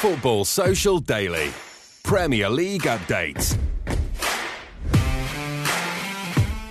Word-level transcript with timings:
Football 0.00 0.44
Social 0.44 0.98
Daily. 0.98 1.50
Premier 2.02 2.50
League 2.50 2.82
updates. 2.82 3.56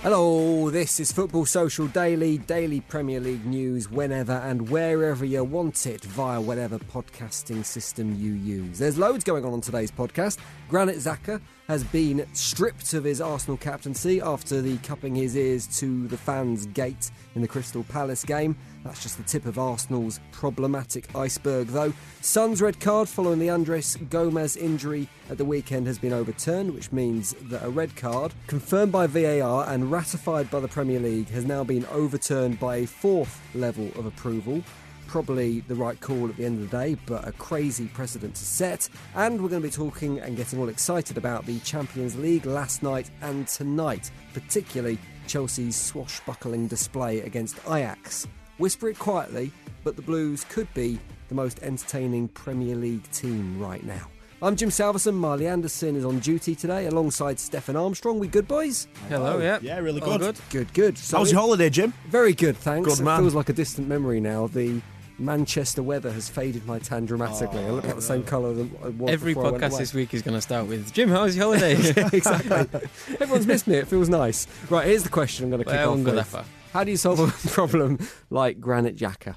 Hello, 0.02 0.70
this 0.70 1.00
is 1.00 1.10
Football 1.10 1.46
Social 1.46 1.88
Daily, 1.88 2.38
daily 2.38 2.80
Premier 2.82 3.18
League 3.18 3.44
news 3.44 3.90
whenever 3.90 4.34
and 4.34 4.68
wherever 4.68 5.24
you 5.24 5.42
want 5.42 5.86
it 5.86 6.04
via 6.04 6.40
whatever 6.40 6.78
podcasting 6.78 7.64
system 7.64 8.14
you 8.14 8.34
use. 8.34 8.78
There's 8.78 8.98
loads 8.98 9.24
going 9.24 9.44
on 9.44 9.52
on 9.52 9.62
today's 9.62 9.90
podcast. 9.90 10.38
Granit 10.68 10.96
Xhaka 10.96 11.40
has 11.68 11.82
been 11.84 12.26
stripped 12.34 12.92
of 12.92 13.04
his 13.04 13.20
Arsenal 13.20 13.56
captaincy 13.56 14.20
after 14.20 14.60
the 14.60 14.76
cupping 14.78 15.14
his 15.14 15.36
ears 15.36 15.66
to 15.78 16.06
the 16.08 16.16
fans' 16.16 16.66
gate 16.66 17.10
in 17.34 17.42
the 17.42 17.48
Crystal 17.48 17.84
Palace 17.84 18.22
game. 18.24 18.56
That's 18.84 19.02
just 19.02 19.16
the 19.16 19.22
tip 19.22 19.46
of 19.46 19.58
Arsenal's 19.58 20.20
problematic 20.30 21.14
iceberg, 21.16 21.68
though. 21.68 21.92
Son's 22.20 22.60
red 22.60 22.78
card 22.80 23.08
following 23.08 23.38
the 23.38 23.48
Andre 23.48 23.80
Gomes 24.10 24.56
injury 24.56 25.08
at 25.30 25.38
the 25.38 25.44
weekend 25.44 25.86
has 25.86 25.98
been 25.98 26.12
overturned, 26.12 26.74
which 26.74 26.92
means 26.92 27.34
that 27.44 27.64
a 27.64 27.70
red 27.70 27.96
card, 27.96 28.34
confirmed 28.46 28.92
by 28.92 29.06
VAR 29.06 29.66
and 29.70 29.90
ratified 29.90 30.50
by 30.50 30.60
the 30.60 30.68
Premier 30.68 31.00
League, 31.00 31.30
has 31.30 31.46
now 31.46 31.64
been 31.64 31.86
overturned 31.86 32.60
by 32.60 32.76
a 32.76 32.86
fourth 32.86 33.40
level 33.54 33.90
of 33.96 34.04
approval 34.04 34.62
probably 35.06 35.60
the 35.60 35.74
right 35.74 36.00
call 36.00 36.28
at 36.28 36.36
the 36.36 36.44
end 36.44 36.62
of 36.62 36.70
the 36.70 36.76
day, 36.76 36.96
but 37.06 37.26
a 37.26 37.32
crazy 37.32 37.86
precedent 37.86 38.34
to 38.36 38.44
set. 38.44 38.88
And 39.14 39.40
we're 39.42 39.48
going 39.48 39.62
to 39.62 39.68
be 39.68 39.72
talking 39.72 40.20
and 40.20 40.36
getting 40.36 40.58
all 40.58 40.68
excited 40.68 41.16
about 41.16 41.46
the 41.46 41.58
Champions 41.60 42.16
League 42.16 42.46
last 42.46 42.82
night 42.82 43.10
and 43.22 43.46
tonight, 43.46 44.10
particularly 44.32 44.98
Chelsea's 45.26 45.76
swashbuckling 45.76 46.66
display 46.68 47.20
against 47.20 47.58
Ajax. 47.66 48.26
Whisper 48.58 48.88
it 48.88 48.98
quietly, 48.98 49.50
but 49.82 49.96
the 49.96 50.02
Blues 50.02 50.44
could 50.48 50.72
be 50.74 50.98
the 51.28 51.34
most 51.34 51.62
entertaining 51.62 52.28
Premier 52.28 52.76
League 52.76 53.10
team 53.10 53.58
right 53.60 53.84
now. 53.84 54.08
I'm 54.42 54.56
Jim 54.56 54.70
Salverson. 54.70 55.14
Marley 55.14 55.46
Anderson 55.46 55.96
is 55.96 56.04
on 56.04 56.18
duty 56.18 56.54
today 56.54 56.84
alongside 56.86 57.38
Stefan 57.40 57.76
Armstrong. 57.76 58.18
We 58.18 58.28
good, 58.28 58.46
boys? 58.46 58.88
Hello, 59.08 59.38
yeah. 59.38 59.58
Yeah, 59.62 59.78
really 59.78 60.02
All 60.02 60.18
good. 60.18 60.20
good. 60.20 60.40
Good, 60.50 60.74
good. 60.74 60.98
So 60.98 61.16
How 61.16 61.20
was 61.22 61.32
your 61.32 61.40
holiday, 61.40 61.70
Jim? 61.70 61.94
Very 62.08 62.34
good, 62.34 62.56
thanks. 62.58 62.96
Good 62.96 63.04
man. 63.04 63.20
It 63.20 63.22
feels 63.22 63.34
like 63.34 63.48
a 63.48 63.54
distant 63.54 63.88
memory 63.88 64.20
now. 64.20 64.48
The 64.48 64.82
Manchester 65.18 65.82
weather 65.82 66.10
has 66.10 66.28
faded 66.28 66.66
my 66.66 66.78
tan 66.78 67.06
dramatically. 67.06 67.64
I 67.64 67.70
look 67.70 67.84
like 67.84 67.94
the 67.94 68.02
same 68.02 68.22
oh. 68.22 68.24
colour 68.24 68.52
than 68.52 68.76
I 68.82 68.88
was 68.88 69.10
Every 69.10 69.34
before 69.34 69.46
I 69.46 69.50
went 69.52 69.64
podcast 69.64 69.78
this 69.78 69.94
week 69.94 70.12
is 70.12 70.22
going 70.22 70.34
to 70.34 70.40
start 70.40 70.66
with 70.66 70.92
Jim. 70.92 71.08
How 71.08 71.22
was 71.22 71.36
your 71.36 71.44
holiday? 71.44 71.74
exactly. 72.12 72.88
Everyone's 73.20 73.46
missed 73.46 73.66
me. 73.66 73.76
It 73.76 73.86
feels 73.86 74.08
nice. 74.08 74.46
Right, 74.70 74.86
here's 74.86 75.04
the 75.04 75.08
question 75.08 75.44
I'm 75.44 75.50
going 75.50 75.62
to 75.62 75.64
kick 75.64 75.74
Well, 75.74 75.92
off 75.92 76.04
with. 76.04 76.32
that. 76.32 76.44
How 76.72 76.82
do 76.82 76.90
you 76.90 76.96
solve 76.96 77.20
a 77.20 77.48
problem 77.50 77.98
like 78.30 78.58
Granit 78.60 78.96
Xhaka? 78.96 79.36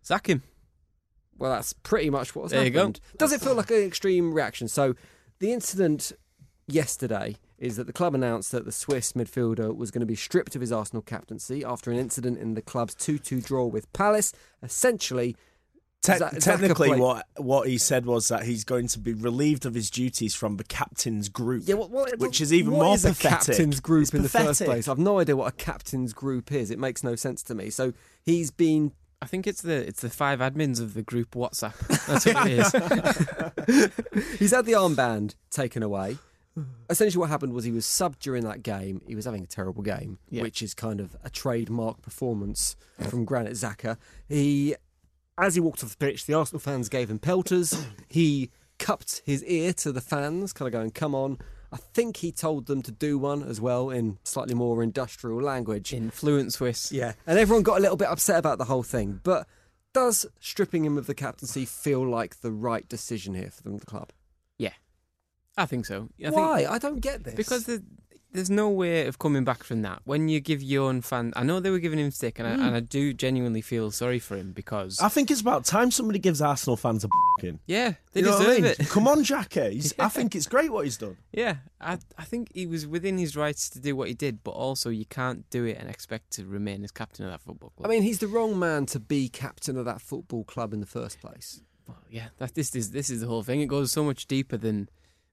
Sack 0.00 0.28
him. 0.28 0.42
Well, 1.36 1.52
that's 1.52 1.74
pretty 1.74 2.08
much 2.08 2.34
what's 2.34 2.52
There 2.52 2.64
you 2.64 2.70
go. 2.70 2.78
happened. 2.80 3.00
Does 3.18 3.32
it 3.32 3.40
feel 3.40 3.54
like 3.54 3.70
an 3.70 3.82
extreme 3.82 4.32
reaction? 4.32 4.68
So, 4.68 4.94
the 5.40 5.52
incident 5.52 6.12
yesterday 6.66 7.36
is 7.62 7.76
that 7.76 7.86
the 7.86 7.92
club 7.92 8.14
announced 8.14 8.50
that 8.52 8.64
the 8.64 8.72
Swiss 8.72 9.12
midfielder 9.12 9.74
was 9.74 9.90
going 9.92 10.00
to 10.00 10.06
be 10.06 10.16
stripped 10.16 10.54
of 10.56 10.60
his 10.60 10.72
Arsenal 10.72 11.00
captaincy 11.00 11.64
after 11.64 11.90
an 11.92 11.96
incident 11.98 12.36
in 12.38 12.54
the 12.54 12.60
club's 12.60 12.94
2-2 12.96 13.44
draw 13.44 13.64
with 13.64 13.90
Palace. 13.92 14.32
Essentially, 14.62 15.36
Te- 16.02 16.16
Za- 16.18 16.32
technically, 16.40 16.88
played- 16.88 17.00
what 17.00 17.26
what 17.36 17.68
he 17.68 17.78
said 17.78 18.04
was 18.06 18.26
that 18.26 18.42
he's 18.42 18.64
going 18.64 18.88
to 18.88 18.98
be 18.98 19.14
relieved 19.14 19.64
of 19.64 19.74
his 19.74 19.88
duties 19.88 20.34
from 20.34 20.56
the 20.56 20.64
captain's 20.64 21.28
group. 21.28 21.62
Yeah, 21.64 21.76
what, 21.76 21.90
what, 21.90 22.18
Which 22.18 22.40
is 22.40 22.52
even 22.52 22.72
what 22.72 22.84
more 22.84 22.94
is 22.96 23.04
a 23.04 23.10
pathetic. 23.10 23.46
captain's 23.46 23.78
group 23.78 24.02
It's 24.02 24.14
in 24.14 24.22
the 24.22 24.28
first 24.28 24.64
place? 24.64 24.88
I've 24.88 24.98
no 24.98 25.20
idea 25.20 25.36
what 25.36 25.46
a 25.52 25.56
captain's 25.56 26.12
group 26.12 26.50
is. 26.50 26.72
It 26.72 26.80
makes 26.80 27.04
no 27.04 27.14
sense 27.14 27.44
to 27.44 27.54
me. 27.54 27.70
So 27.70 27.92
he's 28.24 28.50
been. 28.50 28.90
I 29.22 29.26
think 29.26 29.46
it's 29.46 29.62
the 29.62 29.74
it's 29.86 30.00
the 30.00 30.10
five 30.10 30.40
admins 30.40 30.80
of 30.80 30.94
the 30.94 31.02
group 31.04 31.36
WhatsApp. 31.36 31.76
That's 32.08 32.26
what 32.26 32.48
it 32.48 32.58
is. 32.58 32.72
He's 34.40 34.50
had 34.50 34.66
the 34.66 34.72
armband 34.72 35.36
taken 35.50 35.84
away. 35.84 36.18
Mm-hmm. 36.58 36.70
Essentially, 36.90 37.20
what 37.20 37.30
happened 37.30 37.52
was 37.54 37.64
he 37.64 37.70
was 37.72 37.86
subbed 37.86 38.18
during 38.18 38.44
that 38.44 38.62
game. 38.62 39.00
He 39.06 39.14
was 39.14 39.24
having 39.24 39.42
a 39.42 39.46
terrible 39.46 39.82
game, 39.82 40.18
Yeah. 40.28 40.42
which 40.42 40.62
is 40.62 40.74
kind 40.74 41.00
of 41.00 41.16
a 41.24 41.30
trademark 41.30 42.02
performance 42.02 42.76
from 43.08 43.24
Granit 43.24 43.52
Xhaka. 43.54 43.96
He, 44.28 44.74
as 45.38 45.54
he 45.54 45.60
walked 45.60 45.82
off 45.82 45.90
the 45.90 45.96
pitch, 45.96 46.26
the 46.26 46.34
Arsenal 46.34 46.60
fans 46.60 46.88
gave 46.88 47.10
him 47.10 47.18
pelters. 47.18 47.86
He 48.08 48.50
cupped 48.78 49.22
his 49.24 49.42
ear 49.44 49.72
to 49.74 49.92
the 49.92 50.00
fans, 50.02 50.52
kind 50.52 50.66
of 50.66 50.72
going, 50.72 50.90
"Come 50.90 51.14
on." 51.14 51.38
I 51.72 51.78
think 51.78 52.18
he 52.18 52.30
told 52.32 52.66
them 52.66 52.82
to 52.82 52.92
do 52.92 53.16
one 53.16 53.42
as 53.42 53.58
well 53.58 53.88
in 53.88 54.18
slightly 54.24 54.54
more 54.54 54.82
industrial 54.82 55.40
language. 55.40 55.94
In 55.94 56.10
fluent 56.10 56.52
Swiss. 56.52 56.92
Yeah, 56.92 57.14
and 57.26 57.38
everyone 57.38 57.62
got 57.62 57.78
a 57.78 57.80
little 57.80 57.96
bit 57.96 58.08
upset 58.08 58.38
about 58.38 58.58
the 58.58 58.66
whole 58.66 58.82
thing. 58.82 59.20
But 59.22 59.46
does 59.94 60.26
stripping 60.40 60.84
him 60.84 60.98
of 60.98 61.06
the 61.06 61.14
captaincy 61.14 61.64
feel 61.64 62.06
like 62.06 62.40
the 62.42 62.50
right 62.52 62.86
decision 62.86 63.32
here 63.34 63.50
for 63.50 63.62
them, 63.62 63.78
the 63.78 63.86
club? 63.86 64.10
I 65.56 65.66
think 65.66 65.86
so. 65.86 66.08
I 66.24 66.30
Why? 66.30 66.58
Think 66.60 66.70
I 66.70 66.78
don't 66.78 67.00
get 67.00 67.24
this. 67.24 67.34
because 67.34 67.64
the, 67.64 67.82
there's 68.32 68.48
no 68.48 68.70
way 68.70 69.06
of 69.06 69.18
coming 69.18 69.44
back 69.44 69.62
from 69.62 69.82
that. 69.82 70.00
When 70.04 70.26
you 70.28 70.40
give 70.40 70.62
your 70.62 70.88
own 70.88 71.02
fan, 71.02 71.34
I 71.36 71.42
know 71.42 71.60
they 71.60 71.68
were 71.68 71.78
giving 71.78 71.98
him 71.98 72.10
stick, 72.10 72.38
and, 72.38 72.48
Hmm. 72.48 72.62
I, 72.62 72.66
and 72.68 72.76
I 72.76 72.80
do 72.80 73.12
genuinely 73.12 73.60
feel 73.60 73.90
sorry 73.90 74.18
for 74.18 74.36
him 74.38 74.52
because 74.52 74.98
I 75.00 75.08
think 75.10 75.30
it's 75.30 75.42
about 75.42 75.66
time 75.66 75.90
somebody 75.90 76.18
gives 76.18 76.40
Arsenal 76.40 76.78
fans 76.78 77.04
a 77.04 77.08
f***ing. 77.08 77.58
yeah, 77.66 77.92
they 78.14 78.20
You 78.20 78.26
deserve 78.26 78.48
I 78.48 78.54
mean? 78.54 78.64
it. 78.64 78.78
Come 78.88 79.06
on. 79.06 79.18
He's, 79.22 79.92
I 79.98 80.08
think 80.08 80.34
it's 80.34 80.46
great 80.46 80.72
what 80.72 80.84
he's 80.84 80.96
done. 80.96 81.18
Yeah, 81.32 81.56
I 81.78 81.98
I 82.16 82.24
think 82.24 82.48
he 82.54 82.66
was 82.66 82.86
within 82.86 83.18
his 83.18 83.36
rights 83.36 83.68
to 83.70 83.78
do 83.80 83.94
what 83.94 84.08
he 84.08 84.14
did, 84.14 84.42
but 84.42 84.52
also 84.52 84.88
you 84.88 85.04
can't 85.04 85.48
do 85.50 85.66
it 85.66 85.76
and 85.78 85.90
expect 85.90 86.30
to 86.32 86.46
remain 86.46 86.82
as 86.84 86.90
captain 86.90 87.26
of 87.26 87.30
that 87.32 87.42
football 87.42 87.70
club. 87.76 87.86
I 87.86 87.90
mean, 87.90 88.02
he's 88.02 88.20
the 88.20 88.28
wrong 88.28 88.58
man 88.58 88.86
to 88.86 88.98
be 88.98 89.28
captain 89.28 89.76
of 89.76 89.84
that 89.84 90.00
football 90.00 90.44
club 90.44 90.72
in 90.72 90.80
the 90.80 90.86
first 90.86 91.20
place. 91.20 91.60
Well, 91.86 91.98
yeah, 92.08 92.28
that 92.38 92.54
this 92.54 92.74
is 92.74 92.92
this 92.92 93.10
is 93.10 93.20
the 93.20 93.26
whole 93.26 93.42
thing. 93.42 93.60
It 93.60 93.66
goes 93.66 93.92
so 93.92 94.02
much 94.02 94.26
deeper 94.26 94.56
than 94.56 94.88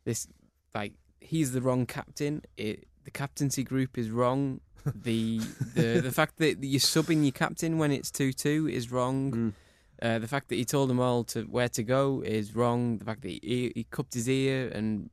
this. 0.10 0.28
Like 0.74 0.94
he's 1.20 1.52
the 1.52 1.62
wrong 1.62 1.86
captain. 1.86 2.42
It, 2.58 2.88
the 3.04 3.12
captaincy 3.12 3.64
group 3.64 3.98
is 3.98 4.10
wrong. 4.10 4.62
The 4.86 5.40
the 5.76 6.02
the 6.04 6.12
fact 6.12 6.38
that 6.38 6.64
you're 6.64 6.80
subbing 6.80 7.24
your 7.24 7.32
captain 7.32 7.78
when 7.78 7.92
it's 7.92 8.12
two 8.12 8.34
two 8.34 8.68
is 8.68 8.92
wrong. 8.92 9.54
Uh, 10.02 10.18
the 10.18 10.28
fact 10.28 10.48
that 10.48 10.56
he 10.56 10.64
told 10.64 10.90
them 10.90 11.00
all 11.00 11.26
to 11.26 11.44
where 11.44 11.70
to 11.70 11.84
go 11.84 12.22
is 12.26 12.56
wrong. 12.56 12.98
The 12.98 13.06
fact 13.06 13.22
that 13.22 13.30
he, 13.30 13.72
he 13.76 13.86
cupped 13.92 14.14
his 14.14 14.30
ear 14.30 14.70
and 14.70 15.10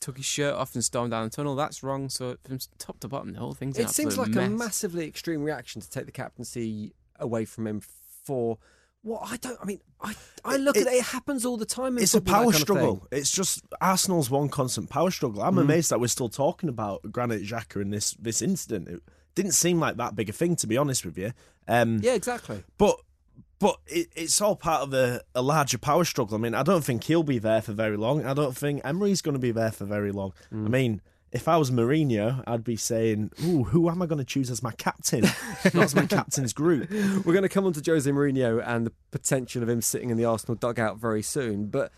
took 0.00 0.16
his 0.16 0.24
shirt 0.24 0.54
off 0.54 0.74
and 0.74 0.82
stormed 0.82 1.10
down 1.10 1.24
the 1.24 1.30
tunnel 1.30 1.54
that's 1.54 1.82
wrong. 1.82 2.08
So 2.08 2.36
from 2.44 2.58
top 2.78 3.00
to 3.00 3.08
bottom, 3.08 3.32
the 3.34 3.38
whole 3.38 3.52
thing's 3.52 3.78
It 3.78 3.90
seems 3.90 4.16
like 4.16 4.28
absolute 4.28 4.46
a 4.46 4.50
massively 4.50 5.06
extreme 5.06 5.42
reaction 5.42 5.82
to 5.82 5.90
take 5.90 6.06
the 6.06 6.12
captaincy 6.12 6.94
away 7.18 7.44
from 7.44 7.66
him 7.66 7.82
for 8.24 8.58
what 9.02 9.22
I 9.24 9.36
don't. 9.38 9.58
I 9.60 9.64
mean, 9.64 9.80
I 10.00 10.14
I 10.44 10.56
look 10.56 10.76
It- 10.76 10.86
at 10.86 10.92
it. 10.92 10.96
It 10.98 11.04
happens 11.04 11.44
all 11.46 11.56
the 11.56 11.64
time. 11.66 11.96
In 11.96 12.02
It's 12.02 12.14
a 12.14 12.18
football, 12.18 12.32
that 12.32 12.36
power 12.36 12.44
kind 12.52 12.54
of 12.54 12.60
struggle. 12.60 12.96
thing. 13.10 13.18
It's 13.18 13.30
just 13.30 13.62
Arsenal's 13.80 14.30
one 14.30 14.48
constant 14.48 14.90
power 14.90 15.10
struggle. 15.10 15.42
I'm 15.42 15.58
amazed 15.58 15.90
that 15.90 16.00
we're 16.00 16.08
still 16.08 16.28
talking 16.28 16.68
about 16.68 17.02
Granit 17.10 17.42
Xhaka 17.42 17.80
in 17.82 17.90
this 17.90 18.12
this 18.12 18.42
incident. 18.42 18.88
It 18.88 19.02
didn't 19.34 19.52
seem 19.52 19.78
like 19.80 19.96
that 19.96 20.14
big 20.16 20.28
a 20.28 20.32
thing, 20.32 20.56
to 20.56 20.66
be 20.66 20.76
honest 20.76 21.04
with 21.04 21.16
you. 21.16 21.32
Um, 21.68 22.00
Yeah, 22.02 22.14
exactly. 22.14 22.62
But 22.78 22.96
but 23.58 23.76
it, 23.86 24.08
it's 24.16 24.40
all 24.40 24.56
part 24.56 24.82
of 24.82 24.94
a, 24.94 25.20
a 25.34 25.42
larger 25.42 25.76
power 25.78 26.04
struggle. 26.04 26.36
I 26.36 26.40
mean, 26.40 26.54
I 26.54 26.62
don't 26.62 26.82
think 26.82 27.04
he'll 27.04 27.22
be 27.22 27.38
there 27.38 27.60
for 27.60 27.72
very 27.72 27.96
long. 27.98 28.24
I 28.24 28.32
don't 28.32 28.56
think 28.56 28.80
Emery's 28.84 29.20
going 29.22 29.34
to 29.34 29.38
be 29.40 29.50
there 29.52 29.70
for 29.70 29.84
very 29.84 30.12
long. 30.12 30.32
I 30.50 30.54
mean, 30.56 31.02
if 31.32 31.46
I 31.46 31.56
was 31.56 31.70
Mourinho, 31.70 32.42
I'd 32.46 32.64
be 32.64 32.76
saying, 32.76 33.30
"Ooh, 33.44 33.64
who 33.64 33.88
am 33.88 34.02
I 34.02 34.06
going 34.06 34.18
to 34.18 34.24
choose 34.24 34.50
as 34.50 34.62
my 34.62 34.72
captain? 34.72 35.22
Not 35.64 35.76
as 35.76 35.94
my 35.94 36.06
captain's 36.18 36.52
group." 36.52 36.90
We're 36.90 37.32
going 37.32 37.42
to 37.42 37.48
come 37.48 37.66
on 37.66 37.72
to 37.74 37.90
Jose 37.90 38.10
Mourinho 38.10 38.62
and 38.66 38.86
the 38.86 38.92
potential 39.10 39.62
of 39.62 39.68
him 39.68 39.80
sitting 39.80 40.10
in 40.10 40.16
the 40.16 40.24
Arsenal 40.24 40.56
dugout 40.56 40.98
very 40.98 41.22
soon. 41.22 41.66
But 41.66 41.92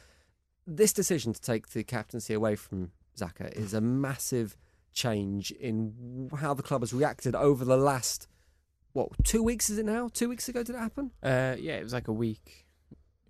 this 0.66 0.92
decision 0.92 1.32
to 1.32 1.40
take 1.40 1.70
the 1.70 1.82
captaincy 1.82 2.34
away 2.34 2.56
from 2.56 2.92
Xhaka 3.18 3.52
is 3.52 3.74
a 3.74 3.80
massive 3.80 4.56
change 4.92 5.50
in 5.52 6.30
how 6.38 6.54
the 6.54 6.62
club 6.62 6.82
has 6.82 6.92
reacted 6.92 7.34
over 7.34 7.64
the 7.64 7.76
last, 7.76 8.28
what, 8.92 9.08
two 9.24 9.42
weeks 9.42 9.70
is 9.70 9.78
it 9.78 9.86
now? 9.86 10.08
Two 10.12 10.28
weeks 10.28 10.48
ago 10.48 10.62
did 10.62 10.76
it 10.76 10.78
happen? 10.78 11.10
Uh, 11.22 11.56
yeah, 11.58 11.76
it 11.76 11.82
was 11.82 11.92
like 11.92 12.08
a 12.08 12.12
week. 12.12 12.61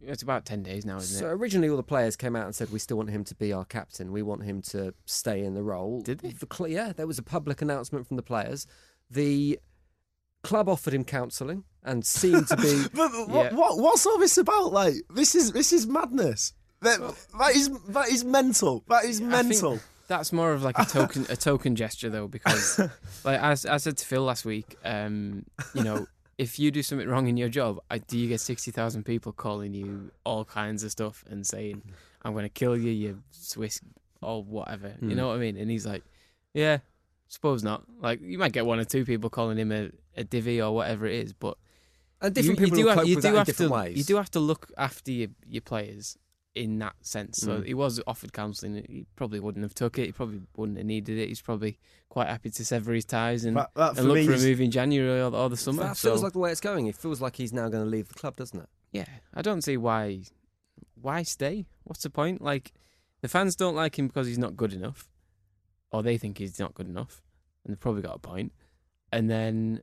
It's 0.05 0.23
about 0.23 0.45
ten 0.45 0.63
days 0.63 0.85
now, 0.85 0.97
isn't 0.99 1.19
So 1.21 1.27
it? 1.27 1.29
So 1.31 1.35
originally 1.35 1.69
all 1.69 1.77
the 1.77 1.83
players 1.83 2.17
came 2.17 2.35
out 2.37 2.47
and 2.47 2.55
said, 2.55 2.71
we 2.71 2.79
still 2.79 2.97
want 2.97 3.11
him 3.11 3.25
to 3.25 3.35
be 3.35 3.53
our 3.53 3.65
captain. 3.65 4.13
We 4.13 4.23
want 4.23 4.43
him 4.45 4.63
to 4.63 4.95
stay 5.05 5.45
in 5.45 5.55
the 5.55 5.63
role. 5.63 6.01
Did 6.01 6.21
they? 6.21 6.31
The 6.31 6.47
cl- 6.53 6.69
yeah, 6.71 6.93
there 6.93 7.07
was 7.07 7.19
a 7.19 7.23
public 7.23 7.63
announcement 7.63 8.07
from 8.07 8.17
the 8.17 8.23
players. 8.23 8.67
The 9.11 9.59
club 10.43 10.69
offered 10.69 10.93
him 10.95 11.05
counselling 11.05 11.65
and 11.85 12.05
seemed 12.05 12.49
to 12.49 12.57
be... 12.57 12.85
But 12.95 13.11
what, 13.29 13.53
Yeah. 13.53 13.55
what 13.55 13.79
what's 13.79 14.05
all 14.07 14.19
this 14.19 14.37
about? 14.39 14.73
Like 14.73 14.95
this 15.15 15.35
is 15.35 15.53
this 15.53 15.73
is 15.73 15.87
madness. 15.87 16.53
That, 16.81 16.99
that 17.39 17.55
is 17.55 17.71
that 17.91 18.09
is 18.09 18.25
mental. 18.25 18.83
That 18.89 19.05
is 19.05 19.21
mental. 19.21 19.79
That's 20.09 20.33
more 20.33 20.53
of 20.53 20.63
like 20.65 20.77
a 20.81 20.85
token, 20.85 21.27
a 21.31 21.37
token 21.37 21.77
gesture 21.77 22.11
though, 22.11 22.27
because 22.27 22.79
like 23.25 23.41
as 23.41 23.65
I 23.65 23.77
said 23.77 23.97
to 23.99 24.07
Phil 24.07 24.23
last 24.25 24.45
week, 24.45 24.77
um, 24.85 25.47
you 25.75 25.85
know, 25.85 26.07
if 26.39 26.59
you 26.59 26.71
do 26.71 26.83
something 26.83 27.09
wrong 27.09 27.29
in 27.29 27.37
your 27.37 27.49
job, 27.49 27.81
I, 27.91 27.99
do 27.99 28.19
you 28.19 28.29
get 28.29 28.41
sixty 28.41 28.71
thousand 28.71 29.05
people 29.05 29.33
calling 29.33 29.75
you 29.75 30.11
all 30.25 30.45
kinds 30.45 30.83
of 30.83 30.91
stuff 30.91 31.25
and 31.29 31.47
saying, 31.47 31.83
"I'm 32.23 32.33
going 32.33 32.45
to 32.45 32.49
kill 32.49 32.77
you, 32.77 32.91
you 32.91 33.23
Swiss 33.31 33.81
or 34.21 34.43
whatever." 34.43 34.95
You 35.01 35.09
hmm. 35.11 35.17
know 35.17 35.29
what 35.29 35.35
I 35.35 35.39
mean? 35.39 35.57
And 35.57 35.71
he's 35.71 35.87
like, 35.87 36.03
"Yeah, 36.55 36.79
suppose 37.29 37.63
not." 37.63 37.85
Like 38.01 38.21
you 38.21 38.39
might 38.39 38.53
get 38.53 38.67
one 38.67 38.79
or 38.79 38.85
two 38.85 39.05
people 39.05 39.31
calling 39.31 39.59
him 39.59 39.73
a, 39.73 39.91
a 40.17 40.25
divvy 40.25 40.61
or 40.61 40.75
whatever 40.75 41.07
it 41.07 41.15
is, 41.15 41.33
but 41.33 41.57
And 42.21 42.35
different 42.35 42.61
you, 42.61 42.67
people 42.67 42.79
you 42.79 42.85
do 42.85 42.89
have, 42.89 42.99
cope 42.99 43.07
you 43.09 43.17
with 43.17 43.25
do 43.25 43.35
have 43.35 43.47
different 43.47 43.71
to, 43.71 43.75
ways. 43.75 43.99
You 43.99 44.05
do 44.05 44.17
have 44.17 44.31
to 44.31 44.41
look 44.41 44.71
after 44.79 45.11
your, 45.11 45.29
your 45.47 45.63
players 45.63 46.19
in 46.55 46.79
that 46.81 46.95
sense. 47.01 47.39
So 47.39 47.61
Mm. 47.61 47.67
he 47.67 47.75
was 47.75 48.01
offered 48.07 48.33
counselling. 48.33 48.85
He 48.89 49.07
probably 49.17 49.41
wouldn't 49.41 49.63
have 49.63 49.75
took 49.75 49.99
it. 49.99 50.07
He 50.07 50.13
probably 50.13 50.43
wouldn't 50.57 50.77
have 50.79 50.87
needed 50.87 51.19
it. 51.19 51.29
He's 51.29 51.41
probably 51.41 51.79
quite 52.11 52.29
happy 52.29 52.51
to 52.51 52.65
sever 52.65 52.93
his 52.93 53.07
ties 53.07 53.45
and, 53.45 53.57
That, 53.57 53.71
that 53.75 53.95
for 53.95 54.01
and 54.01 54.09
look 54.09 54.25
for 54.27 54.35
a 54.35 54.39
move 54.39 54.61
in 54.61 54.71
January 54.71 55.21
or, 55.23 55.35
or 55.35 55.49
the 55.49 55.57
summer. 55.57 55.83
That 55.83 55.97
so, 55.97 56.11
feels 56.11 56.23
like 56.23 56.35
the 56.35 56.39
way 56.41 56.51
it's 56.53 56.61
going. 56.61 56.87
It 56.87 56.95
feels 56.97 57.21
like 57.23 57.37
he's 57.37 57.53
now 57.55 57.69
going 57.71 57.83
to 57.83 57.89
leave 57.89 58.09
the 58.09 58.15
club, 58.15 58.37
doesn't 58.37 58.59
it? 58.61 58.69
yeah, 58.93 59.07
I 59.33 59.41
don't 59.41 59.63
see 59.63 59.77
why 59.79 60.25
why 61.01 61.23
stay. 61.23 61.67
What's 61.85 62.03
the 62.03 62.11
point? 62.11 62.43
Like 62.43 62.73
the 63.23 63.29
fans 63.29 63.57
don't 63.57 63.75
like 63.75 63.99
him 63.99 64.09
because 64.09 64.27
he's 64.27 64.39
not 64.39 64.57
good 64.57 64.75
enough, 64.75 65.09
or 65.91 66.03
they 66.03 66.19
think 66.19 66.39
he's 66.39 66.59
not 66.59 66.75
good 66.75 66.87
enough, 66.87 67.23
and 67.65 67.73
they've 67.73 67.81
probably 67.81 68.03
got 68.03 68.17
a 68.17 68.19
point. 68.19 68.53
And 69.11 69.31
then 69.31 69.81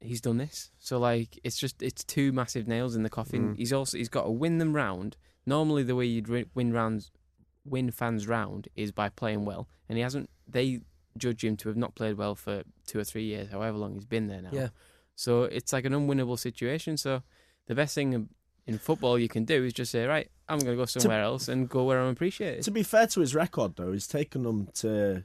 he's 0.00 0.20
done 0.22 0.38
this, 0.38 0.70
so 0.78 0.98
like 0.98 1.38
it's 1.44 1.58
just 1.58 1.82
it's 1.82 2.02
two 2.04 2.32
massive 2.32 2.66
nails 2.66 2.96
in 2.96 3.02
the 3.02 3.10
coffin. 3.10 3.54
Mm. 3.54 3.56
He's 3.58 3.72
also 3.74 3.98
he's 3.98 4.08
got 4.08 4.24
to 4.24 4.30
win 4.30 4.56
them 4.56 4.74
round. 4.74 5.18
Normally, 5.46 5.84
the 5.84 5.94
way 5.94 6.06
you'd 6.06 6.28
win 6.54 6.72
rounds, 6.72 7.12
win 7.64 7.90
fans 7.90 8.26
round 8.26 8.68
is 8.74 8.92
by 8.92 9.08
playing 9.08 9.44
well, 9.44 9.68
and 9.88 9.96
he 9.96 10.02
hasn't. 10.02 10.28
They 10.48 10.80
judge 11.16 11.44
him 11.44 11.56
to 11.58 11.68
have 11.68 11.76
not 11.76 11.94
played 11.94 12.16
well 12.16 12.34
for 12.34 12.62
two 12.86 12.98
or 12.98 13.04
three 13.04 13.24
years, 13.24 13.50
however 13.50 13.78
long 13.78 13.94
he's 13.94 14.04
been 14.04 14.26
there 14.26 14.42
now. 14.42 14.50
Yeah. 14.52 14.68
So 15.14 15.44
it's 15.44 15.72
like 15.72 15.84
an 15.84 15.92
unwinnable 15.92 16.38
situation. 16.38 16.96
So 16.96 17.22
the 17.66 17.74
best 17.74 17.94
thing 17.94 18.28
in 18.66 18.78
football 18.78 19.18
you 19.18 19.28
can 19.28 19.44
do 19.44 19.64
is 19.64 19.72
just 19.72 19.92
say, 19.92 20.04
right, 20.04 20.28
I'm 20.48 20.58
going 20.58 20.72
to 20.72 20.76
go 20.76 20.84
somewhere 20.84 21.22
else 21.22 21.48
and 21.48 21.68
go 21.68 21.84
where 21.84 22.00
I'm 22.00 22.10
appreciated. 22.10 22.64
To 22.64 22.70
be 22.70 22.82
fair 22.82 23.06
to 23.06 23.20
his 23.20 23.34
record, 23.34 23.76
though, 23.76 23.92
he's 23.92 24.06
taken 24.06 24.42
them 24.42 24.68
to 24.74 25.24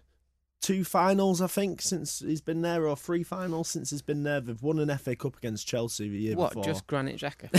two 0.61 0.83
finals, 0.83 1.41
I 1.41 1.47
think, 1.47 1.81
since 1.81 2.19
he's 2.19 2.39
been 2.41 2.61
there, 2.61 2.87
or 2.87 2.95
three 2.95 3.23
finals 3.23 3.67
since 3.67 3.89
he's 3.89 4.01
been 4.01 4.23
there. 4.23 4.39
They've 4.39 4.61
won 4.61 4.79
an 4.79 4.95
FA 4.97 5.15
Cup 5.15 5.35
against 5.37 5.67
Chelsea 5.67 6.07
the 6.07 6.17
year 6.17 6.35
what? 6.35 6.49
before. 6.49 6.63
Just 6.63 6.87
Granit 6.87 7.19
Xhaka? 7.19 7.49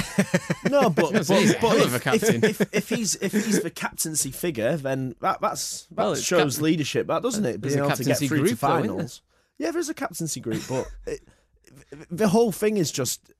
No, 0.70 0.88
but, 0.88 1.12
but, 1.12 1.26
but 1.28 1.58
hell 1.58 1.82
of 1.82 2.06
a 2.06 2.14
if, 2.14 2.22
if, 2.22 2.60
if, 2.60 2.74
if 2.74 2.88
he's 2.88 3.16
if 3.16 3.32
he's 3.32 3.60
the 3.60 3.70
captaincy 3.70 4.30
figure, 4.30 4.76
then 4.76 5.14
that 5.20 5.40
that's 5.40 5.86
that 5.90 5.96
Well, 5.96 6.14
shows 6.14 6.60
leadership, 6.60 7.08
that 7.08 7.22
doesn't 7.22 7.44
it? 7.44 7.60
Being 7.60 7.78
able 7.78 7.90
to 7.90 8.04
get 8.04 8.18
through 8.18 8.28
to 8.28 8.44
group, 8.44 8.58
though, 8.60 8.68
finals. 8.68 9.22
yeah, 9.58 9.70
there's 9.72 9.88
a 9.88 9.94
captaincy 9.94 10.40
group, 10.40 10.62
but 10.68 10.86
it, 11.06 11.20
the 12.10 12.28
whole 12.28 12.52
thing 12.52 12.76
is 12.76 12.90
just. 12.90 13.32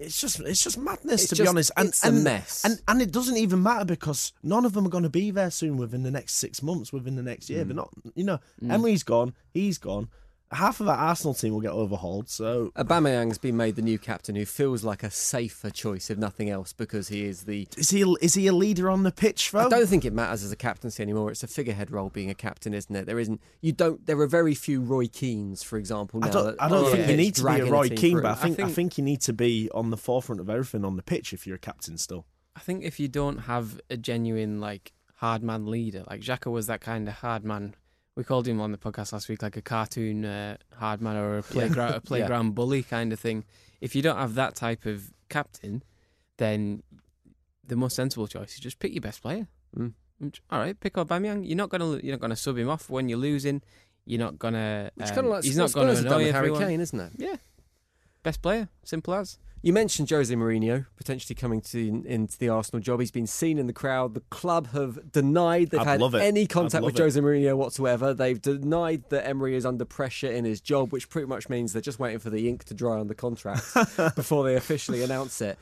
It, 0.00 0.04
it's 0.06 0.20
just 0.20 0.40
it's 0.40 0.62
just 0.62 0.78
madness 0.78 1.22
It's 1.22 1.30
to 1.30 1.36
just- 1.36 1.44
be 1.44 1.48
honest, 1.48 1.70
and 1.76 1.88
it's 1.90 2.04
a 2.04 2.10
mess. 2.12 2.64
and 2.64 2.80
and 2.88 3.02
it 3.02 3.12
doesn't 3.12 3.36
even 3.36 3.62
matter 3.62 3.84
because 3.84 4.32
none 4.42 4.64
of 4.64 4.72
them 4.72 4.86
are 4.86 4.90
going 4.90 5.04
to 5.04 5.10
be 5.10 5.30
there 5.30 5.50
soon 5.50 5.76
within 5.76 6.02
the 6.02 6.10
next 6.10 6.34
six 6.36 6.62
months, 6.62 6.92
within 6.92 7.16
the 7.16 7.22
next 7.22 7.46
Mm. 7.46 7.50
year. 7.50 7.64
They're 7.64 7.76
not, 7.76 7.90
you 8.14 8.24
know. 8.24 8.38
Emery's 8.68 9.02
gone, 9.02 9.34
he's 9.52 9.78
gone. 9.78 10.08
Half 10.52 10.80
of 10.80 10.88
our 10.88 10.96
Arsenal 10.96 11.32
team 11.34 11.52
will 11.52 11.60
get 11.60 11.70
overhauled. 11.70 12.28
So 12.28 12.72
Aubameyang's 12.76 13.38
been 13.38 13.56
made 13.56 13.76
the 13.76 13.82
new 13.82 13.98
captain, 13.98 14.34
who 14.34 14.44
feels 14.44 14.82
like 14.82 15.04
a 15.04 15.10
safer 15.10 15.70
choice 15.70 16.10
if 16.10 16.18
nothing 16.18 16.50
else, 16.50 16.72
because 16.72 17.06
he 17.08 17.24
is 17.24 17.44
the. 17.44 17.68
is 17.76 17.90
he 17.90 18.02
is 18.20 18.34
he 18.34 18.48
a 18.48 18.52
leader 18.52 18.90
on 18.90 19.04
the 19.04 19.12
pitch 19.12 19.52
though? 19.52 19.60
I 19.66 19.68
don't 19.68 19.86
think 19.86 20.04
it 20.04 20.12
matters 20.12 20.42
as 20.42 20.50
a 20.50 20.56
captaincy 20.56 21.02
anymore. 21.04 21.30
It's 21.30 21.44
a 21.44 21.46
figurehead 21.46 21.92
role 21.92 22.08
being 22.10 22.30
a 22.30 22.34
captain, 22.34 22.74
isn't 22.74 22.94
it? 22.94 23.06
There 23.06 23.20
isn't. 23.20 23.40
You 23.60 23.70
don't. 23.72 24.04
There 24.04 24.18
are 24.20 24.26
very 24.26 24.54
few 24.56 24.80
Roy 24.80 25.06
Keanes, 25.06 25.62
for 25.62 25.78
example. 25.78 26.18
Now 26.18 26.26
I 26.26 26.30
don't, 26.30 26.44
that 26.46 26.62
I 26.62 26.68
don't 26.68 26.84
are 26.86 26.90
think 26.96 27.08
you 27.08 27.16
need 27.16 27.34
to 27.36 27.44
be 27.44 27.60
a 27.60 27.64
Roy 27.66 27.88
team 27.88 27.96
Keane, 27.96 28.12
through. 28.14 28.22
but 28.22 28.30
I 28.32 28.34
think, 28.34 28.58
I 28.58 28.64
think- 28.64 28.74
think 28.74 28.98
you 28.98 29.04
need 29.04 29.20
to 29.22 29.32
be 29.32 29.70
on 29.72 29.90
the 29.90 29.96
forefront 29.96 30.40
of 30.40 30.50
everything 30.50 30.84
on 30.84 30.96
the 30.96 31.02
pitch 31.02 31.32
if 31.32 31.46
you're 31.46 31.56
a 31.56 31.60
captain 31.60 31.96
still. 31.96 32.26
I 32.56 32.60
think 32.60 32.82
if 32.82 32.98
you 32.98 33.06
don't 33.06 33.38
have 33.42 33.80
a 33.88 33.96
genuine 33.96 34.60
like 34.60 34.92
hard 35.16 35.42
man 35.44 35.66
leader, 35.66 36.02
like 36.10 36.22
Xhaka 36.22 36.50
was 36.50 36.66
that 36.66 36.80
kind 36.80 37.06
of 37.08 37.14
hard 37.14 37.44
man. 37.44 37.74
We 38.20 38.24
called 38.24 38.46
him 38.46 38.60
on 38.60 38.70
the 38.70 38.76
podcast 38.76 39.14
last 39.14 39.30
week 39.30 39.40
like 39.40 39.56
a 39.56 39.62
cartoon 39.62 40.26
uh, 40.26 40.58
hard 40.76 41.00
man 41.00 41.16
or 41.16 41.38
a 41.38 41.42
playground 41.54 41.94
a 41.94 42.02
playground 42.02 42.54
bully 42.54 42.82
kind 42.82 43.14
of 43.14 43.18
thing. 43.18 43.46
If 43.80 43.96
you 43.96 44.02
don't 44.02 44.18
have 44.18 44.34
that 44.34 44.54
type 44.54 44.84
of 44.84 45.10
captain, 45.30 45.82
then 46.36 46.82
the 47.66 47.76
most 47.76 47.96
sensible 47.96 48.26
choice 48.26 48.52
is 48.52 48.60
just 48.60 48.78
pick 48.78 48.92
your 48.92 49.00
best 49.00 49.22
player. 49.22 49.48
Mm. 49.74 49.94
All 50.50 50.58
right, 50.58 50.78
pick 50.78 50.96
Aubameyang. 50.96 51.48
You're 51.48 51.56
not 51.56 51.70
gonna 51.70 51.98
you're 52.02 52.12
not 52.12 52.20
gonna 52.20 52.36
sub 52.36 52.58
him 52.58 52.68
off 52.68 52.90
when 52.90 53.08
you're 53.08 53.16
losing. 53.16 53.62
You're 54.04 54.20
not 54.20 54.38
gonna. 54.38 54.90
Which 54.96 55.08
um, 55.08 55.14
kind 55.14 55.26
of 55.26 55.32
like 55.32 55.44
he's 55.44 55.56
not 55.56 55.72
gonna 55.72 55.92
annoy 55.92 56.24
Harry 56.24 56.28
everyone. 56.28 56.60
Kane, 56.60 56.80
isn't 56.82 57.00
it? 57.00 57.12
Yeah, 57.16 57.36
best 58.22 58.42
player, 58.42 58.68
simple 58.84 59.14
as. 59.14 59.38
You 59.62 59.74
mentioned 59.74 60.08
Jose 60.08 60.34
Mourinho 60.34 60.86
potentially 60.96 61.34
coming 61.34 61.60
to 61.62 62.02
into 62.06 62.38
the 62.38 62.48
Arsenal 62.48 62.80
job. 62.80 62.98
He's 63.00 63.10
been 63.10 63.26
seen 63.26 63.58
in 63.58 63.66
the 63.66 63.74
crowd. 63.74 64.14
The 64.14 64.20
club 64.30 64.68
have 64.72 65.12
denied 65.12 65.68
they've 65.70 65.80
I'd 65.80 66.00
had 66.00 66.14
any 66.14 66.46
contact 66.46 66.82
with 66.82 66.94
it. 66.98 67.02
Jose 67.02 67.20
Mourinho 67.20 67.56
whatsoever. 67.56 68.14
They've 68.14 68.40
denied 68.40 69.04
that 69.10 69.26
Emery 69.26 69.54
is 69.56 69.66
under 69.66 69.84
pressure 69.84 70.30
in 70.32 70.46
his 70.46 70.62
job, 70.62 70.92
which 70.92 71.10
pretty 71.10 71.26
much 71.28 71.50
means 71.50 71.74
they're 71.74 71.82
just 71.82 71.98
waiting 71.98 72.20
for 72.20 72.30
the 72.30 72.48
ink 72.48 72.64
to 72.64 72.74
dry 72.74 72.98
on 72.98 73.08
the 73.08 73.14
contract 73.14 73.62
before 74.16 74.44
they 74.44 74.56
officially 74.56 75.02
announce 75.02 75.42
it. 75.42 75.58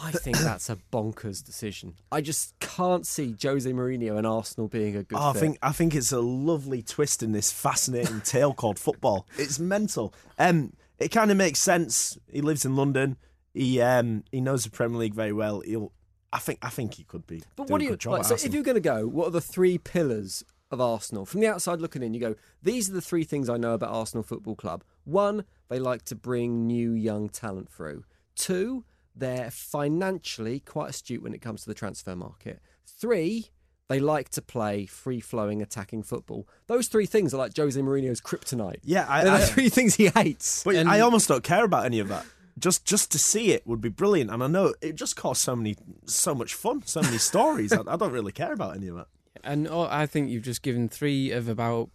I 0.00 0.10
think 0.10 0.38
that's 0.38 0.70
a 0.70 0.76
bonkers 0.92 1.44
decision. 1.44 1.94
I 2.12 2.20
just 2.20 2.58
can't 2.60 3.06
see 3.06 3.34
Jose 3.42 3.70
Mourinho 3.70 4.16
and 4.16 4.26
Arsenal 4.26 4.66
being 4.68 4.96
a 4.96 5.02
good 5.04 5.16
Oh, 5.18 5.30
I 5.30 5.32
fit. 5.32 5.40
think 5.40 5.58
I 5.62 5.72
think 5.72 5.94
it's 5.94 6.12
a 6.12 6.20
lovely 6.20 6.82
twist 6.82 7.22
in 7.22 7.32
this 7.32 7.50
fascinating 7.52 8.20
tale 8.20 8.54
called 8.54 8.78
football. 8.78 9.26
It's 9.38 9.58
mental. 9.60 10.12
Um, 10.38 10.72
it 10.98 11.08
kind 11.08 11.30
of 11.32 11.36
makes 11.36 11.58
sense. 11.60 12.16
He 12.30 12.40
lives 12.40 12.64
in 12.64 12.74
London. 12.76 13.16
He 13.54 13.80
um 13.80 14.24
he 14.32 14.40
knows 14.40 14.64
the 14.64 14.70
Premier 14.70 14.98
League 14.98 15.14
very 15.14 15.32
well. 15.32 15.60
He'll. 15.60 15.92
I 16.32 16.38
think 16.38 16.58
I 16.62 16.68
think 16.68 16.94
he 16.94 17.04
could 17.04 17.26
be. 17.26 17.42
But 17.56 17.70
what 17.70 17.78
do 17.78 17.84
you 17.86 17.96
like? 18.10 18.24
So, 18.24 18.34
if 18.34 18.52
you're 18.52 18.64
going 18.64 18.74
to 18.74 18.80
go, 18.80 19.06
what 19.06 19.28
are 19.28 19.30
the 19.30 19.40
three 19.40 19.78
pillars 19.78 20.44
of 20.72 20.80
Arsenal? 20.80 21.24
From 21.24 21.40
the 21.40 21.46
outside 21.46 21.80
looking 21.80 22.02
in, 22.02 22.12
you 22.12 22.18
go, 22.20 22.34
these 22.60 22.90
are 22.90 22.92
the 22.92 23.00
three 23.00 23.22
things 23.22 23.48
I 23.48 23.56
know 23.56 23.74
about 23.74 23.90
Arsenal 23.90 24.24
Football 24.24 24.56
Club. 24.56 24.82
One, 25.04 25.44
they 25.68 25.78
like 25.78 26.04
to 26.06 26.16
bring 26.16 26.66
new 26.66 26.90
young 26.92 27.28
talent 27.28 27.70
through. 27.70 28.02
Two, 28.34 28.84
they're 29.14 29.52
financially 29.52 30.58
quite 30.58 30.90
astute 30.90 31.22
when 31.22 31.34
it 31.34 31.40
comes 31.40 31.62
to 31.62 31.68
the 31.68 31.74
transfer 31.74 32.16
market. 32.16 32.60
Three, 32.84 33.50
they 33.88 34.00
like 34.00 34.30
to 34.30 34.42
play 34.42 34.86
free 34.86 35.20
flowing 35.20 35.62
attacking 35.62 36.02
football. 36.02 36.48
Those 36.66 36.88
three 36.88 37.06
things 37.06 37.32
are 37.32 37.36
like 37.36 37.56
Jose 37.56 37.80
Mourinho's 37.80 38.20
kryptonite. 38.20 38.80
Yeah, 38.82 39.06
I- 39.08 39.22
They're 39.22 39.38
the 39.38 39.44
I- 39.44 39.46
three 39.46 39.68
things 39.68 39.94
he 39.94 40.08
hates. 40.08 40.64
But 40.64 40.74
And- 40.74 40.88
I 40.88 40.98
almost 40.98 41.28
don't 41.28 41.44
care 41.44 41.64
about 41.64 41.84
any 41.84 42.00
of 42.00 42.08
that. 42.08 42.26
Just 42.58 42.84
just 42.84 43.10
to 43.12 43.18
see 43.18 43.50
it 43.52 43.66
would 43.66 43.80
be 43.80 43.88
brilliant, 43.88 44.30
and 44.30 44.42
I 44.42 44.46
know 44.46 44.74
it 44.80 44.94
just 44.94 45.16
caused 45.16 45.40
so 45.42 45.56
many 45.56 45.76
so 46.06 46.34
much 46.34 46.54
fun, 46.54 46.82
so 46.86 47.02
many 47.02 47.18
stories. 47.18 47.72
I, 47.72 47.80
I 47.86 47.96
don't 47.96 48.12
really 48.12 48.32
care 48.32 48.52
about 48.52 48.76
any 48.76 48.88
of 48.88 48.98
it. 48.98 49.06
And 49.42 49.68
oh, 49.68 49.86
I 49.90 50.06
think 50.06 50.30
you've 50.30 50.44
just 50.44 50.62
given 50.62 50.88
three 50.88 51.30
of 51.32 51.48
about 51.50 51.90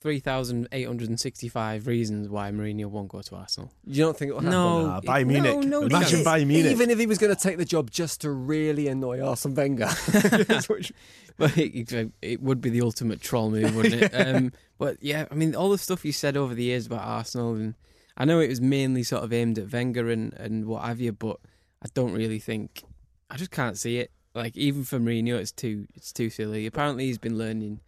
3,865 0.00 1.86
reasons 1.86 2.28
why 2.28 2.50
Mourinho 2.50 2.86
won't 2.86 3.08
go 3.08 3.20
to 3.22 3.36
Arsenal. 3.36 3.70
You 3.84 4.04
don't 4.04 4.16
think 4.16 4.30
it'll 4.30 4.40
happen? 4.40 4.50
No, 4.52 4.86
Nah, 4.86 4.98
it- 4.98 5.04
Bayern 5.04 5.26
no, 5.26 5.42
Munich. 5.42 5.68
no 5.68 5.82
Imagine 5.82 6.08
chance. 6.24 6.26
Bayern 6.26 6.46
Munich. 6.46 6.72
Even 6.72 6.90
if 6.90 6.98
he 6.98 7.06
was 7.06 7.18
going 7.18 7.34
to 7.34 7.40
take 7.40 7.58
the 7.58 7.64
job 7.64 7.90
just 7.90 8.20
to 8.22 8.30
really 8.30 8.88
annoy 8.88 9.20
Arsene 9.20 9.54
Wenger. 9.54 9.88
But 11.38 11.58
it, 11.58 12.10
it 12.22 12.40
would 12.40 12.62
be 12.62 12.70
the 12.70 12.80
ultimate 12.80 13.20
troll 13.20 13.50
move, 13.50 13.76
wouldn't 13.76 14.04
it? 14.04 14.08
um, 14.14 14.52
but 14.78 14.96
yeah, 15.02 15.26
I 15.30 15.34
mean, 15.34 15.54
all 15.54 15.68
the 15.68 15.76
stuff 15.76 16.02
you 16.02 16.12
said 16.12 16.34
over 16.34 16.54
the 16.54 16.62
years 16.62 16.86
about 16.86 17.02
Arsenal, 17.02 17.54
and 17.56 17.74
I 18.16 18.24
know 18.24 18.40
it 18.40 18.48
was 18.48 18.60
mainly 18.60 19.02
sort 19.02 19.24
of 19.24 19.32
aimed 19.32 19.58
at 19.58 19.72
Wenger 19.72 20.10
and, 20.10 20.32
and 20.34 20.66
what 20.66 20.84
have 20.84 21.00
you, 21.00 21.12
but 21.12 21.38
I 21.82 21.88
don't 21.92 22.12
really 22.12 22.38
think, 22.38 22.82
I 23.28 23.36
just 23.36 23.50
can't 23.50 23.76
see 23.76 23.98
it. 23.98 24.10
Like 24.34 24.56
even 24.56 24.84
for 24.84 24.98
Mourinho, 24.98 25.38
it's 25.38 25.52
too 25.52 25.86
it's 25.94 26.12
too 26.12 26.28
silly. 26.28 26.66
Apparently, 26.66 27.06
he's 27.06 27.16
been 27.16 27.38
learning 27.38 27.80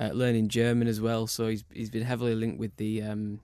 uh, 0.00 0.10
learning 0.12 0.48
German 0.48 0.88
as 0.88 1.00
well. 1.00 1.28
So 1.28 1.46
he's 1.46 1.64
he's 1.72 1.90
been 1.90 2.02
heavily 2.02 2.34
linked 2.34 2.58
with 2.58 2.74
the 2.76 3.02
um, 3.02 3.38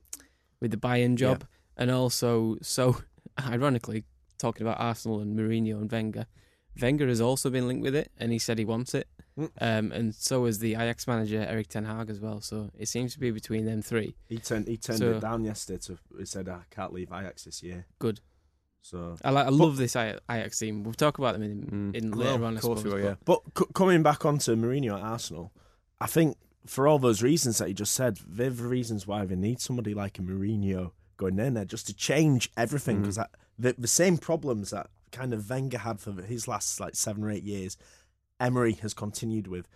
with 0.61 0.73
the 0.73 0.77
Bayern 0.77 1.15
job, 1.15 1.45
and 1.77 1.89
also 1.89 2.57
so 2.61 3.01
ironically 3.41 4.03
talking 4.39 4.67
about 4.67 4.81
Arsenal 4.81 5.21
and 5.21 5.39
Mourinho 5.39 5.81
and 5.81 5.91
Wenger. 5.91 6.27
Wenger 6.81 7.07
has 7.07 7.21
also 7.21 7.49
been 7.49 7.69
linked 7.69 7.85
with 7.85 7.95
it, 7.95 8.11
and 8.19 8.33
he 8.33 8.41
said 8.41 8.59
he 8.59 8.65
wants 8.65 8.93
it. 8.93 9.09
Mm. 9.39 9.51
Um, 9.61 9.93
and 9.93 10.15
so 10.15 10.45
is 10.47 10.59
the 10.59 10.75
Ajax 10.75 11.07
manager 11.07 11.41
Erik 11.41 11.69
Ten 11.69 11.85
Hag 11.85 12.11
as 12.11 12.19
well. 12.21 12.41
So 12.41 12.71
it 12.77 12.89
seems 12.89 13.13
to 13.15 13.21
be 13.21 13.31
between 13.31 13.65
them 13.67 13.83
three. 13.83 14.17
He 14.29 14.39
turned 14.39 14.67
he 14.67 14.77
turned 14.77 14.99
So- 14.99 15.13
it 15.13 15.21
down 15.21 15.45
yesterday. 15.45 15.79
To, 15.87 15.99
he 16.19 16.25
said 16.25 16.49
I 16.49 16.61
can't 16.71 16.93
leave 16.93 17.13
Ajax 17.13 17.45
this 17.45 17.63
year. 17.63 17.87
Good. 17.99 18.21
So, 18.81 19.17
I, 19.25 19.31
like, 19.31 19.47
I 19.47 19.51
love 19.51 19.77
this 19.77 19.95
Aj- 19.97 20.19
Ajax 20.31 20.59
team. 20.59 20.83
We'll 20.83 20.95
talk 20.95 21.19
about 21.19 21.35
them 21.35 21.43
in, 21.43 21.93
Mm. 21.93 21.95
in 21.97 22.11
Well, 22.13 22.33
later 22.33 22.45
on. 22.45 22.55
I 22.55 22.57
of 22.57 22.63
course 22.63 22.79
we 22.79 22.91
suppose, 22.91 23.03
will, 23.03 23.09
yeah. 23.11 23.15
but 23.25 23.43
c- 23.59 23.65
coming 23.75 24.03
back 24.03 24.25
onto 24.25 24.55
Mourinho 24.57 24.95
at 24.97 25.03
Arsenal, 25.03 25.53
I 26.01 26.07
think 26.07 26.37
for 26.65 26.87
all 26.89 26.99
those 26.99 27.23
reasons 27.23 27.59
that 27.59 27.69
you 27.69 27.75
just 27.75 27.93
said, 27.93 28.19
they're 28.27 28.51
the 28.51 28.65
reasons 28.67 29.07
why 29.07 29.27
they 29.27 29.37
need 29.37 29.61
somebody 29.61 29.95
like 29.95 30.19
a 30.19 30.23
Mourinho 30.23 30.93
going 31.17 31.39
in 31.39 31.55
there 31.55 31.65
just 31.65 31.87
to 31.89 31.95
change 31.95 32.51
everything 32.57 32.99
Mm. 32.99 33.01
because 33.03 33.19
the 33.59 33.75
the 33.77 33.89
same 33.89 34.17
problems 34.17 34.71
that 34.71 34.89
kind 35.11 35.33
of 35.35 35.51
Wenger 35.51 35.79
had 35.79 35.99
for 36.01 36.13
his 36.23 36.47
last 36.47 36.79
like 36.81 36.95
seven 36.95 37.25
or 37.25 37.31
eight 37.31 37.43
years, 37.43 37.77
Emery 38.41 38.73
has 38.75 38.95
continued 38.95 39.47
with. 39.49 39.67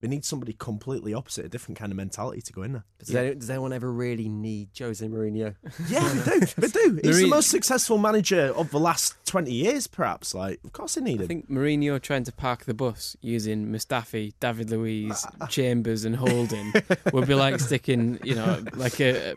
We 0.00 0.08
need 0.08 0.24
somebody 0.24 0.52
completely 0.54 1.14
opposite, 1.14 1.44
a 1.44 1.48
different 1.48 1.78
kind 1.78 1.92
of 1.92 1.96
mentality 1.96 2.40
to 2.42 2.52
go 2.52 2.62
in 2.62 2.72
there. 2.72 2.84
Does, 2.98 3.14
any- 3.14 3.34
does 3.36 3.48
anyone 3.48 3.72
ever 3.72 3.88
really 3.92 4.28
need 4.28 4.70
Jose 4.76 5.06
Mourinho? 5.06 5.54
Yeah, 5.88 6.08
they 6.08 6.40
do. 6.40 6.46
They 6.58 6.66
do. 6.68 7.00
He's 7.04 7.18
the 7.20 7.28
most 7.28 7.50
successful 7.50 7.98
manager 7.98 8.52
of 8.56 8.72
the 8.72 8.80
last 8.80 9.14
twenty 9.26 9.52
years, 9.52 9.86
perhaps. 9.86 10.34
Like, 10.34 10.58
of 10.64 10.72
course, 10.72 10.96
they 10.96 11.02
need 11.02 11.20
I 11.20 11.22
him. 11.22 11.28
think 11.28 11.48
Mourinho 11.50 12.00
trying 12.02 12.24
to 12.24 12.32
park 12.32 12.64
the 12.64 12.74
bus 12.74 13.16
using 13.20 13.68
Mustafi, 13.68 14.32
David 14.40 14.70
Luiz, 14.70 15.24
ah, 15.24 15.30
ah. 15.42 15.46
Chambers, 15.46 16.04
and 16.04 16.16
Holding 16.16 16.72
would 17.12 17.28
be 17.28 17.34
like 17.36 17.60
sticking, 17.60 18.18
you 18.24 18.34
know, 18.34 18.60
like 18.74 19.00
a 19.00 19.34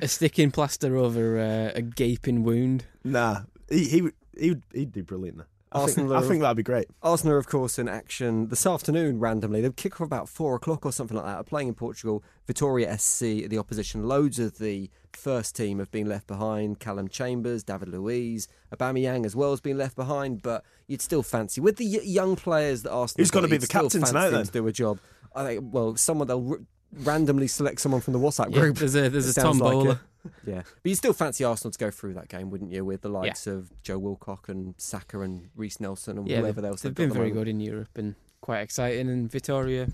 a 0.00 0.06
sticking 0.06 0.52
plaster 0.52 0.96
over 0.96 1.40
a, 1.40 1.72
a 1.74 1.82
gaping 1.82 2.44
wound. 2.44 2.84
Nah, 3.02 3.40
he 3.68 3.88
he 3.88 4.02
would- 4.02 4.14
he 4.38 4.50
would 4.50 4.62
he'd 4.72 4.92
do 4.92 5.02
brilliant. 5.02 5.38
there. 5.38 5.46
I 5.76 5.86
think, 5.86 5.98
Arsenal 6.10 6.16
I 6.16 6.20
think 6.28 6.40
that'd 6.42 6.56
be 6.56 6.62
great. 6.62 6.86
Arsenal 7.02 7.34
are, 7.34 7.38
of 7.38 7.46
course, 7.46 7.78
in 7.78 7.88
action 7.88 8.48
this 8.48 8.66
afternoon 8.66 9.18
randomly. 9.20 9.60
They'll 9.60 9.72
kick 9.72 10.00
off 10.00 10.06
about 10.06 10.28
four 10.28 10.54
o'clock 10.56 10.84
or 10.86 10.92
something 10.92 11.16
like 11.16 11.26
that. 11.26 11.36
Are 11.36 11.44
playing 11.44 11.68
in 11.68 11.74
Portugal. 11.74 12.22
Vitoria 12.46 12.98
SC, 12.98 13.20
the 13.48 13.58
opposition. 13.58 14.06
Loads 14.08 14.38
of 14.38 14.58
the 14.58 14.90
first 15.12 15.56
team 15.56 15.78
have 15.78 15.90
been 15.90 16.06
left 16.08 16.26
behind. 16.26 16.78
Callum 16.80 17.08
Chambers, 17.08 17.62
David 17.62 17.88
Luiz, 17.88 18.48
Aubameyang 18.74 19.24
as 19.26 19.34
well 19.36 19.50
has 19.50 19.60
been 19.60 19.78
left 19.78 19.96
behind. 19.96 20.42
But 20.42 20.64
you'd 20.86 21.02
still 21.02 21.22
fancy 21.22 21.60
with 21.60 21.76
the 21.76 21.86
y- 21.86 22.00
young 22.02 22.36
players 22.36 22.82
that 22.82 22.90
Arsenal. 22.92 23.22
Who's 23.22 23.30
gonna 23.30 23.48
be 23.48 23.56
the 23.56 23.66
captain 23.66 24.02
tonight, 24.02 24.30
then? 24.30 24.44
To 24.46 24.50
do 24.52 24.66
a 24.66 24.72
job. 24.72 24.98
I 25.34 25.44
think. 25.44 25.64
Well, 25.72 25.96
someone 25.96 26.26
they'll 26.28 26.50
r- 26.52 26.60
randomly 27.04 27.48
select 27.48 27.80
someone 27.80 28.00
from 28.00 28.12
the 28.12 28.18
WhatsApp 28.18 28.52
Yeah, 28.54 28.60
group. 28.60 28.76
there's 28.78 28.94
a 28.94 29.08
there's 29.08 29.26
It 29.26 29.30
a 29.30 29.40
sounds 29.40 29.58
Tom 29.58 29.66
like 29.66 29.72
Bowler. 29.72 29.92
it. 29.92 29.98
Yeah, 30.44 30.62
but 30.82 30.88
you 30.88 30.94
still 30.94 31.12
fancy 31.12 31.44
Arsenal 31.44 31.72
to 31.72 31.78
go 31.78 31.90
through 31.90 32.14
that 32.14 32.28
game, 32.28 32.50
wouldn't 32.50 32.72
you? 32.72 32.84
With 32.84 33.02
the 33.02 33.08
likes 33.08 33.46
of 33.46 33.70
Joe 33.82 33.98
Willock 33.98 34.48
and 34.48 34.74
Saka 34.78 35.20
and 35.20 35.48
Reiss 35.56 35.80
Nelson 35.80 36.18
and 36.18 36.28
Yeah, 36.28 36.40
whoever 36.40 36.60
they've, 36.60 36.70
else 36.70 36.82
they've 36.82 36.94
been 36.94 37.12
very 37.12 37.30
good 37.30 37.48
in 37.48 37.60
Europe 37.60 37.96
and 37.96 38.14
quite 38.40 38.60
exciting. 38.60 39.08
And 39.08 39.30
Vitoria, 39.30 39.88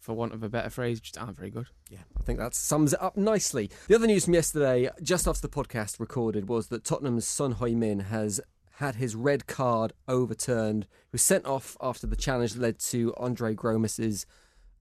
for 0.00 0.14
want 0.14 0.32
of 0.32 0.42
a 0.42 0.48
better 0.48 0.70
phrase, 0.70 1.00
just 1.00 1.18
aren't 1.18 1.36
very 1.36 1.50
good. 1.50 1.68
Yeah, 1.90 2.00
I 2.18 2.22
think 2.22 2.38
that 2.38 2.54
sums 2.54 2.92
it 2.92 3.02
up 3.02 3.16
nicely. 3.16 3.70
The 3.88 3.94
other 3.94 4.06
news 4.06 4.24
from 4.24 4.34
yesterday, 4.34 4.90
just 5.02 5.26
after 5.26 5.42
the 5.42 5.48
podcast 5.48 6.00
recorded, 6.00 6.48
was 6.48 6.68
that 6.68 6.84
Tottenham's 6.84 7.26
Son 7.26 7.54
Heung-min 7.54 8.00
has 8.00 8.40
had 8.76 8.96
his 8.96 9.14
red 9.14 9.46
card 9.46 9.92
overturned. 10.06 10.84
He 10.84 11.12
was 11.12 11.22
sent 11.22 11.46
off 11.46 11.76
after 11.80 12.06
the 12.06 12.16
challenge 12.16 12.56
led 12.56 12.78
to 12.80 13.14
Andre 13.16 13.54
Gomes's 13.54 14.26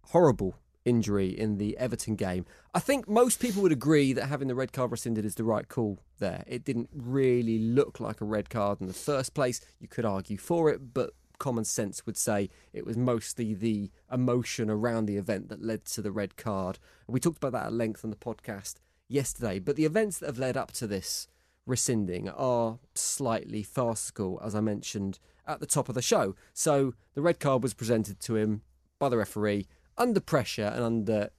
horrible 0.08 0.56
injury 0.86 1.28
in 1.28 1.58
the 1.58 1.78
Everton 1.78 2.16
game. 2.16 2.46
I 2.74 2.80
think 2.80 3.10
most 3.10 3.40
people 3.40 3.62
would 3.64 3.72
agree 3.72 4.14
that 4.14 4.28
having 4.28 4.48
the 4.48 4.56
red 4.56 4.72
card 4.72 4.92
rescinded 4.92 5.26
is 5.26 5.36
the 5.36 5.44
right 5.44 5.68
call 5.68 6.00
there. 6.20 6.44
It 6.48 6.64
didn't 6.64 6.90
really 6.94 7.58
look 7.60 8.00
like 8.00 8.22
a 8.22 8.26
red 8.26 8.50
card 8.50 8.80
in 8.80 8.88
the 8.88 8.94
first 8.94 9.34
place. 9.34 9.60
You 9.80 9.88
could 9.88 10.06
argue 10.06 10.38
for 10.38 10.70
it, 10.70 10.94
but 10.94 11.12
common 11.38 11.66
sense 11.66 12.06
would 12.06 12.18
say 12.18 12.50
it 12.72 12.86
was 12.86 12.96
mostly 12.96 13.54
the 13.54 13.92
emotion 14.12 14.70
around 14.70 15.06
the 15.06 15.18
event 15.18 15.50
that 15.50 15.62
led 15.62 15.86
to 15.86 16.02
the 16.02 16.12
red 16.12 16.38
card. 16.38 16.80
We 17.08 17.20
talked 17.20 17.38
about 17.38 17.52
that 17.54 17.66
at 17.68 17.74
length 17.74 18.06
on 18.06 18.10
the 18.10 18.16
podcast 18.16 18.76
yesterday, 19.10 19.60
but 19.60 19.76
the 19.76 19.86
events 19.86 20.20
that 20.20 20.28
have 20.28 20.40
led 20.40 20.56
up 20.56 20.72
to 20.74 20.88
this 20.88 21.28
rescinding 21.66 22.30
are 22.30 22.80
slightly 22.94 23.64
farcical, 23.64 24.40
as 24.44 24.56
I 24.56 24.62
mentioned 24.62 25.20
at 25.48 25.60
the 25.60 25.66
top 25.66 25.90
of 25.90 25.96
the 25.96 26.02
show. 26.02 26.36
So 26.54 26.94
the 27.16 27.22
red 27.22 27.40
card 27.40 27.64
was 27.64 27.74
presented 27.74 28.20
to 28.22 28.36
him 28.36 28.62
by 29.00 29.10
the 29.10 29.18
referee 29.18 29.68
under 29.98 30.20
pressure 30.20 30.72
and 30.74 30.84
under 30.84 31.30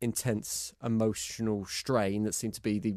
intense 0.00 0.74
emotional 0.84 1.64
strain 1.66 2.22
that 2.24 2.34
seemed 2.34 2.54
to 2.54 2.62
be 2.62 2.78
the 2.78 2.96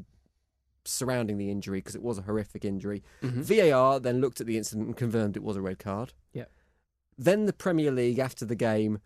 surrounding 0.86 1.38
the 1.38 1.52
injury 1.52 1.80
because 1.80 1.96
it 1.96 2.02
was 2.02 2.18
a 2.18 2.24
horrific 2.24 2.66
injury. 2.66 3.04
Mm-hmm. 3.22 3.42
VAR 3.42 4.00
then 4.00 4.22
looked 4.22 4.42
at 4.42 4.48
the 4.48 4.58
incident 4.58 4.88
and 4.88 4.98
confirmed 4.98 5.36
it 5.36 5.44
was 5.44 5.58
a 5.58 5.62
red 5.62 5.80
card. 5.80 6.14
Yeah. 6.34 6.46
Then 7.18 7.46
the 7.46 7.54
Premier 7.54 7.92
League, 7.92 8.20
after 8.20 8.46
the 8.46 8.56
game, 8.56 9.00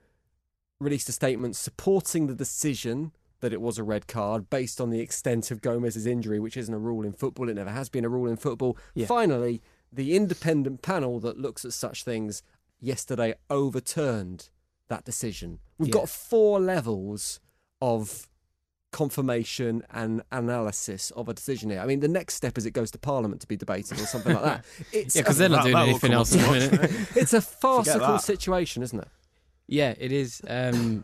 released 0.79 1.09
a 1.09 1.13
statement 1.13 1.55
supporting 1.55 2.27
the 2.27 2.35
decision 2.35 3.11
that 3.41 3.53
it 3.53 3.61
was 3.61 3.77
a 3.77 3.83
red 3.83 4.07
card 4.07 4.49
based 4.49 4.79
on 4.79 4.89
the 4.89 5.01
extent 5.01 5.51
of 5.51 5.61
Gomes's 5.61 6.05
injury, 6.05 6.39
which 6.39 6.55
isn't 6.55 6.73
a 6.73 6.79
rule 6.79 7.05
in 7.05 7.11
football. 7.11 7.49
It 7.49 7.55
never 7.55 7.71
has 7.71 7.89
been 7.89 8.05
a 8.05 8.09
rule 8.09 8.29
in 8.29 8.37
football. 8.37 8.77
Yeah. 8.93 9.05
Finally, 9.05 9.61
the 9.91 10.15
independent 10.15 10.81
panel 10.81 11.19
that 11.19 11.37
looks 11.37 11.65
at 11.65 11.73
such 11.73 12.03
things 12.03 12.43
yesterday 12.79 13.33
overturned 13.49 14.49
that 14.89 15.03
decision. 15.05 15.59
We've 15.77 15.89
Yeah. 15.89 15.93
got 16.01 16.09
four 16.09 16.59
levels 16.59 17.39
of 17.81 18.27
confirmation 18.91 19.81
and 19.89 20.21
analysis 20.31 21.09
of 21.11 21.27
a 21.27 21.33
decision 21.33 21.71
here. 21.71 21.79
I 21.79 21.85
mean, 21.87 21.99
the 21.99 22.07
next 22.07 22.35
step 22.35 22.57
is 22.57 22.65
it 22.65 22.71
goes 22.71 22.91
to 22.91 22.99
Parliament 22.99 23.41
to 23.41 23.47
be 23.47 23.57
debated 23.57 23.99
or 23.99 24.05
something 24.05 24.33
like 24.33 24.43
that. 24.43 24.65
It's 24.93 25.15
Yeah, 25.15 25.23
because 25.23 25.37
a, 25.37 25.39
they're 25.39 25.49
not 25.49 25.57
That- 25.57 25.63
doing 25.63 25.75
that 25.75 25.87
anything 25.89 26.13
else 26.13 26.35
up 26.35 26.41
at 26.41 26.71
the 26.71 26.77
to 26.77 26.81
watch, 26.83 27.17
it's 27.17 27.33
a 27.33 27.41
farcical 27.61 28.19
situation, 28.19 28.83
isn't 28.83 28.99
it? 28.99 29.07
Yeah, 29.67 29.95
it 29.97 30.11
is. 30.11 30.41
Um, 30.47 31.03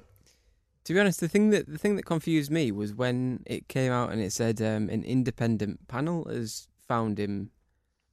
to 0.84 0.94
be 0.94 1.00
honest, 1.00 1.20
the 1.20 1.28
thing 1.28 1.50
that 1.50 1.68
the 1.68 1.78
thing 1.78 1.96
that 1.96 2.04
confused 2.06 2.52
me 2.52 2.72
was 2.72 2.94
when 2.94 3.42
it 3.46 3.68
came 3.68 3.92
out 3.92 4.12
and 4.12 4.22
it 4.22 4.32
said 4.34 4.62
um, 4.62 4.90
an 4.90 5.04
independent 5.04 5.88
panel 5.88 6.26
has 6.30 6.68
found 6.88 7.18
him 7.20 7.52